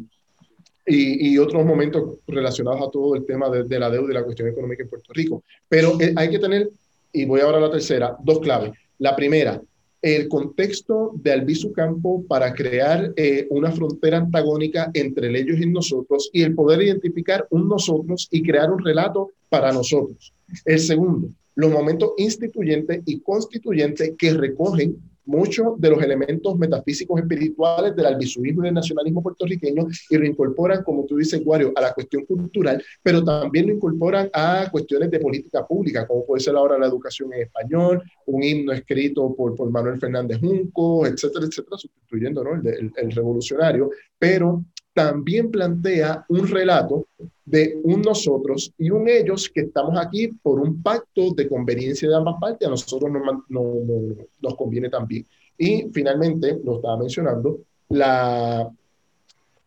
[0.86, 4.24] y, y, otros momentos relacionados a todo el tema de, de, la deuda y la
[4.24, 5.44] cuestión económica en Puerto Rico.
[5.68, 6.70] Pero eh, hay que tener
[7.12, 8.72] y voy ahora a la tercera, dos claves.
[8.98, 9.60] La primera,
[10.02, 16.28] el contexto de Albizu Campo para crear eh, una frontera antagónica entre ellos y nosotros
[16.32, 20.34] y el poder identificar un nosotros y crear un relato para nosotros.
[20.64, 27.94] El segundo, los momentos instituyentes y constituyentes que recogen muchos de los elementos metafísicos espirituales
[27.94, 31.92] del albisuismo y del nacionalismo puertorriqueño y lo incorporan, como tú dices, Guario, a la
[31.92, 36.78] cuestión cultural, pero también lo incorporan a cuestiones de política pública, como puede ser ahora
[36.78, 42.44] la educación en español, un himno escrito por, por Manuel Fernández Junco, etcétera, etcétera, sustituyendo
[42.44, 42.54] ¿no?
[42.54, 47.06] el, el revolucionario, pero también plantea un relato
[47.44, 52.16] de un nosotros y un ellos que estamos aquí por un pacto de conveniencia de
[52.16, 53.44] ambas partes, a nosotros nos,
[54.40, 55.26] nos conviene también.
[55.58, 58.70] Y finalmente, lo estaba mencionando, la,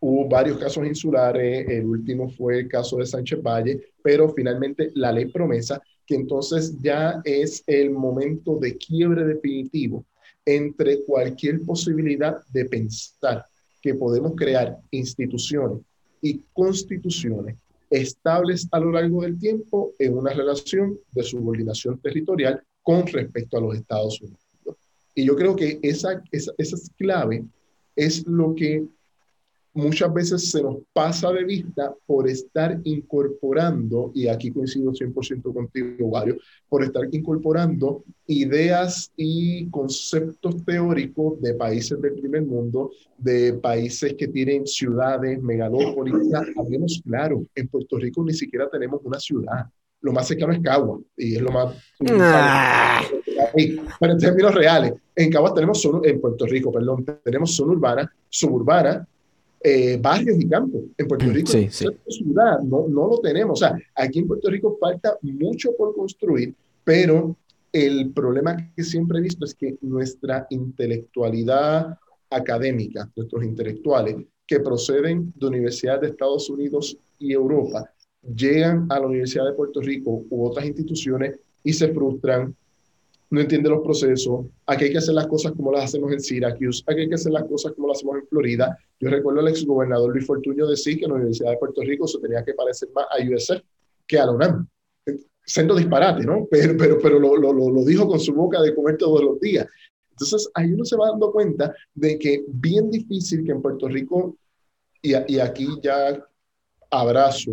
[0.00, 5.12] hubo varios casos insulares, el último fue el caso de Sánchez Valle, pero finalmente la
[5.12, 10.04] ley promesa, que entonces ya es el momento de quiebre definitivo
[10.44, 13.44] entre cualquier posibilidad de pensar
[13.86, 15.78] que podemos crear instituciones
[16.20, 17.54] y constituciones
[17.88, 23.60] estables a lo largo del tiempo en una relación de subordinación territorial con respecto a
[23.60, 24.40] los Estados Unidos.
[25.14, 27.44] Y yo creo que esa, esa, esa clave
[27.94, 28.84] es lo que
[29.76, 36.06] muchas veces se nos pasa de vista por estar incorporando, y aquí coincido 100% contigo,
[36.06, 36.38] Wario,
[36.68, 44.28] por estar incorporando ideas y conceptos teóricos de países del primer mundo, de países que
[44.28, 46.14] tienen ciudades, megalópolis.
[46.56, 49.66] Hablemos claro, en Puerto Rico ni siquiera tenemos una ciudad.
[50.00, 51.74] Lo más cercano es Cagua, y es lo más...
[54.00, 58.12] Pero en términos reales, en Cagua tenemos solo, en Puerto Rico, perdón, tenemos zona urbana,
[58.28, 59.06] suburbana,
[59.68, 60.80] eh, barrios y campos.
[60.96, 63.60] En Puerto Rico, sí, ciudad, no, no lo tenemos.
[63.60, 67.36] O sea, aquí en Puerto Rico falta mucho por construir, pero
[67.72, 71.98] el problema que siempre he visto es que nuestra intelectualidad
[72.30, 74.16] académica, nuestros intelectuales
[74.46, 77.90] que proceden de universidades de Estados Unidos y Europa,
[78.22, 82.54] llegan a la Universidad de Puerto Rico u otras instituciones y se frustran,
[83.30, 86.82] no entiende los procesos, aquí hay que hacer las cosas como las hacemos en Syracuse,
[86.86, 88.78] aquí hay que hacer las cosas como las hacemos en Florida.
[89.00, 92.44] Yo recuerdo al exgobernador Luis Fortuño decir que la Universidad de Puerto Rico se tenía
[92.44, 93.62] que parecer más a USF
[94.06, 94.68] que a la UNAM.
[95.44, 96.46] Siendo disparate, ¿no?
[96.50, 99.66] Pero, pero, pero lo, lo, lo dijo con su boca de comer todos los días.
[100.16, 104.38] Entonces, ahí uno se va dando cuenta de que bien difícil que en Puerto Rico,
[105.02, 106.26] y, aquí ya
[106.90, 107.52] abrazo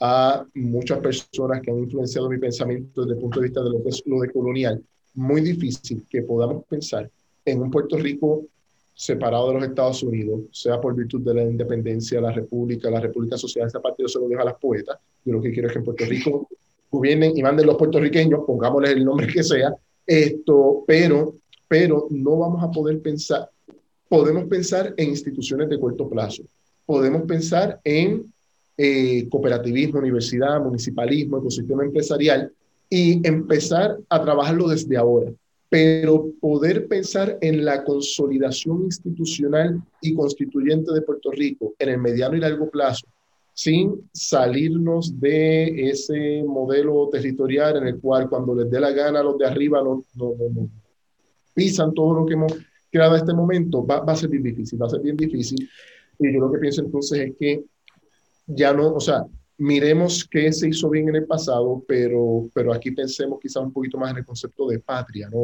[0.00, 3.82] a muchas personas que han influenciado mi pensamiento desde el punto de vista de lo
[3.82, 4.82] que es lo colonial,
[5.18, 7.10] muy difícil que podamos pensar
[7.44, 8.44] en un Puerto Rico
[8.94, 13.36] separado de los Estados Unidos, sea por virtud de la independencia, la república, la república
[13.36, 14.98] social, esa parte yo se lo dejo a las poetas.
[15.24, 16.48] Yo lo que quiero es que en Puerto Rico
[16.90, 19.74] gobiernen y manden los puertorriqueños, pongámosles el nombre que sea,
[20.06, 21.34] esto, pero,
[21.66, 23.50] pero no vamos a poder pensar,
[24.08, 26.44] podemos pensar en instituciones de corto plazo,
[26.86, 28.24] podemos pensar en
[28.76, 32.52] eh, cooperativismo, universidad, municipalismo, ecosistema empresarial,
[32.90, 35.32] y empezar a trabajarlo desde ahora.
[35.68, 42.36] Pero poder pensar en la consolidación institucional y constituyente de Puerto Rico en el mediano
[42.36, 43.06] y largo plazo,
[43.52, 49.22] sin salirnos de ese modelo territorial en el cual cuando les dé la gana a
[49.22, 50.70] los de arriba no, no, no,
[51.52, 52.54] pisan todo lo que hemos
[52.90, 55.68] creado en este momento, va, va a ser bien difícil, va a ser bien difícil.
[56.18, 57.64] Y yo lo que pienso entonces es que
[58.46, 59.26] ya no, o sea,
[59.58, 63.98] miremos qué se hizo bien en el pasado, pero, pero aquí pensemos quizás un poquito
[63.98, 65.42] más en el concepto de patria, ¿no?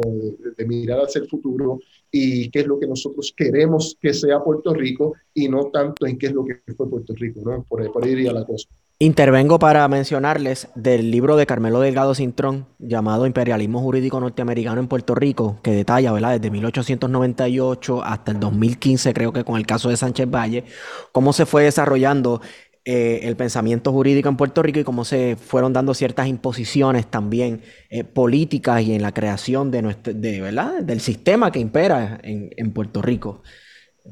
[0.57, 1.79] de, mirar hacia el futuro
[2.09, 6.17] y qué es lo que nosotros queremos que sea Puerto Rico y no tanto en
[6.17, 7.63] qué es lo que fue Puerto Rico, ¿no?
[7.67, 8.69] por, por ahí iría la cosa.
[8.97, 15.15] Intervengo para mencionarles del libro de Carmelo Delgado Cintrón llamado Imperialismo Jurídico Norteamericano en Puerto
[15.15, 16.39] Rico, que detalla, ¿verdad?
[16.39, 20.63] Desde 1898 hasta el 2015, creo que con el caso de Sánchez Valle,
[21.11, 22.39] cómo se fue desarrollando
[22.85, 27.61] eh, el pensamiento jurídico en Puerto Rico y cómo se fueron dando ciertas imposiciones también
[27.89, 30.83] eh, políticas y en la creación de nuestro, de, ¿verdad?
[30.83, 33.41] del sistema que impera en, en Puerto Rico.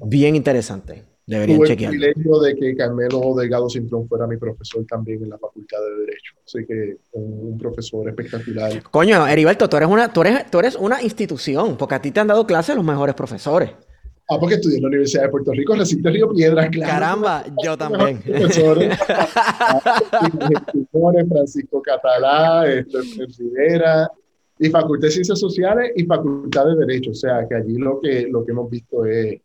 [0.06, 1.06] Bien interesante.
[1.26, 1.94] Deberían Tuve chequear.
[1.94, 6.06] el privilegio de que Carmelo Delgado Cintrón fuera mi profesor también en la Facultad de
[6.06, 6.34] Derecho.
[6.46, 8.84] Así que un, un profesor espectacular.
[8.92, 12.20] Coño, Heriberto, tú eres, una, tú, eres, tú eres una institución, porque a ti te
[12.20, 13.70] han dado clases los mejores profesores.
[14.34, 16.92] Ah, porque estudié en la Universidad de Puerto Rico, recinto Río Piedras, claro.
[16.92, 18.18] Caramba, yo también.
[18.20, 18.98] Profesores,
[21.30, 22.98] Francisco Catalá, este,
[23.38, 24.10] Rivera,
[24.58, 27.12] y Facultad de Ciencias Sociales y Facultad de Derecho.
[27.12, 29.40] O sea, que allí lo que, lo que hemos visto es,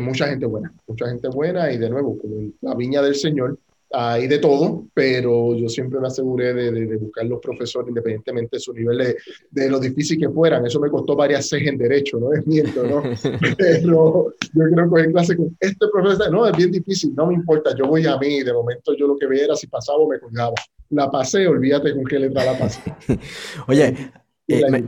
[0.00, 2.16] mucha gente buena, mucha gente buena y de nuevo,
[2.60, 3.58] la viña del Señor,
[3.92, 8.60] hay de todo, pero yo siempre me aseguré de, de, buscar los profesores independientemente de
[8.60, 9.16] su nivel de,
[9.50, 10.64] de, lo difícil que fueran.
[10.66, 13.02] Eso me costó varias seis en derecho, no es miento, ¿no?
[13.58, 17.34] pero yo creo que en clase con este profesor, no, es bien difícil, no me
[17.34, 20.08] importa, yo voy a mí, de momento yo lo que veía era si pasaba o
[20.08, 20.54] me colgaba.
[20.90, 22.80] La pasé, olvídate con qué letra la pasé.
[23.66, 24.12] Oye,
[24.48, 24.82] eh,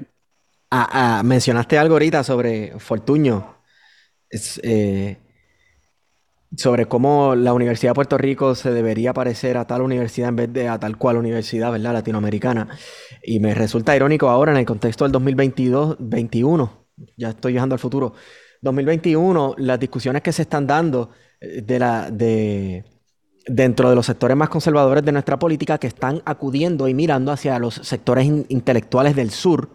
[1.25, 3.55] mencionaste algo ahorita sobre Fortuño.
[4.29, 5.17] Es, eh,
[6.57, 10.53] sobre cómo la Universidad de Puerto Rico se debería parecer a tal universidad en vez
[10.53, 11.93] de a tal cual universidad, ¿verdad?
[11.93, 12.69] Latinoamericana.
[13.23, 16.71] Y me resulta irónico ahora en el contexto del 2022-21,
[17.17, 18.15] ya estoy viajando al futuro,
[18.63, 21.11] 2021, las discusiones que se están dando
[21.41, 22.85] eh, de la, de,
[23.47, 27.59] dentro de los sectores más conservadores de nuestra política que están acudiendo y mirando hacia
[27.59, 29.69] los sectores intelectuales del sur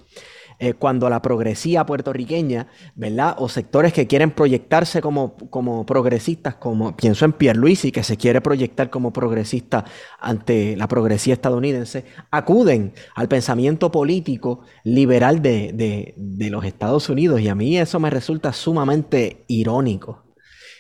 [0.62, 3.34] eh, cuando la progresía puertorriqueña, ¿verdad?
[3.38, 8.42] O sectores que quieren proyectarse como, como progresistas, como pienso en Pierluisi, que se quiere
[8.42, 9.86] proyectar como progresista
[10.20, 16.14] ante la progresía estadounidense, acuden al pensamiento político liberal de,
[16.52, 17.40] los Estados Unidos.
[17.40, 20.26] Y a mí eso me resulta sumamente irónico.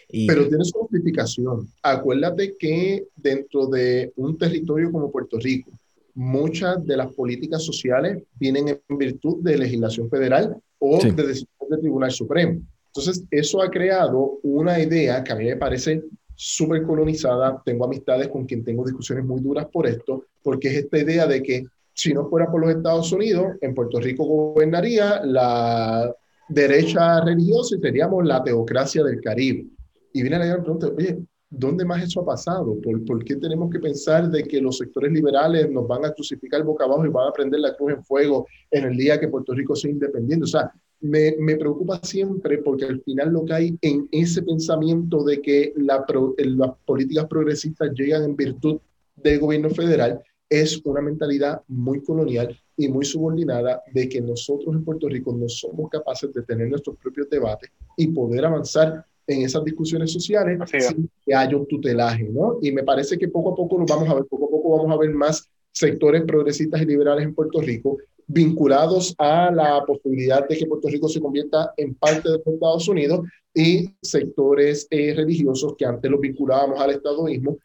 [0.10, 1.69] Pero tiene su justificación.
[1.84, 5.72] Acuérdate que dentro de un territorio como Puerto Rico,
[6.20, 11.80] muchas de las políticas sociales vienen en virtud de legislación federal o de decisión del
[11.80, 12.62] Tribunal Supremo.
[12.88, 16.04] Entonces, eso ha creado una idea que a mí me parece
[16.36, 17.62] súper colonizada.
[17.64, 21.41] Tengo amistades con quien tengo discusiones muy duras por esto, porque es esta idea de
[21.41, 21.64] que
[21.94, 26.14] si no fuera por los Estados Unidos, en Puerto Rico gobernaría la
[26.50, 29.68] derecha religiosa y seríamos la teocracia del Caribe.
[30.12, 31.18] Y viene la pregunta, oye,
[31.49, 32.80] ¿Dónde más eso ha pasado?
[32.80, 36.63] ¿Por, ¿Por, qué tenemos que pensar de que los sectores liberales nos van a crucificar
[36.63, 39.53] boca abajo y van a prender la cruz en fuego en el día que Puerto
[39.53, 40.43] Rico sea independiente?
[40.43, 40.71] O sea,
[41.01, 45.73] me, me preocupa siempre porque al final lo que hay en ese pensamiento de que
[45.77, 46.05] la
[46.38, 48.80] las políticas progresistas llegan en virtud
[49.15, 54.84] del gobierno federal es una mentalidad muy colonial y muy subordinada de que nosotros en
[54.84, 59.64] Puerto Rico no somos capaces de tener nuestros propios debates y poder avanzar en esas
[59.64, 62.57] discusiones sociales sin que haya un tutelaje, ¿no?
[62.61, 64.91] Y me parece que poco a poco lo vamos a ver, poco a poco vamos
[64.91, 67.97] a ver más sectores progresistas y liberales en Puerto Rico
[68.27, 72.88] vinculados a la posibilidad de que Puerto Rico se convierta en parte de los Estados
[72.88, 73.22] Unidos
[73.53, 77.57] y sectores eh, religiosos que antes los vinculábamos al estadoísmo,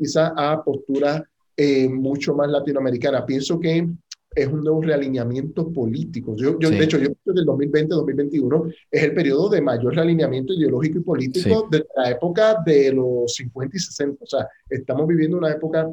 [0.00, 1.22] quizá a posturas
[1.56, 3.24] eh, mucho más latinoamericanas.
[3.26, 3.88] Pienso que
[4.36, 6.36] es un nuevo realineamiento político.
[6.36, 10.52] Yo, yo De hecho, yo creo que el 2020-2021 es el periodo de mayor realineamiento
[10.52, 14.22] ideológico y político de la época de los 50 y 60.
[14.22, 15.90] O sea, estamos viviendo una época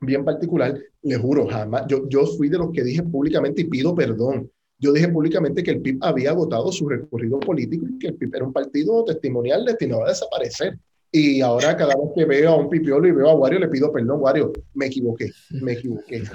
[0.00, 0.76] bien particular.
[1.02, 1.84] Le juro, jamás.
[1.86, 4.50] Yo, yo fui de los que dije públicamente y pido perdón.
[4.80, 8.34] Yo dije públicamente que el PIB había agotado su recorrido político y que el PIB
[8.34, 10.78] era un partido testimonial destinado a desaparecer.
[11.10, 13.90] Y ahora cada vez que veo a un pipiolo y veo a Wario, le pido
[13.90, 15.30] perdón, Wario, me equivoqué,
[15.62, 16.22] me equivoqué.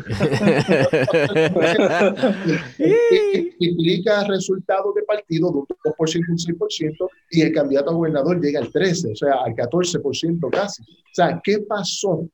[3.59, 8.59] Implica resultados de partido de un 2%, un 6%, y el candidato a gobernador llega
[8.59, 10.81] al 13%, o sea, al 14% casi.
[10.81, 12.27] O sea, ¿qué pasó?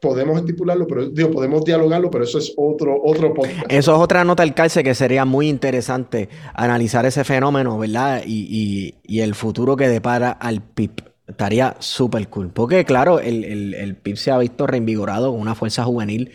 [0.00, 3.66] Podemos estipularlo, pero digo, podemos dialogarlo, pero eso es otro, otro podcast.
[3.68, 8.22] Eso es otra nota al calce que sería muy interesante analizar ese fenómeno, ¿verdad?
[8.26, 11.11] Y, y, y el futuro que depara al PIB.
[11.32, 12.50] Estaría súper cool.
[12.50, 16.30] Porque, claro, el, el, PIB se ha visto reinvigorado con una fuerza juvenil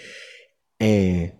[0.79, 1.33] eh,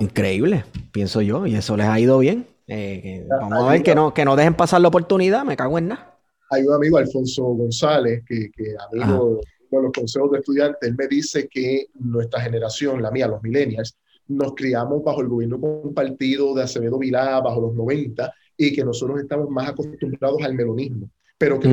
[0.00, 2.46] increíble, pienso yo, y eso les ha ido bien.
[2.66, 5.88] Eh, vamos a ver que no, que no dejen pasar la oportunidad, me cago en
[5.88, 6.18] nada.
[6.50, 11.06] Hay un amigo, Alfonso González, que, que amigo de los consejos de estudiantes, él me
[11.06, 13.96] dice que nuestra generación, la mía, los millennials,
[14.26, 19.20] nos criamos bajo el gobierno compartido de Acevedo Vilá, bajo los 90, y que nosotros
[19.20, 21.08] estamos más acostumbrados al melonismo,
[21.38, 21.68] pero que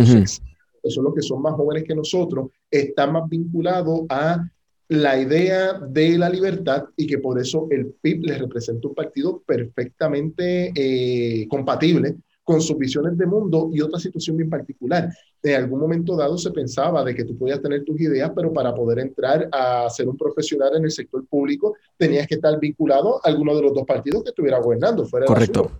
[0.89, 4.47] son los que son más jóvenes que nosotros, están más vinculados a
[4.87, 9.41] la idea de la libertad y que por eso el PIB les representa un partido
[9.45, 15.09] perfectamente eh, compatible con sus visiones de mundo y otra situación bien particular.
[15.41, 18.75] En algún momento dado se pensaba de que tú podías tener tus ideas, pero para
[18.75, 23.29] poder entrar a ser un profesional en el sector público tenías que estar vinculado a
[23.29, 25.05] alguno de los dos partidos que estuviera gobernando.
[25.05, 25.71] Fuera Correcto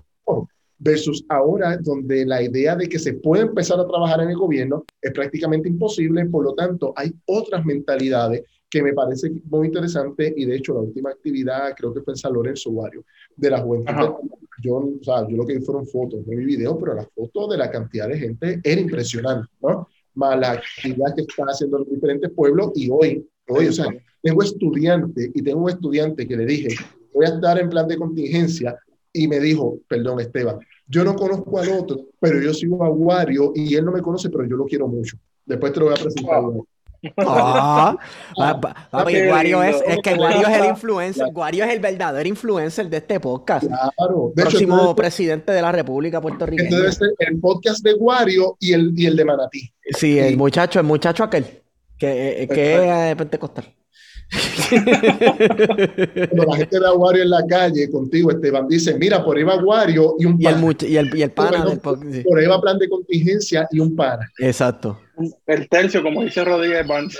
[0.78, 4.84] versus ahora donde la idea de que se puede empezar a trabajar en el gobierno
[5.02, 10.46] es prácticamente imposible, por lo tanto hay otras mentalidades que me parece muy interesante y
[10.46, 14.30] de hecho la última actividad creo que fue en San Lorenzo Wario, de la juventud.
[14.62, 17.50] Yo, o sea, yo lo que vi fueron fotos, no vi videos, pero las fotos
[17.50, 19.88] de la cantidad de gente era impresionante, ¿no?
[20.16, 23.86] Más la actividad que están haciendo los diferentes pueblos y hoy, hoy, o sea,
[24.22, 26.70] tengo estudiantes y tengo un estudiante que le dije,
[27.14, 28.78] voy a estar en plan de contingencia
[29.16, 33.54] y me dijo, perdón Esteban, yo no conozco al otro, pero yo sigo a Wario
[33.56, 35.18] y él no me conoce, pero yo lo quiero mucho.
[35.46, 36.44] Después te lo voy a presentar.
[37.18, 37.96] Ah,
[38.92, 43.20] Guario es, es que Guario es el influencer, Guario es el verdadero influencer de este
[43.20, 43.66] podcast.
[43.68, 44.32] Claro.
[44.36, 46.68] De Próximo presidente de la República Puertorriqueña.
[46.68, 49.72] Este debe ser el podcast de Guario y el, y el de Manatí.
[49.92, 51.46] Sí, el muchacho, el muchacho aquel,
[51.98, 53.66] que, eh, que es pentecostal.
[56.30, 59.54] Cuando la gente de Aguario en la calle contigo, Esteban, dice, mira, por ahí va
[59.54, 60.76] Aguario y un pana.
[60.82, 63.96] Y el, y el, pana por, del por ahí va plan de contingencia y un
[63.96, 64.30] pana.
[64.40, 65.00] Exacto.
[65.46, 67.18] El tercio, como dice Rodríguez Barnes.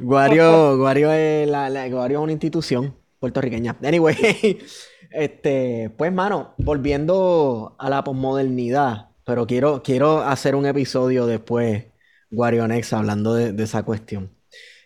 [0.00, 3.76] Guario, Guario, es la, la, Guario es una institución puertorriqueña.
[3.82, 4.58] Anyway,
[5.10, 11.84] este, pues, mano, volviendo a la posmodernidad, pero quiero, quiero hacer un episodio después,
[12.30, 14.41] Guario Next, hablando de, de esa cuestión.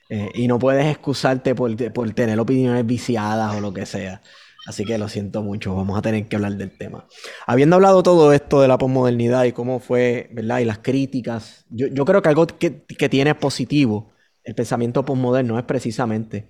[0.08, 4.22] Eh, y no puedes excusarte por, por, tener opiniones viciadas o lo que sea.
[4.66, 7.06] Así que lo siento mucho, vamos a tener que hablar del tema.
[7.46, 10.58] Habiendo hablado todo esto de la posmodernidad y cómo fue, ¿verdad?
[10.58, 14.12] Y las críticas, yo, yo creo que algo que, que, tiene positivo
[14.42, 16.48] el pensamiento posmoderno es precisamente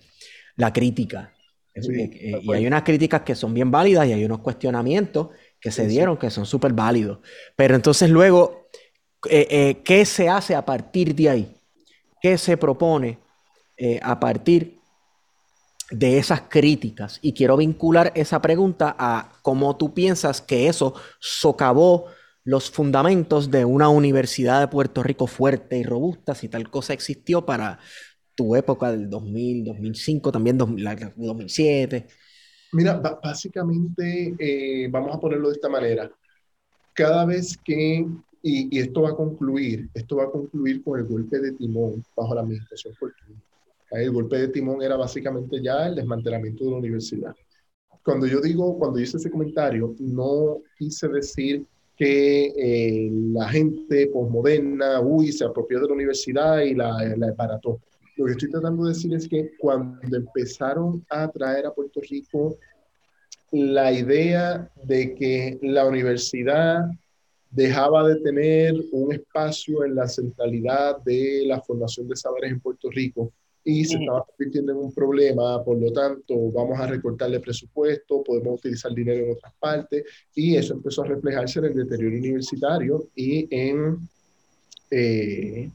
[0.57, 1.33] la crítica.
[1.74, 5.28] Eh, y hay unas críticas que son bien válidas y hay unos cuestionamientos
[5.61, 7.19] que se dieron que son súper válidos.
[7.55, 8.69] Pero entonces luego,
[9.28, 11.57] eh, ¿qué se hace a partir de ahí?
[12.20, 13.26] ¿Qué se propone?
[13.78, 14.78] Eh, a partir
[15.90, 17.19] de esas críticas.
[17.23, 22.07] Y quiero vincular esa pregunta a cómo tú piensas que eso socavó
[22.44, 27.44] los fundamentos de una universidad de Puerto Rico fuerte y robusta, si tal cosa existió
[27.44, 27.78] para
[28.35, 32.07] tu época del 2000, 2005, también 2007.
[32.73, 36.11] Mira, básicamente, eh, vamos a ponerlo de esta manera.
[36.93, 38.07] Cada vez que,
[38.43, 42.35] y, esto va a concluir, esto va a concluir con el golpe de timón bajo
[42.35, 43.40] la administración Fortuna.
[43.91, 47.35] El golpe de timón era básicamente ya el desmantelamiento de la universidad.
[48.03, 55.01] Cuando yo digo, cuando hice ese comentario, no quise decir que eh, la gente posmoderna,
[55.01, 57.61] uy, se apropió de la universidad y la, la.
[58.17, 62.57] Lo que estoy tratando de decir es que cuando empezaron a traer a Puerto Rico
[63.51, 66.87] la idea de que la universidad
[67.51, 72.91] dejaba de tener un espacio en la centralidad de la formación de saberes en Puerto
[72.91, 73.33] Rico
[73.68, 78.60] y se estaba convirtiendo en un problema, por lo tanto vamos a recortarle presupuesto, podemos
[78.60, 80.05] utilizar dinero en otras partes
[80.36, 83.98] y eso empezó a reflejarse en el deterioro universitario y en,
[84.88, 85.68] eh,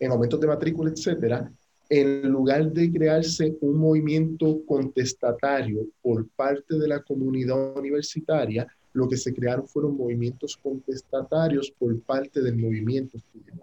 [0.00, 1.52] en aumentos de matrícula, etcétera,
[1.90, 9.18] en lugar de crearse un movimiento contestatario por parte de la comunidad universitaria, lo que
[9.18, 13.61] se crearon fueron movimientos contestatarios por parte del movimiento estudiantil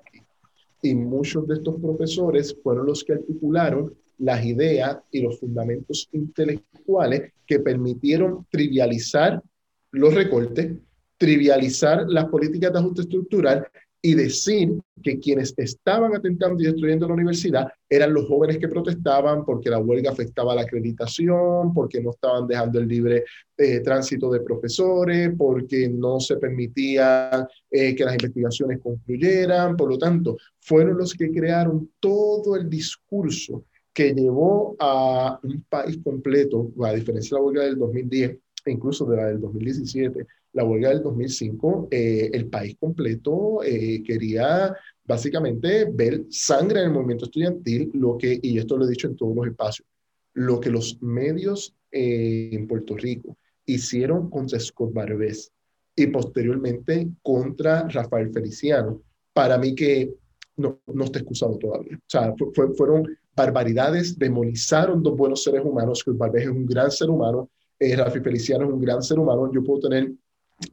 [0.82, 7.34] y muchos de estos profesores fueron los que articularon las ideas y los fundamentos intelectuales
[7.46, 9.42] que permitieron trivializar
[9.92, 10.74] los recortes,
[11.18, 13.68] trivializar las políticas de ajuste estructural
[14.02, 19.44] y decir que quienes estaban atentando y destruyendo la universidad eran los jóvenes que protestaban
[19.44, 23.26] porque la huelga afectaba la acreditación, porque no estaban dejando el libre
[23.58, 29.76] eh, tránsito de profesores, porque no se permitía eh, que las investigaciones concluyeran.
[29.76, 36.00] Por lo tanto, fueron los que crearon todo el discurso que llevó a un país
[36.02, 40.64] completo, a diferencia de la huelga del 2010 e incluso de la del 2017, la
[40.64, 47.26] huelga del 2005, eh, el país completo eh, quería básicamente ver sangre en el movimiento
[47.26, 49.88] estudiantil, lo que, y esto lo he dicho en todos los espacios,
[50.34, 55.52] lo que los medios eh, en Puerto Rico hicieron contra Scott Barbés
[55.96, 59.02] y posteriormente contra Rafael Feliciano,
[59.34, 60.12] para mí que
[60.58, 61.96] no, no está excusado todavía.
[61.98, 62.34] O sea,
[62.76, 63.06] fueron
[63.36, 67.50] barbaridades, demonizaron dos buenos seres humanos, Scott Barbés es un gran ser humano,
[67.80, 70.12] Rafael Feliciano es un gran ser humano, yo puedo tener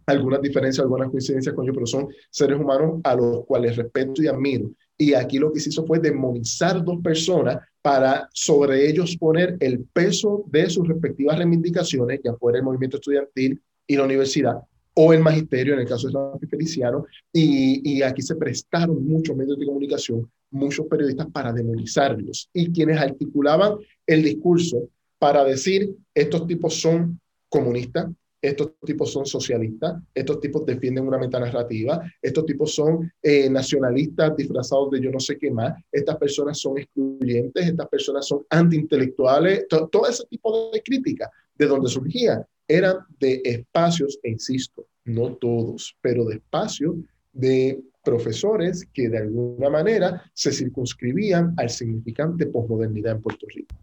[0.06, 4.26] algunas diferencias, algunas coincidencias con ellos, pero son seres humanos a los cuales respeto y
[4.26, 4.70] admiro.
[4.98, 9.84] Y aquí lo que se hizo fue demonizar dos personas para sobre ellos poner el
[9.84, 14.56] peso de sus respectivas reivindicaciones, ya fuera el movimiento estudiantil y la universidad,
[14.94, 19.36] o el magisterio, en el caso de Rafi Feliciano, y, y aquí se prestaron muchos
[19.36, 23.74] medios de comunicación, muchos periodistas para demonizarlos, y quienes articulaban
[24.06, 24.88] el discurso
[25.18, 28.06] para decir, estos tipos son comunistas,
[28.48, 34.90] estos tipos son socialistas, estos tipos defienden una metanarrativa, estos tipos son eh, nacionalistas disfrazados
[34.90, 40.08] de yo no sé qué más, estas personas son excluyentes, estas personas son antiintelectuales, todo
[40.08, 46.24] ese tipo de críticas de donde surgía eran de espacios, e insisto, no todos, pero
[46.24, 46.96] de espacios
[47.32, 53.74] de profesores que de alguna manera se circunscribían al significante posmodernidad en Puerto Rico.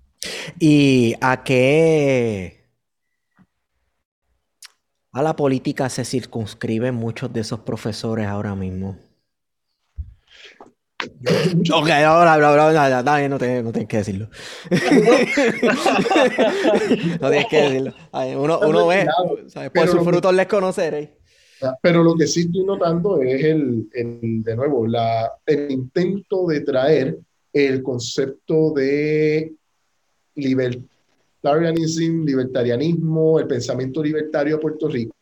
[0.59, 2.62] ¿Y a qué
[5.13, 8.97] a la política se circunscriben muchos de esos profesores ahora mismo?
[11.73, 14.29] Ok, ahora, bla, bla, bla, bla, no, tienes que decirlo.
[17.21, 17.93] no tienes que decirlo.
[18.37, 19.05] Uno, uno ve,
[19.47, 19.69] ¿sabes?
[19.69, 21.09] por sus frutos les conoceréis.
[21.81, 26.61] Pero lo que sí estoy notando es el, el, de nuevo, la, el intento de
[26.61, 27.19] traer
[27.53, 29.53] el concepto de
[31.43, 35.13] libertarianismo, el pensamiento libertario a Puerto Rico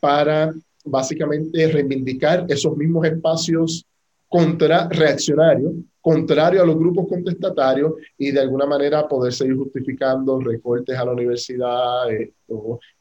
[0.00, 0.52] para
[0.84, 3.84] básicamente reivindicar esos mismos espacios
[4.28, 10.96] contra reaccionarios, contrario a los grupos contestatarios y de alguna manera poder seguir justificando recortes
[10.96, 12.04] a la universidad,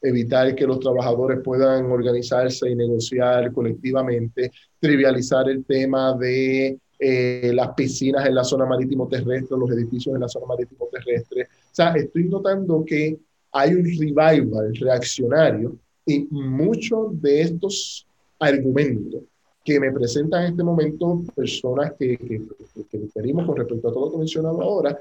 [0.02, 7.74] evitar que los trabajadores puedan organizarse y negociar colectivamente, trivializar el tema de eh, las
[7.76, 11.48] piscinas en la zona marítimo terrestre, los edificios en la zona marítimo terrestre.
[11.78, 13.20] Sea, estoy notando que
[13.52, 15.78] hay un revival reaccionario
[16.08, 18.08] y muchos de estos
[18.40, 19.22] argumentos
[19.64, 22.42] que me presentan en este momento personas que, que,
[22.90, 25.00] que diferimos con respecto a todo lo que he mencionado ahora,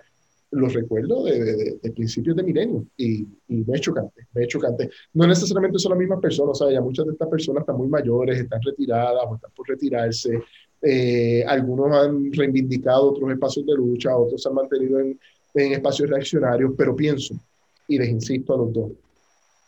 [0.50, 4.90] los recuerdo de, de, principios de milenio y, y, me es chocante, me es chocante.
[5.14, 7.88] No necesariamente son las mismas personas, o sea, ya muchas de estas personas están muy
[7.88, 10.42] mayores, están retiradas o están por retirarse.
[10.82, 15.18] Eh, algunos han reivindicado otros espacios de lucha, otros se han mantenido en,
[15.64, 17.34] en espacios reaccionarios, pero pienso,
[17.88, 18.92] y les insisto a los dos,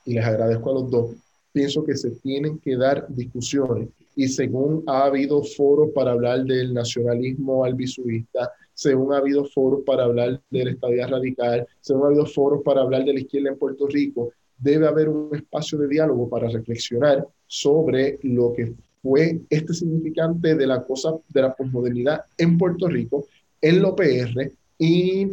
[0.04, 1.10] y les agradezco a los dos,
[1.52, 3.88] pienso que se tienen que dar discusiones.
[4.14, 10.04] Y según ha habido foros para hablar del nacionalismo albisuista, según ha habido foros para
[10.04, 13.58] hablar de la estadía radical, según ha habido foros para hablar de la izquierda en
[13.58, 19.72] Puerto Rico, debe haber un espacio de diálogo para reflexionar sobre lo que fue este
[19.72, 23.26] significante de la cosa de la posmodernidad en Puerto Rico,
[23.60, 25.28] en lo PR y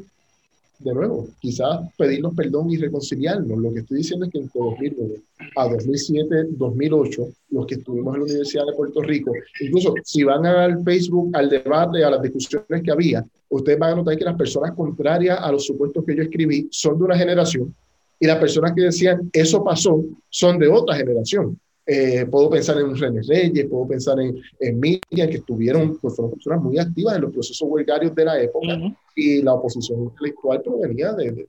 [0.80, 3.58] de nuevo, quizás pedirnos perdón y reconciliarnos.
[3.58, 5.22] Lo que estoy diciendo es que entre 2009
[5.56, 9.32] a 2007, 2008, los que estuvimos en la Universidad de Puerto Rico,
[9.62, 13.96] incluso si van al Facebook, al debate, a las discusiones que había, ustedes van a
[13.98, 17.74] notar que las personas contrarias a los supuestos que yo escribí son de una generación
[18.20, 21.60] y las personas que decían eso pasó son de otra generación.
[21.88, 26.32] Eh, puedo pensar en René Reyes, puedo pensar en, en Miriam, que estuvieron, pues fueron
[26.32, 28.80] personas muy activas en los procesos huelgarios de la época
[29.16, 31.48] y la oposición intelectual provenía de, de,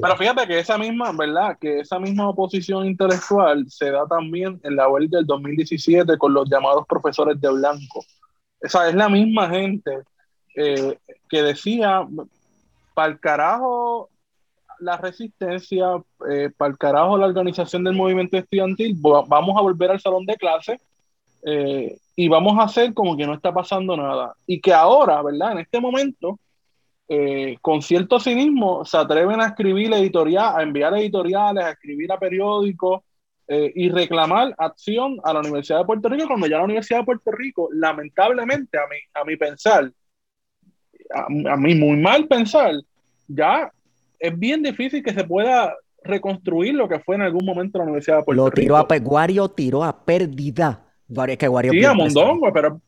[0.00, 1.58] Pero fíjate que esa misma, ¿verdad?
[1.60, 6.48] Que esa misma oposición intelectual se da también en la huelga del 2017 con los
[6.48, 8.04] llamados profesores de blanco.
[8.58, 9.98] Esa es la misma gente
[10.54, 10.98] eh,
[11.28, 12.08] que decía,
[12.94, 14.08] para el carajo
[14.80, 15.86] la resistencia,
[16.28, 20.36] eh, para el carajo la organización del movimiento estudiantil, vamos a volver al salón de
[20.36, 20.80] clase
[21.44, 24.34] eh, y vamos a hacer como que no está pasando nada.
[24.46, 25.52] Y que ahora, ¿verdad?
[25.52, 26.38] En este momento,
[27.08, 32.18] eh, con cierto cinismo, se atreven a escribir editorial, a enviar editoriales, a escribir a
[32.18, 33.02] periódicos
[33.48, 37.30] y reclamar acción a la Universidad de Puerto Rico, cuando ya la Universidad de Puerto
[37.30, 39.88] Rico, lamentablemente, a mi, a mi pensar,
[41.14, 42.74] a, a mí muy mal pensar,
[43.28, 43.70] ya
[44.18, 48.18] es bien difícil que se pueda reconstruir lo que fue en algún momento la Universidad
[48.18, 50.82] de Puerto lo tiró A, Guario tiró a pérdida.
[51.08, 52.80] Guario, que Guario sí, a Mondongo, pero...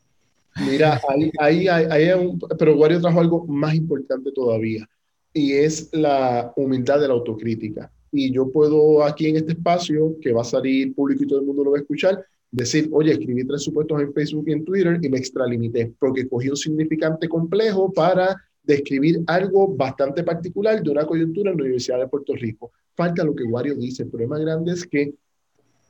[0.68, 4.88] Mira, ahí, ahí, ahí, un, pero Guario trajo algo más importante todavía,
[5.32, 7.92] y es la humildad de la autocrítica.
[8.10, 11.46] Y yo puedo aquí en este espacio, que va a salir público y todo el
[11.46, 14.98] mundo lo va a escuchar, decir, oye, escribí tres supuestos en Facebook y en Twitter
[15.00, 18.36] y me extralimité, porque cogí un significante complejo para
[18.68, 22.70] describir algo bastante particular de una coyuntura en la Universidad de Puerto Rico.
[22.94, 24.02] Falta lo que Wario dice.
[24.02, 25.14] El problema grande es que,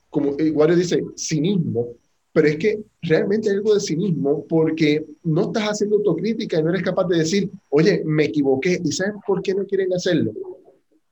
[0.09, 1.89] como Wario dice, cinismo,
[2.33, 6.71] pero es que realmente hay algo de cinismo porque no estás haciendo autocrítica y no
[6.71, 8.81] eres capaz de decir, oye, me equivoqué.
[8.85, 10.33] ¿Y saben por qué no quieren hacerlo?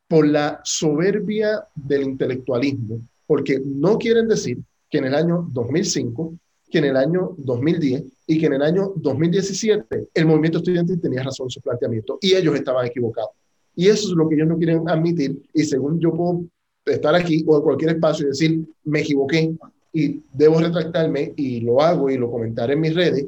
[0.06, 6.34] Por la soberbia del intelectualismo, porque no quieren decir que en el año 2005
[6.70, 11.22] que en el año 2010 y que en el año 2017 el movimiento estudiantil tenía
[11.22, 13.30] razón en su planteamiento y ellos estaban equivocados.
[13.74, 16.44] Y eso es lo que ellos no quieren admitir y según yo puedo
[16.84, 19.54] estar aquí o en cualquier espacio y decir, me equivoqué
[19.92, 23.26] y debo retractarme y lo hago y lo comentaré en mis redes,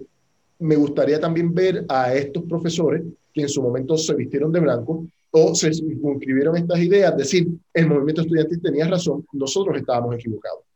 [0.58, 3.02] me gustaría también ver a estos profesores
[3.32, 7.86] que en su momento se vistieron de blanco o se inscribieron estas ideas, decir, el
[7.86, 10.67] movimiento estudiantil tenía razón, nosotros estábamos equivocados.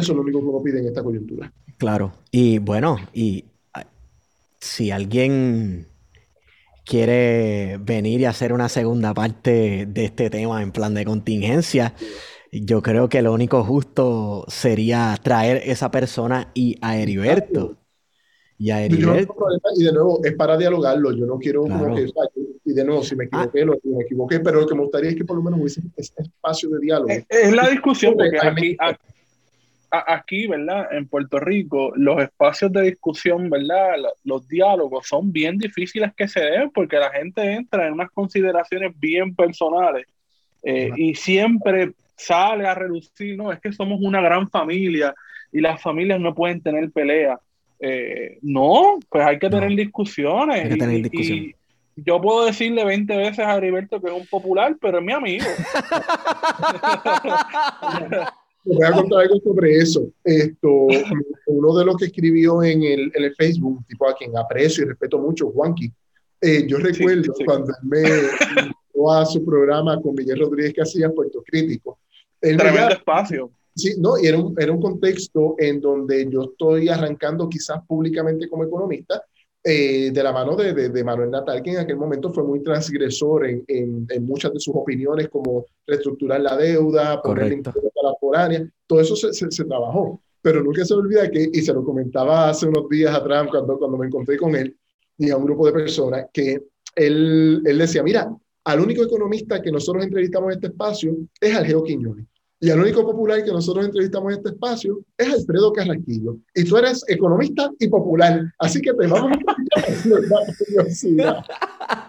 [0.00, 1.52] Eso es lo único que uno pide en esta coyuntura.
[1.78, 2.12] Claro.
[2.30, 3.44] Y bueno, y
[3.74, 3.86] ah,
[4.58, 5.86] si alguien
[6.84, 11.94] quiere venir y hacer una segunda parte de este tema en plan de contingencia,
[12.52, 17.76] yo creo que lo único justo sería traer esa persona y a Heriberto.
[18.58, 19.34] Y a Heriberto.
[19.76, 21.12] y de nuevo, es para dialogarlo.
[21.12, 22.10] Yo no quiero como que.
[22.64, 23.44] Y de nuevo, si me ah.
[23.44, 25.82] equivoqué, lo, me equivoqué, pero lo que me gustaría es que por lo menos hubiese
[25.96, 27.10] ese espacio de diálogo.
[27.28, 28.98] Es, la discusión, porque aquí, aquí,
[30.48, 30.88] ¿verdad?
[30.92, 33.96] En Puerto Rico, los espacios de discusión, ¿verdad?
[34.24, 38.92] Los diálogos son bien difíciles que se den porque la gente entra en unas consideraciones
[38.98, 40.06] bien personales
[40.62, 45.14] eh, y siempre sale a reducir, no, es que somos una gran familia
[45.52, 47.38] y las familias no pueden tener pelea.
[47.80, 50.64] Eh, no, pues hay que tener discusiones.
[50.64, 51.54] Hay que tener discusiones
[52.04, 55.44] yo puedo decirle 20 veces a Heriberto que es un popular, pero es mi amigo.
[58.74, 60.08] voy a contar algo sobre eso.
[60.24, 60.86] Esto,
[61.46, 64.88] uno de los que escribió en el, en el Facebook, tipo a quien aprecio y
[64.88, 65.92] respeto mucho, Juanqui,
[66.40, 68.00] eh, yo recuerdo cuando él me
[68.62, 71.98] invitó a su programa con Miguel Rodríguez que hacía Puerto Crítico.
[72.40, 73.50] Tremendo espacio.
[73.74, 78.48] Sí, no, y era un, era un contexto en donde yo estoy arrancando quizás públicamente
[78.48, 79.22] como economista,
[79.62, 83.46] eh, de la mano de, de, Manuel Natal, que en aquel momento fue muy transgresor
[83.46, 88.14] en, en, en muchas de sus opiniones, como reestructurar la deuda, poner impuestos a la
[88.18, 90.20] foránea, todo eso se, se, trabajó.
[90.40, 93.98] Pero nunca se olvida que, y se lo comentaba hace unos días atrás cuando, cuando
[93.98, 94.74] me encontré con él
[95.18, 96.62] y a un grupo de personas, que
[96.96, 98.34] él, él decía, mira,
[98.64, 102.26] al único economista que nosotros entrevistamos en este espacio es Algeo Quiñones.
[102.62, 106.36] Y el único popular que nosotros entrevistamos en este espacio es Alfredo Carraquillo.
[106.54, 108.52] Y tú eres economista y popular.
[108.58, 109.38] Así que te vamos a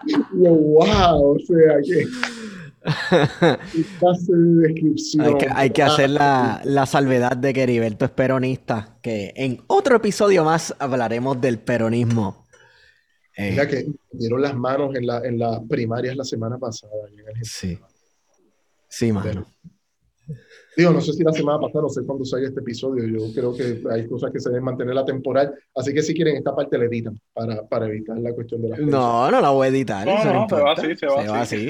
[0.06, 2.06] Y yo, wow, o sea que...
[5.24, 9.62] Hay que, hay que hacer la, la, salvedad de que Heriberto es peronista, que en
[9.68, 12.48] otro episodio más hablaremos del peronismo.
[13.38, 16.92] Mira eh, que dieron las manos en, la, en las primarias la semana pasada.
[17.44, 17.78] sí.
[18.92, 19.46] Sí, mano.
[20.78, 23.06] Digo, no sé si la semana pasada, no sé cuándo sale este episodio.
[23.06, 25.54] Yo creo que hay cosas que se deben mantener la temporal.
[25.76, 28.78] Así que si quieren, esta parte la editan para, para evitar la cuestión de la.
[28.78, 30.06] No, no la voy a editar.
[30.06, 31.68] No, no, se va así, se va, así.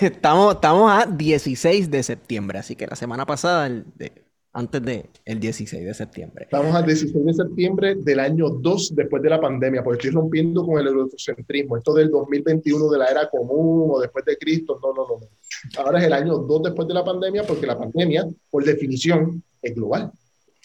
[0.04, 4.12] estamos, estamos a 16 de septiembre, así que la semana pasada, el, de,
[4.52, 6.44] antes del el 16 de septiembre.
[6.44, 10.64] Estamos al 16 de septiembre del año 2 después de la pandemia, porque estoy rompiendo
[10.64, 11.76] con el eurocentrismo.
[11.76, 15.28] Esto del 2021 de la era común o después de Cristo, no, no, no.
[15.76, 19.74] Ahora es el año 2 después de la pandemia, porque la pandemia, por definición, es
[19.74, 20.10] global.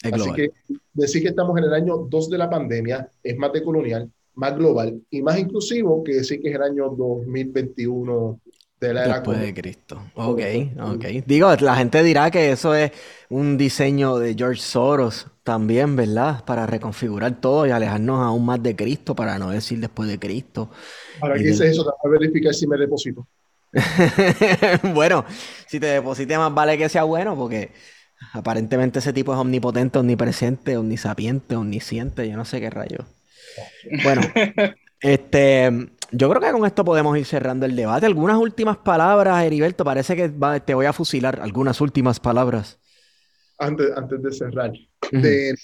[0.02, 0.50] Así que
[0.92, 5.00] decir que estamos en el año 2 de la pandemia es más decolonial, más global
[5.10, 8.40] y más inclusivo que decir que es el año 2021
[8.92, 10.02] Después de Cristo.
[10.14, 10.40] Ok,
[10.78, 11.04] ok.
[11.26, 12.92] Digo, la gente dirá que eso es
[13.30, 16.44] un diseño de George Soros también, ¿verdad?
[16.44, 20.70] Para reconfigurar todo y alejarnos aún más de Cristo, para no decir después de Cristo.
[21.20, 23.26] Ahora que dices eso, te voy a verificar si me deposito.
[24.94, 25.24] bueno,
[25.66, 27.72] si te deposite más vale que sea bueno, porque
[28.32, 32.98] aparentemente ese tipo es omnipotente, omnipresente, omnisapiente, omnisciente, yo no sé qué rayo.
[34.02, 34.22] Bueno,
[35.00, 35.70] este,
[36.12, 38.06] yo creo que con esto podemos ir cerrando el debate.
[38.06, 39.84] Algunas últimas palabras, Heriberto.
[39.84, 40.32] Parece que
[40.64, 41.40] te voy a fusilar.
[41.40, 42.78] Algunas últimas palabras.
[43.58, 44.72] Antes, antes de cerrar.
[45.12, 45.54] de,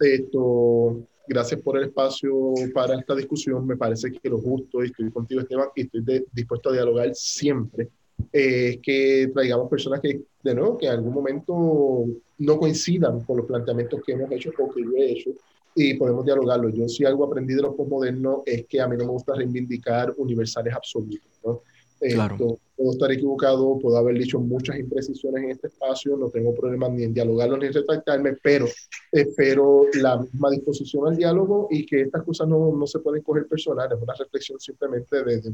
[0.00, 3.64] esto, gracias por el espacio para esta discusión.
[3.64, 7.88] Me parece que lo justo, y estoy contigo, Esteban, y estoy dispuesto a dialogar siempre.
[8.32, 12.04] Es que traigamos personas que, de nuevo, que en algún momento
[12.38, 15.30] no coincidan con los planteamientos que hemos hecho o que yo he hecho
[15.74, 16.68] y podemos dialogarlo.
[16.68, 20.12] Yo si algo aprendí de los postmodernos es que a mí no me gusta reivindicar
[20.16, 21.30] universales absolutos.
[21.44, 21.62] ¿no?
[22.00, 22.58] Claro.
[22.76, 27.04] puedo estar equivocado, puedo haber dicho muchas imprecisiones en este espacio, no tengo problemas ni
[27.04, 28.66] en dialogarlo ni en retractarme, pero
[29.12, 33.46] espero la misma disposición al diálogo y que estas cosas no, no se pueden coger
[33.46, 35.52] personal, es una reflexión simplemente de, de,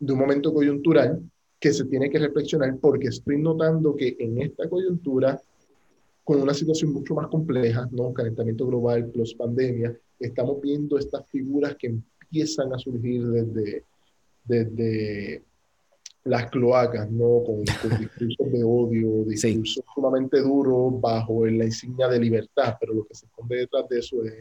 [0.00, 1.22] de un momento coyuntural
[1.60, 5.40] que se tiene que reflexionar porque estoy notando que en esta coyuntura
[6.24, 8.12] con una situación mucho más compleja, ¿no?
[8.12, 13.84] Calentamiento global plus pandemia, estamos viendo estas figuras que empiezan a surgir desde,
[14.44, 15.42] desde
[16.24, 17.42] las cloacas, ¿no?
[17.44, 23.14] Con, discursos de odio, discursos sumamente duros bajo la insignia de libertad, pero lo que
[23.14, 24.34] se esconde detrás de eso es,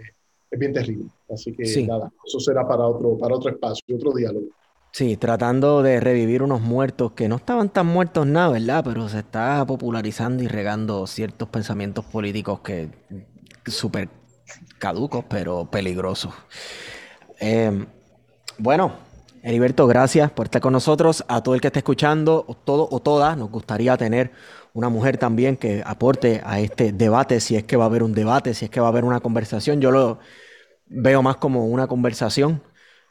[0.51, 1.05] es bien terrible.
[1.29, 4.47] Así que nada, eso será para otro, para otro espacio, otro diálogo.
[4.91, 8.83] Sí, tratando de revivir unos muertos que no estaban tan muertos nada, ¿verdad?
[8.83, 12.89] Pero se está popularizando y regando ciertos pensamientos políticos que
[13.67, 14.09] súper
[14.79, 16.33] caducos, pero peligrosos.
[17.39, 17.85] Em,
[18.57, 18.93] bueno,
[19.43, 21.23] Heriberto, gracias por estar con nosotros.
[21.27, 24.31] A todo el que esté escuchando, o todo o todas, nos gustaría tener
[24.73, 28.13] una mujer también que aporte a este debate, si es que va a haber un
[28.13, 29.81] debate, si es que va a haber una conversación.
[29.81, 30.19] Yo lo
[30.87, 32.61] veo más como una conversación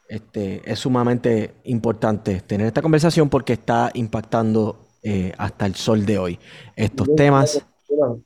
[0.09, 6.17] este, es sumamente importante tener esta conversación porque está impactando eh, hasta el sol de
[6.17, 6.39] hoy
[6.75, 7.63] estos temas.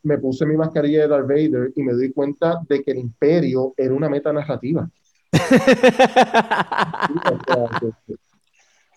[0.01, 3.73] Me puse mi mascarilla de Darth Vader y me di cuenta de que el imperio
[3.75, 4.89] era una meta narrativa.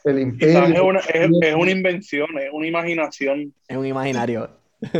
[0.04, 0.64] El imperio.
[0.64, 3.52] Es una, es, una, invención, es una imaginación.
[3.68, 4.48] Es un imaginario.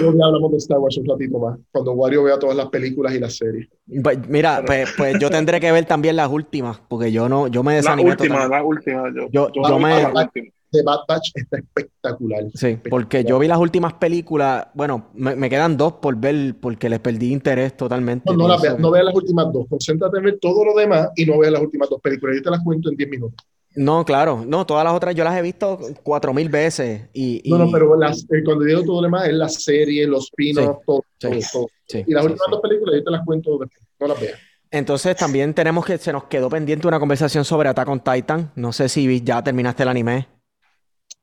[0.00, 3.14] Luego ya hablamos de Star Wars un ratito más, cuando Wario vea todas las películas
[3.14, 3.68] y las series.
[4.02, 7.62] Pues, Mira, pues, pues yo tendré que ver también las últimas, porque yo no, yo
[7.62, 8.56] me La desanimé última, totalmente.
[8.56, 9.02] la última.
[9.14, 10.50] Yo, Yo- yo yo me- la última.
[10.72, 12.44] The Bad Batch está espectacular.
[12.54, 16.88] Sí, porque yo vi las últimas películas, bueno, me, me quedan dos por ver, porque
[16.88, 18.30] les perdí interés totalmente.
[18.32, 20.74] No, no, las Pienso veas, no veas las últimas dos, concéntrate en ver todo lo
[20.74, 22.36] demás y no veas las últimas dos películas.
[22.36, 23.36] Yo te las cuento en 10 minutos.
[23.74, 27.56] No, claro, no, todas las otras yo las he visto cuatro mil veces y, No,
[27.58, 30.84] no, y- pero las, eh, cuando digo todo lo demás es la serie, los spin-offs,
[30.84, 31.66] todo, sí, todo, todo.
[31.88, 32.50] sí, Y las sí, últimas sí.
[32.50, 34.38] dos películas yo te las cuento después, no las veas.
[34.70, 38.52] Entonces también tenemos que, se nos quedó pendiente una conversación sobre Attack on Titan.
[38.56, 40.28] No sé si ya terminaste el anime.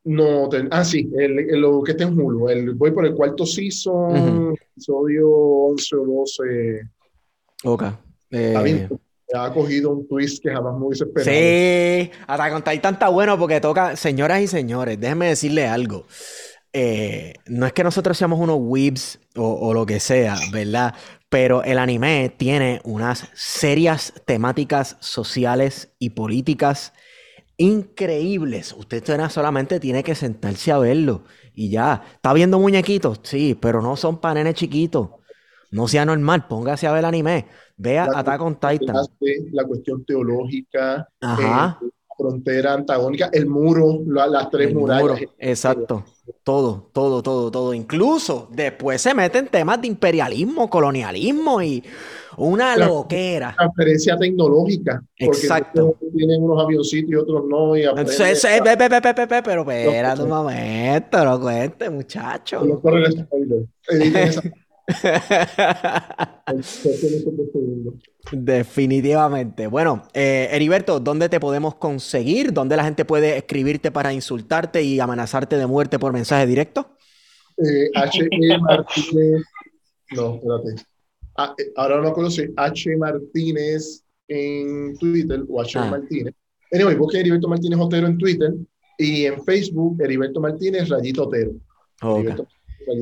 [0.09, 2.49] No, ah, sí, el, el- lo que está en Hulu.
[2.49, 4.17] El, voy por el cuarto season,
[4.47, 4.55] Ujú.
[4.73, 6.89] episodio 11 o 12.
[7.65, 7.83] Ok.
[8.31, 8.89] Eh, Está bien,
[9.35, 11.31] ha cogido un twist que jamás me hubiese esperado.
[11.37, 16.07] Sí, Attack on Titan está bueno porque toca, señoras y señores, déjenme decirle algo.
[16.73, 20.93] Eh, no es que nosotros seamos unos weebs o, o lo que sea, ¿verdad?
[21.29, 26.93] Pero el anime tiene unas serias temáticas sociales y políticas
[27.59, 28.73] increíbles.
[28.73, 32.01] Usted solamente tiene que sentarse a verlo y ya.
[32.15, 33.19] ¿Está viendo muñequitos?
[33.23, 35.09] Sí, pero no son para nenes chiquitos.
[35.71, 37.45] No sea normal, póngase a ver el anime.
[37.77, 38.95] Vea La Attack on Titan.
[39.51, 41.77] La cuestión teológica, Ajá.
[41.81, 45.01] eh, la frontera antagónica, el muro, la- las tres El murallas.
[45.03, 46.03] muro, exacto.
[46.43, 47.73] Todo, todo, todo, todo.
[47.73, 51.83] Incluso después se meten temas de imperialismo, colonialismo y
[52.37, 53.55] una La- loquera.
[53.57, 55.95] Transferencia tecnológica, Exacto.
[56.15, 59.61] tienen unos avioncitos y otros no, y Entonces, pe- pe- pe- pe- pe- pe- pero
[59.71, 62.63] espérate un momento, no cuente, muchacho.
[62.63, 63.65] No corre el spoiler.
[68.31, 69.67] Definitivamente.
[69.67, 72.53] Bueno, eh, Heriberto, ¿dónde te podemos conseguir?
[72.53, 76.97] ¿Dónde la gente puede escribirte para insultarte y amenazarte de muerte por mensaje directo?
[77.57, 78.57] Eh, H.E.
[78.59, 79.43] Martínez.
[80.11, 80.83] No, espérate.
[81.37, 82.97] Ah, eh, ahora no si H.
[82.97, 85.79] Martínez en Twitter o H.
[85.79, 85.89] Ah.
[85.89, 86.33] Martínez.
[86.71, 88.53] Anyway, busquen Heriberto Martínez Otero en Twitter
[88.97, 91.51] y en Facebook Heriberto Martínez Rayito Otero.
[92.01, 92.19] Ok.
[92.19, 92.47] Heriberto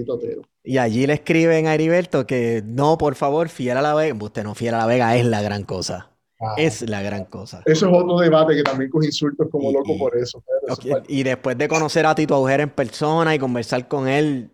[0.09, 0.41] Otero.
[0.63, 4.15] Y allí le escriben a Heriberto que no, por favor, fiel a la Vega.
[4.19, 6.11] Usted no, fiel a la Vega es la gran cosa.
[6.39, 7.63] Ah, Es la gran cosa.
[7.65, 10.43] Eso es otro debate que también coge insultos como Y- loco y- por eso.
[10.45, 13.39] pero eso Ok, es parte- Y después de conocer a Tito Agujer en persona y
[13.39, 14.51] conversar con él,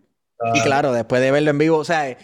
[0.54, 2.16] y Ah, claro, después de verlo en vivo, o sea,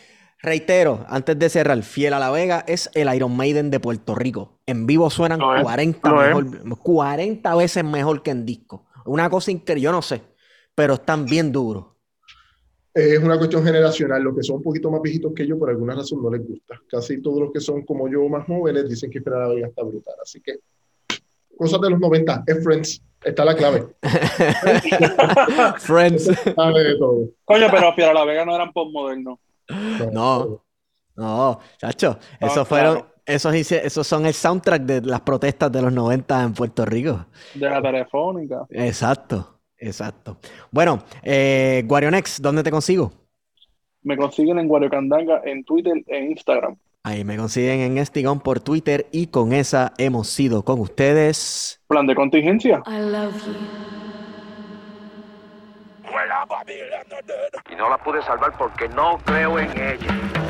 [0.42, 4.60] reitero, antes de cerrar, Fiel a la Vega es el Iron Maiden de Puerto Rico.
[4.66, 6.64] En vivo suenan Lo es, 40, lo es.
[6.64, 8.86] mejor, 40 veces mejor que en disco.
[9.04, 10.22] Una cosa increíble, yo no sé,
[10.74, 11.84] pero están bien duros.
[12.92, 14.22] Es una cuestión generacional.
[14.22, 16.80] Los que son un poquito más viejitos que yo, por alguna razón no les gusta.
[16.88, 19.68] Casi todos los que son como yo, más jóvenes, dicen que Fiel a la Vega
[19.68, 20.14] está brutal.
[20.22, 20.58] Así que,
[21.56, 23.86] cosas de los 90, es Friends, está la clave.
[25.78, 26.24] Friends.
[26.56, 27.28] Sabe de todo.
[27.44, 29.38] Coño, pero Fiera la Vega no eran postmodernos.
[30.12, 30.62] No.
[31.16, 33.14] No, chacho, Ah, esos fueron, claro.
[33.26, 37.26] esos, hice- esos son el soundtrack de las protestas de los 90 en Puerto Rico.
[37.54, 38.64] De la telefónica.
[38.70, 40.38] Exacto, exacto.
[40.70, 43.12] Bueno, eh, Guarionex, ¿dónde te consigo?
[44.02, 46.76] Me consiguen en Guariocandanga en Twitter e Instagram.
[47.02, 51.80] Ahí me consiguen en Estigón por Twitter y con esa hemos sido con ustedes.
[51.88, 52.82] Plan de contingencia.
[52.86, 53.90] I love you.
[57.70, 60.49] Y no la pude salvar porque no creo en ella.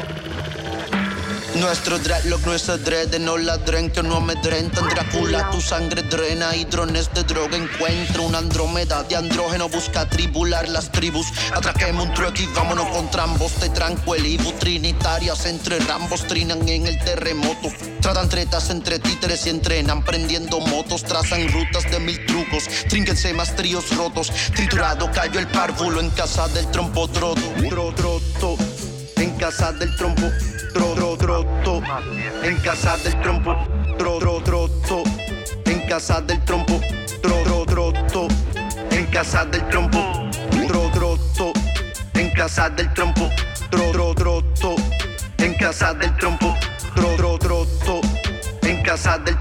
[1.54, 4.88] Nuestro dreadlock, nuestro dread, no ladren que no amedrentan.
[4.88, 8.22] Drácula, tu sangre drena y drones de droga encuentra.
[8.22, 11.26] Una andrómeda de andrógeno busca tribular las tribus.
[11.52, 13.52] Atraquemos un truck y vámonos contra ambos.
[13.54, 17.68] Te tranco el Ibu trinitarias entre rambos trinan en el terremoto.
[18.00, 21.02] Tratan tretas entre títeres y entrenan prendiendo motos.
[21.02, 22.68] Trazan rutas de mil trucos.
[22.88, 24.30] Trínquense más tríos rotos.
[24.54, 27.40] Triturado cayó el párvulo en casa del trompo troto.
[29.20, 30.30] En casa del trompo,
[30.72, 31.82] tro, tro, troto.
[32.42, 33.54] En casa del trompo,
[33.98, 35.02] tro, tro, troto.
[35.66, 36.80] En casa del trompo,
[37.20, 38.28] tro, tro, troto.
[38.90, 39.98] En casa del trompo,
[40.66, 41.52] tro, troto.
[42.14, 43.28] En casa del trompo,
[43.70, 44.76] tro, tro, troto.
[45.36, 46.56] En casa del trompo,
[46.94, 48.00] tro, tro, troto.
[48.62, 49.38] En casa del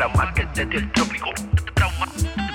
[0.00, 1.28] Y el trauma que te dio el trópico.
[1.74, 2.06] Trauma,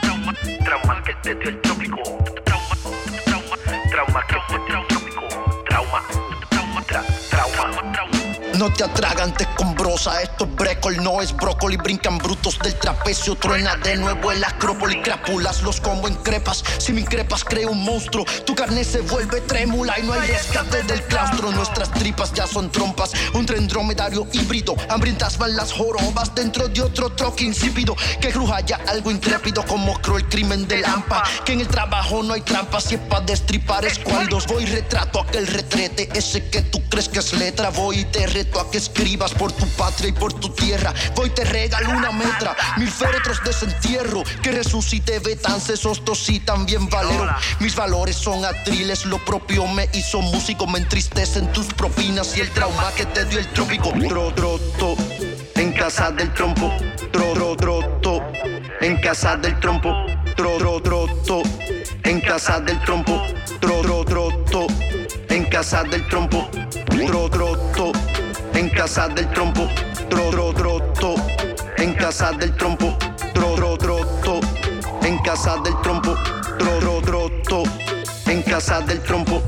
[0.01, 2.01] trauma, trauma que te dio el trópico.
[2.43, 2.75] Trauma,
[3.23, 3.55] trauma,
[3.91, 5.21] trauma que te dio el trópico.
[5.69, 6.01] Trauma,
[6.49, 8.11] trauma, tra- trauma, trauma.
[8.57, 11.77] No te atragantes con brosa, esto es brécol, no es brócoli.
[11.77, 14.97] Brincan brutos del trapecio, truena de nuevo el acrópolis.
[15.03, 18.25] Crápulas los como en crepas, si me increpas creo un monstruo.
[18.45, 21.51] Tu carne se vuelve trémula y no hay rescate del claustro.
[21.51, 24.75] Nuestras tripas ya son trompas, un tren dromedario híbrido.
[24.89, 27.95] Hambrientas van las jorobas dentro de otro troque insípido.
[28.21, 31.23] Que cruja ya algo intrépido como el crimen de Lampa.
[31.45, 34.45] Que en el trabajo no hay trampas, si es pa' destripar escuálidos.
[34.47, 37.69] Voy retrato aquel retrete, ese que tú crees que es letra.
[37.69, 40.93] Voy y te reto a que escribas por tu patria y por tu tierra.
[41.15, 44.23] Voy te regalo una metra, mil féretros de desentierro.
[44.41, 47.35] Que resucite Betance, Sostos y también Valero.
[47.59, 50.67] Mis valores son atriles, lo propio me hizo músico.
[50.67, 53.91] Me entristecen tus propinas y el trauma que te dio el trópico.
[54.07, 54.95] Tro, troto,
[55.55, 56.71] en casa del trompo.
[57.11, 58.31] Tro, tro,
[58.81, 59.93] en casa del trompo.
[60.35, 61.43] Tro, tro,
[62.03, 63.21] en casa del trompo.
[63.59, 64.67] Tro, tro,
[65.29, 66.49] en casa del trompo.
[67.07, 67.91] Tro, troto,
[68.53, 69.67] en casa del trompo.
[70.09, 70.44] Tro, tro,
[72.05, 72.95] casa del trompo.
[73.33, 74.39] Tro, tro, troto,
[75.01, 76.15] en casa del trompo.
[76.59, 77.63] Tro, tro, troto,
[78.27, 79.41] en casa del trompo.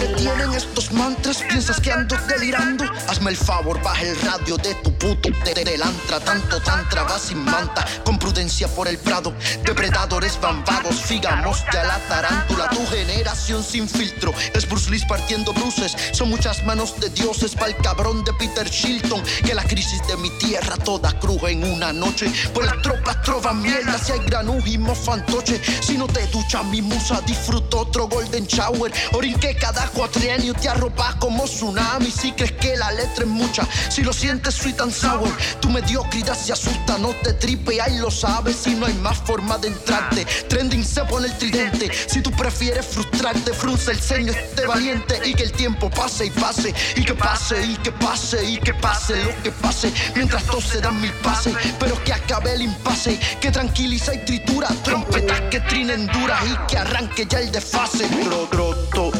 [0.00, 2.84] Entretienen estos mantras, piensas que ando delirando.
[3.08, 6.20] Hazme el favor, baja el radio de tu puto telantra.
[6.20, 9.34] Tanto tantra va sin manta, con prudencia por el prado.
[9.64, 12.68] Depredadores bambados, figamos ya la tarántula.
[12.70, 15.96] Tu generación sin filtro es Bruce Lee partiendo bruces.
[16.12, 19.22] Son muchas manos de dioses para el cabrón de Peter Shilton.
[19.44, 22.30] Que la crisis de mi tierra toda cruje en una noche.
[22.54, 25.60] Pues las tropas trovan mierda si hay granujimo fantoche.
[25.82, 28.92] Si no te ducha mi musa, disfruto otro golden shower.
[29.12, 32.10] Orinque cada cuatrienio te arropas como tsunami.
[32.10, 36.36] Si crees que la letra es mucha, si lo sientes sweet and sour, tu mediocridad
[36.36, 38.56] se asusta, no te tripe, ahí lo sabes.
[38.56, 41.90] Si no hay más forma de entrarte, trending se pone el tridente.
[42.08, 46.30] Si tú prefieres frustrarte, frunce el ceño, esté valiente y que el tiempo pase y
[46.30, 49.92] pase, y que pase, y que pase, y que pase lo que pase.
[50.14, 54.68] Mientras todos se dan mil pases, pero que acabe el impasse, que tranquiliza y tritura,
[54.82, 58.06] trompetas que trinen duras y que arranque ya el desfase.
[58.24, 59.12] Tro, troto,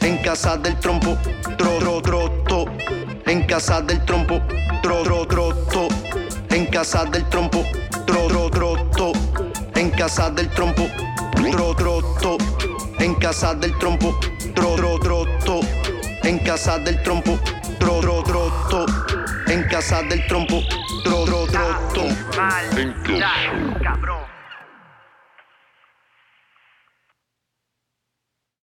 [0.00, 1.16] en casa del trompo,
[1.56, 2.64] tro, tro, troto,
[3.26, 4.40] en casa del trompo,
[4.82, 5.88] tro, tro, troto,
[6.50, 7.64] en casa del trompo,
[8.06, 9.12] tro, tro, troto,
[9.74, 10.88] en casa del trompo,
[11.50, 12.38] tro, troto,
[12.98, 14.18] en casa del trompo,
[14.54, 15.60] tro, tro, troto,
[16.22, 17.38] en casa del trompo,
[17.78, 18.86] tro, tro, troto,
[19.48, 20.60] en casa del trompo,
[21.04, 22.02] tro, tro, troto,